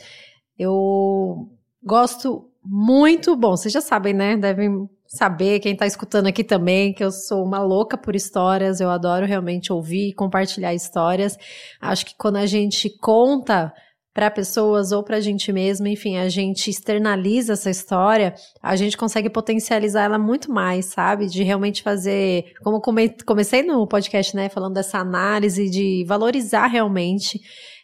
Eu 0.59 1.49
gosto 1.83 2.47
muito, 2.63 3.35
bom, 3.35 3.57
vocês 3.57 3.73
já 3.73 3.81
sabem, 3.81 4.13
né? 4.13 4.37
Devem 4.37 4.87
saber, 5.07 5.59
quem 5.59 5.73
está 5.73 5.87
escutando 5.87 6.27
aqui 6.27 6.43
também, 6.43 6.93
que 6.93 7.03
eu 7.03 7.11
sou 7.11 7.43
uma 7.43 7.57
louca 7.57 7.97
por 7.97 8.15
histórias, 8.15 8.79
eu 8.79 8.91
adoro 8.91 9.25
realmente 9.25 9.73
ouvir 9.73 10.09
e 10.09 10.13
compartilhar 10.13 10.71
histórias. 10.71 11.35
Acho 11.81 12.05
que 12.05 12.15
quando 12.15 12.35
a 12.35 12.45
gente 12.45 12.95
conta 12.99 13.73
para 14.13 14.29
pessoas 14.29 14.91
ou 14.91 15.03
para 15.03 15.17
a 15.17 15.21
gente 15.21 15.53
mesma, 15.53 15.87
enfim, 15.87 16.17
a 16.17 16.27
gente 16.27 16.69
externaliza 16.69 17.53
essa 17.53 17.69
história, 17.69 18.33
a 18.61 18.75
gente 18.75 18.97
consegue 18.97 19.29
potencializar 19.29 20.03
ela 20.03 20.19
muito 20.19 20.51
mais, 20.51 20.87
sabe? 20.87 21.27
De 21.27 21.43
realmente 21.43 21.81
fazer, 21.81 22.45
como 22.61 22.81
come, 22.81 23.09
comecei 23.25 23.63
no 23.63 23.87
podcast, 23.87 24.35
né, 24.35 24.49
falando 24.49 24.73
dessa 24.73 24.97
análise 24.97 25.69
de 25.69 26.03
valorizar 26.05 26.67
realmente 26.67 27.39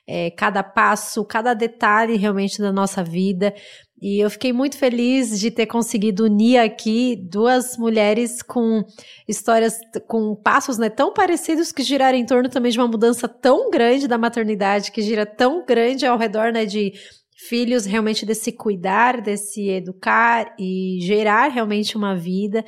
é, 0.07 0.31
cada 0.31 0.63
passo, 0.63 1.23
cada 1.25 1.53
detalhe 1.53 2.15
realmente 2.15 2.61
da 2.61 2.71
nossa 2.71 3.03
vida. 3.03 3.53
E 3.99 4.19
eu 4.19 4.29
fiquei 4.29 4.53
muito 4.53 4.77
feliz 4.77 5.39
de 5.39 5.49
ter 5.49 5.65
conseguido 5.65 6.25
unir 6.25 6.59
aqui 6.59 7.15
duas 7.15 7.77
mulheres 7.77 8.43
com 8.43 8.83
histórias, 9.27 9.79
com 10.07 10.35
passos 10.35 10.77
né, 10.77 10.87
tão 10.87 11.11
parecidos 11.11 11.71
que 11.71 11.81
giraram 11.81 12.17
em 12.17 12.25
torno 12.25 12.47
também 12.47 12.71
de 12.71 12.77
uma 12.77 12.87
mudança 12.87 13.27
tão 13.27 13.71
grande 13.71 14.07
da 14.07 14.17
maternidade, 14.17 14.91
que 14.91 15.01
gira 15.01 15.25
tão 15.25 15.65
grande 15.65 16.05
ao 16.05 16.17
redor 16.17 16.51
né, 16.51 16.63
de 16.63 16.93
filhos, 17.37 17.85
realmente 17.85 18.25
desse 18.25 18.51
cuidar, 18.51 19.21
desse 19.21 19.69
educar 19.69 20.55
e 20.59 20.99
gerar 21.01 21.47
realmente 21.47 21.95
uma 21.95 22.15
vida 22.15 22.63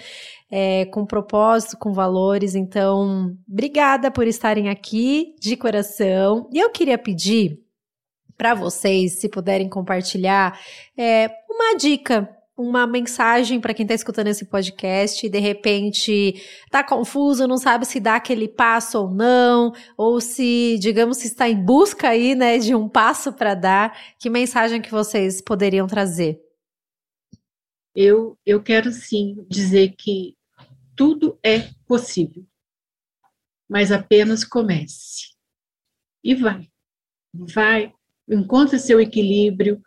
é, 0.50 0.86
com 0.86 1.06
propósito, 1.06 1.78
com 1.78 1.92
valores. 1.92 2.56
Então, 2.56 3.36
obrigada 3.48 4.12
por 4.12 4.28
estarem 4.28 4.70
aqui 4.70 5.36
de 5.40 5.56
coração. 5.58 6.48
E 6.52 6.60
eu 6.60 6.70
queria 6.72 6.98
pedir 6.98 7.60
para 8.40 8.54
vocês, 8.54 9.20
se 9.20 9.28
puderem 9.28 9.68
compartilhar, 9.68 10.58
é, 10.98 11.30
uma 11.50 11.76
dica 11.76 12.34
uma 12.56 12.86
mensagem 12.86 13.60
para 13.60 13.74
quem 13.74 13.84
está 13.86 13.96
escutando 13.96 14.28
esse 14.28 14.46
podcast 14.46 15.26
e 15.26 15.30
de 15.30 15.40
repente 15.40 16.36
está 16.66 16.84
confuso, 16.84 17.48
não 17.48 17.58
sabe 17.58 17.86
se 17.86 18.02
dá 18.02 18.16
aquele 18.16 18.50
passo 18.50 19.00
ou 19.00 19.10
não, 19.10 19.74
ou 19.98 20.20
se, 20.20 20.78
digamos, 20.78 21.18
se 21.18 21.28
está 21.28 21.48
em 21.48 21.56
busca 21.56 22.10
aí, 22.10 22.36
né, 22.36 22.58
de 22.58 22.76
um 22.76 22.90
passo 22.90 23.32
para 23.32 23.56
dar, 23.56 23.98
que 24.20 24.30
mensagem 24.30 24.82
que 24.82 24.92
vocês 24.92 25.42
poderiam 25.42 25.88
trazer? 25.88 26.42
Eu, 27.96 28.38
eu 28.46 28.62
quero 28.62 28.92
sim 28.92 29.46
dizer 29.50 29.96
que 29.98 30.36
tudo 30.98 31.40
é 31.42 31.70
possível, 31.88 32.46
mas 33.70 33.90
apenas 33.90 34.44
comece. 34.44 35.34
E 36.22 36.36
vai. 36.36 36.70
Vai, 37.34 37.94
encontre 38.36 38.78
seu 38.80 39.00
equilíbrio, 39.00 39.82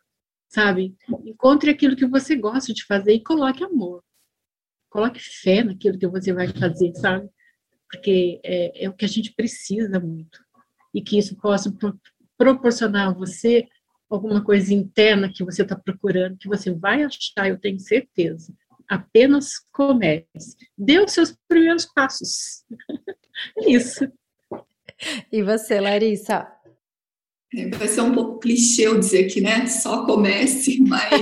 sabe? 0.49 0.97
Encontre 1.25 1.71
aquilo 1.71 1.97
que 1.97 2.07
você 2.07 2.37
gosta 2.37 2.73
de 2.73 2.85
fazer 2.85 3.15
e 3.15 3.23
coloque 3.23 3.65
amor. 3.65 4.03
Coloque 4.91 5.21
fé 5.21 5.63
naquilo 5.63 5.99
que 5.99 6.07
você 6.07 6.33
vai 6.33 6.49
fazer, 6.49 6.93
sabe? 6.95 7.29
Porque 7.91 8.41
é, 8.45 8.85
é 8.85 8.89
o 8.89 8.93
que 8.93 9.05
a 9.05 9.09
gente 9.09 9.33
precisa 9.35 9.99
muito. 9.99 10.39
E 10.93 11.01
que 11.01 11.19
isso 11.19 11.37
possa 11.37 11.73
pro, 11.73 11.99
proporcionar 12.37 13.09
a 13.09 13.13
você 13.13 13.67
alguma 14.11 14.45
coisa 14.45 14.75
interna 14.75 15.33
que 15.33 15.45
você 15.45 15.63
está 15.63 15.75
procurando, 15.75 16.37
que 16.37 16.49
você 16.49 16.71
vai 16.71 17.03
achar, 17.03 17.49
eu 17.49 17.59
tenho 17.59 17.81
certeza. 17.81 18.53
Apenas 18.89 19.59
comece. 19.73 20.57
Dê 20.77 20.99
os 20.99 21.13
seus 21.13 21.35
primeiros 21.49 21.87
passos. 21.87 22.65
É 23.57 23.71
isso. 23.71 24.07
E 25.33 25.43
você, 25.43 25.81
Larissa? 25.81 26.47
É, 27.55 27.69
vai 27.69 27.87
ser 27.87 28.01
um 28.01 28.13
pouco 28.13 28.39
clichê 28.39 28.87
eu 28.87 28.99
dizer 28.99 29.25
que, 29.25 29.39
né, 29.39 29.67
só 29.67 30.07
comece, 30.07 30.83
mas 30.89 31.21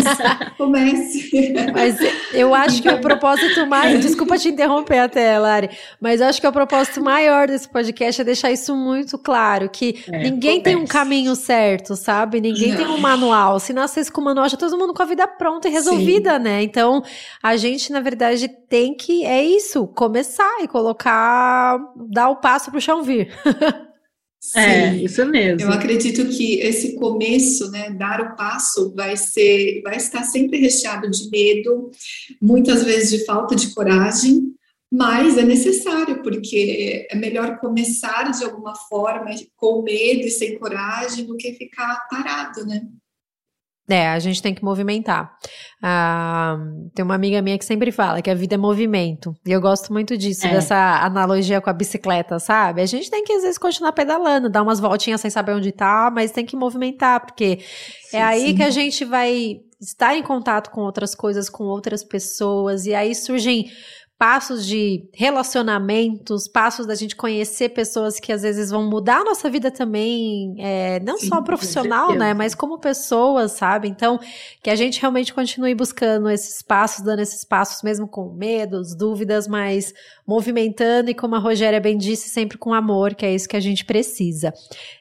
comece. 0.56 1.52
Mas 1.72 1.98
eu 2.32 2.54
acho 2.54 2.80
que 2.80 2.88
o 2.88 3.00
propósito 3.00 3.66
mais, 3.66 4.00
desculpa 4.00 4.38
te 4.38 4.48
interromper 4.48 4.98
até, 4.98 5.36
Lari, 5.40 5.70
mas 6.00 6.20
eu 6.20 6.28
acho 6.28 6.40
que 6.40 6.46
o 6.46 6.52
propósito 6.52 7.02
maior 7.02 7.48
desse 7.48 7.68
podcast 7.68 8.20
é 8.20 8.24
deixar 8.24 8.52
isso 8.52 8.76
muito 8.76 9.18
claro, 9.18 9.68
que 9.68 10.04
é, 10.06 10.22
ninguém 10.22 10.60
comece. 10.60 10.62
tem 10.62 10.76
um 10.76 10.86
caminho 10.86 11.34
certo, 11.34 11.96
sabe? 11.96 12.40
Ninguém 12.40 12.70
Não. 12.70 12.76
tem 12.76 12.86
um 12.86 12.98
manual. 12.98 13.58
Se 13.58 13.72
nascesse 13.72 14.12
com 14.12 14.20
o 14.20 14.24
manual, 14.24 14.48
já 14.48 14.56
todo 14.56 14.78
mundo 14.78 14.94
com 14.94 15.02
a 15.02 15.06
vida 15.06 15.26
pronta 15.26 15.68
e 15.68 15.72
resolvida, 15.72 16.36
Sim. 16.36 16.44
né? 16.44 16.62
Então, 16.62 17.02
a 17.42 17.56
gente, 17.56 17.90
na 17.90 18.00
verdade, 18.00 18.48
tem 18.68 18.94
que, 18.94 19.24
é 19.24 19.42
isso, 19.44 19.84
começar 19.88 20.62
e 20.62 20.68
colocar, 20.68 21.76
dar 21.96 22.28
o 22.28 22.36
passo 22.36 22.70
pro 22.70 22.80
chão 22.80 23.02
vir. 23.02 23.32
É, 24.56 24.96
isso 24.96 25.24
mesmo. 25.26 25.60
Eu 25.60 25.72
acredito 25.72 26.26
que 26.28 26.60
esse 26.60 26.94
começo, 26.94 27.70
né, 27.70 27.90
dar 27.90 28.20
o 28.22 28.36
passo, 28.36 28.92
vai 28.94 29.16
ser, 29.16 29.82
vai 29.82 29.96
estar 29.96 30.24
sempre 30.24 30.58
recheado 30.58 31.10
de 31.10 31.28
medo, 31.30 31.90
muitas 32.40 32.82
vezes 32.82 33.10
de 33.10 33.24
falta 33.26 33.54
de 33.54 33.74
coragem, 33.74 34.54
mas 34.90 35.36
é 35.36 35.42
necessário, 35.42 36.22
porque 36.22 37.06
é 37.10 37.14
melhor 37.14 37.58
começar 37.60 38.32
de 38.32 38.42
alguma 38.42 38.74
forma 38.74 39.30
com 39.56 39.82
medo 39.82 40.26
e 40.26 40.30
sem 40.30 40.58
coragem 40.58 41.26
do 41.26 41.36
que 41.36 41.52
ficar 41.52 42.08
parado, 42.10 42.66
né? 42.66 42.82
É, 43.90 44.08
a 44.08 44.18
gente 44.20 44.40
tem 44.40 44.54
que 44.54 44.62
movimentar. 44.62 45.36
Ah, 45.82 46.56
tem 46.94 47.04
uma 47.04 47.16
amiga 47.16 47.42
minha 47.42 47.58
que 47.58 47.64
sempre 47.64 47.90
fala 47.90 48.22
que 48.22 48.30
a 48.30 48.34
vida 48.34 48.54
é 48.54 48.58
movimento. 48.58 49.34
E 49.44 49.50
eu 49.50 49.60
gosto 49.60 49.92
muito 49.92 50.16
disso, 50.16 50.46
é. 50.46 50.52
dessa 50.52 51.04
analogia 51.04 51.60
com 51.60 51.68
a 51.68 51.72
bicicleta, 51.72 52.38
sabe? 52.38 52.82
A 52.82 52.86
gente 52.86 53.10
tem 53.10 53.24
que, 53.24 53.32
às 53.32 53.42
vezes, 53.42 53.58
continuar 53.58 53.92
pedalando, 53.92 54.48
dar 54.48 54.62
umas 54.62 54.78
voltinhas 54.78 55.20
sem 55.20 55.30
saber 55.30 55.54
onde 55.54 55.72
tá, 55.72 56.08
mas 56.14 56.30
tem 56.30 56.46
que 56.46 56.54
movimentar, 56.54 57.26
porque 57.26 57.58
sim, 58.08 58.16
é 58.16 58.22
aí 58.22 58.48
sim. 58.48 58.54
que 58.54 58.62
a 58.62 58.70
gente 58.70 59.04
vai 59.04 59.60
estar 59.80 60.14
em 60.14 60.22
contato 60.22 60.70
com 60.70 60.82
outras 60.82 61.14
coisas, 61.14 61.48
com 61.48 61.64
outras 61.64 62.04
pessoas, 62.04 62.86
e 62.86 62.94
aí 62.94 63.14
surgem 63.14 63.70
passos 64.20 64.66
de 64.66 65.08
relacionamentos, 65.14 66.46
passos 66.46 66.84
da 66.84 66.94
gente 66.94 67.16
conhecer 67.16 67.70
pessoas 67.70 68.20
que 68.20 68.30
às 68.30 68.42
vezes 68.42 68.68
vão 68.70 68.84
mudar 68.86 69.22
a 69.22 69.24
nossa 69.24 69.48
vida 69.48 69.70
também, 69.70 70.54
é, 70.58 71.00
não 71.00 71.16
Sim, 71.16 71.28
só 71.28 71.40
profissional, 71.40 72.12
né, 72.14 72.34
mas 72.34 72.54
como 72.54 72.78
pessoas, 72.78 73.52
sabe? 73.52 73.88
Então, 73.88 74.20
que 74.62 74.68
a 74.68 74.76
gente 74.76 75.00
realmente 75.00 75.32
continue 75.32 75.74
buscando 75.74 76.28
esses 76.28 76.60
passos, 76.60 77.02
dando 77.02 77.20
esses 77.20 77.44
passos 77.44 77.82
mesmo 77.82 78.06
com 78.06 78.28
medos, 78.34 78.94
dúvidas, 78.94 79.48
mas 79.48 79.94
movimentando 80.26 81.10
e 81.10 81.14
como 81.14 81.34
a 81.34 81.38
Rogéria 81.38 81.80
bem 81.80 81.96
disse, 81.96 82.28
sempre 82.28 82.58
com 82.58 82.74
amor, 82.74 83.14
que 83.14 83.24
é 83.24 83.34
isso 83.34 83.48
que 83.48 83.56
a 83.56 83.60
gente 83.60 83.86
precisa. 83.86 84.52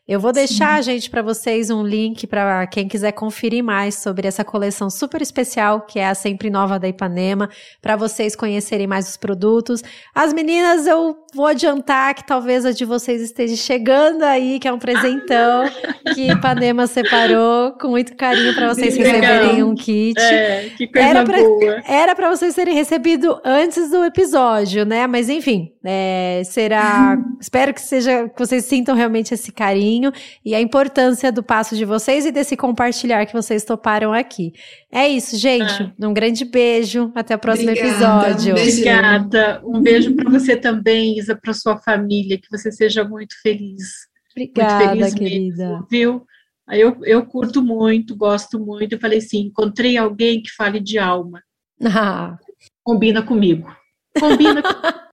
Eu 0.10 0.20
vou 0.20 0.32
deixar, 0.32 0.84
Sim. 0.84 0.94
gente, 0.94 1.08
para 1.08 1.22
vocês 1.22 1.70
um 1.70 1.84
link 1.84 2.26
para 2.26 2.66
quem 2.66 2.88
quiser 2.88 3.12
conferir 3.12 3.64
mais 3.64 3.94
sobre 3.94 4.28
essa 4.28 4.44
coleção 4.44 4.90
super 4.90 5.22
especial, 5.22 5.82
que 5.82 6.00
é 6.00 6.08
a 6.08 6.16
Sempre 6.16 6.50
Nova 6.50 6.80
da 6.80 6.88
Ipanema, 6.88 7.48
para 7.80 7.96
vocês 7.96 8.36
conhecerem 8.36 8.88
mais 8.88 9.08
os 9.08 9.18
produtos. 9.18 9.84
As 10.16 10.34
meninas, 10.34 10.88
eu 10.88 11.16
vou 11.36 11.46
adiantar 11.46 12.16
que 12.16 12.26
talvez 12.26 12.66
a 12.66 12.72
de 12.72 12.86
vocês 12.86 13.22
esteja 13.22 13.56
chegando 13.56 14.24
aí, 14.24 14.58
que 14.58 14.68
é 14.68 14.74
um 14.74 14.80
presentão 14.80 15.66
que 16.16 16.32
Ipanema 16.32 16.88
separou 16.88 17.74
com 17.74 17.90
muito 17.90 18.16
carinho 18.16 18.56
para 18.56 18.74
vocês 18.74 18.98
que 18.98 19.04
receberem 19.04 19.52
legal. 19.52 19.70
um 19.70 19.76
kit. 19.76 20.20
É, 20.20 20.72
que 20.76 20.88
coisa 20.88 21.08
era 21.08 21.24
pra, 21.24 21.38
boa. 21.38 21.84
Era 21.88 22.16
para 22.16 22.36
vocês 22.36 22.56
terem 22.56 22.74
recebido 22.74 23.40
antes 23.46 23.92
do 23.92 24.04
episódio, 24.04 24.88
né? 24.88 25.06
Mas 25.06 25.30
enfim, 25.30 25.72
é, 25.86 26.42
será. 26.46 27.16
espero 27.40 27.76
que 27.76 27.82
seja 27.82 28.28
que 28.28 28.40
vocês 28.40 28.66
sintam 28.66 28.96
realmente 28.96 29.36
esse 29.36 29.52
carinho 29.52 29.99
caminho 30.00 30.12
e 30.44 30.56
a 30.56 30.62
importância 30.62 31.32
do 31.32 31.44
passo 31.44 31.76
de 31.76 31.84
vocês 31.84 32.26
e 32.26 32.32
desse 32.32 32.56
compartilhar 32.56 33.26
que 33.26 33.34
vocês 33.34 33.64
toparam 33.66 34.14
aqui. 34.14 34.54
É 34.92 35.08
isso, 35.08 35.38
gente. 35.38 35.84
Ah. 35.84 36.08
Um 36.08 36.14
grande 36.14 36.46
beijo. 36.46 37.12
Até 37.14 37.36
o 37.36 37.40
próximo 37.40 37.70
Obrigada, 37.70 38.30
episódio. 38.30 38.56
Um 38.56 38.58
Obrigada. 38.58 39.62
Um 39.66 39.82
beijo 39.82 40.16
para 40.16 40.30
você 40.30 40.56
também, 40.56 41.18
Isa, 41.18 41.36
para 41.36 41.54
sua 41.54 41.78
família. 41.78 42.40
Que 42.40 42.50
você 42.50 42.72
seja 42.72 43.04
muito 43.04 43.36
feliz. 43.42 44.08
Obrigada, 44.32 44.86
muito 44.86 45.00
feliz 45.00 45.14
querida. 45.14 45.70
Mesmo, 45.70 45.88
viu? 45.90 46.26
Eu, 46.72 46.98
eu 47.04 47.26
curto 47.26 47.62
muito, 47.62 48.16
gosto 48.16 48.60
muito. 48.60 48.94
Eu 48.94 49.00
falei 49.00 49.18
assim: 49.20 49.42
encontrei 49.42 49.98
alguém 49.98 50.42
que 50.42 50.52
fale 50.52 50.80
de 50.80 50.98
alma. 50.98 51.42
Ah. 51.84 52.38
Combina 52.84 53.22
comigo. 53.22 53.76
Combina 54.20 54.62
comigo. 54.64 55.10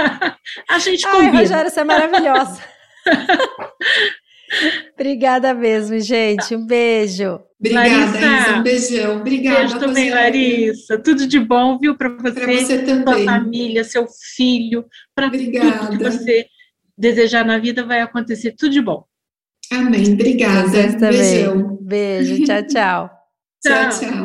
A 0.68 0.78
gente 0.78 1.02
combina. 1.08 1.30
Ai, 1.32 1.42
Rogério, 1.42 1.70
você 1.70 1.80
é 1.80 1.84
maravilhosa. 1.84 2.60
Obrigada 4.94 5.54
mesmo, 5.54 5.98
gente. 6.00 6.54
Um 6.54 6.66
beijo. 6.66 7.40
Obrigada, 7.58 7.88
Larissa, 7.88 8.18
Isa. 8.18 8.56
Um 8.56 8.62
beijão. 8.62 9.16
Obrigada. 9.20 9.58
Beijo 9.58 9.78
também, 9.78 10.10
Larissa. 10.10 10.98
Tudo 10.98 11.26
de 11.26 11.38
bom, 11.38 11.78
viu, 11.78 11.96
para 11.96 12.08
você, 12.08 12.40
pra 12.40 12.52
você 12.52 12.78
também. 12.82 13.24
sua 13.24 13.24
família, 13.24 13.84
seu 13.84 14.06
filho, 14.34 14.84
para 15.14 15.30
tudo 15.30 15.50
que 15.90 15.98
você 15.98 16.46
desejar 16.96 17.44
na 17.44 17.58
vida 17.58 17.84
vai 17.84 18.00
acontecer 18.00 18.54
tudo 18.58 18.72
de 18.72 18.80
bom. 18.80 19.04
Amém. 19.70 20.14
Obrigada. 20.14 20.68
Beijão. 20.98 21.78
Beijo. 21.80 22.44
Tchau, 22.44 22.66
tchau. 22.66 23.10
tchau, 23.62 23.88
tchau. 23.90 24.19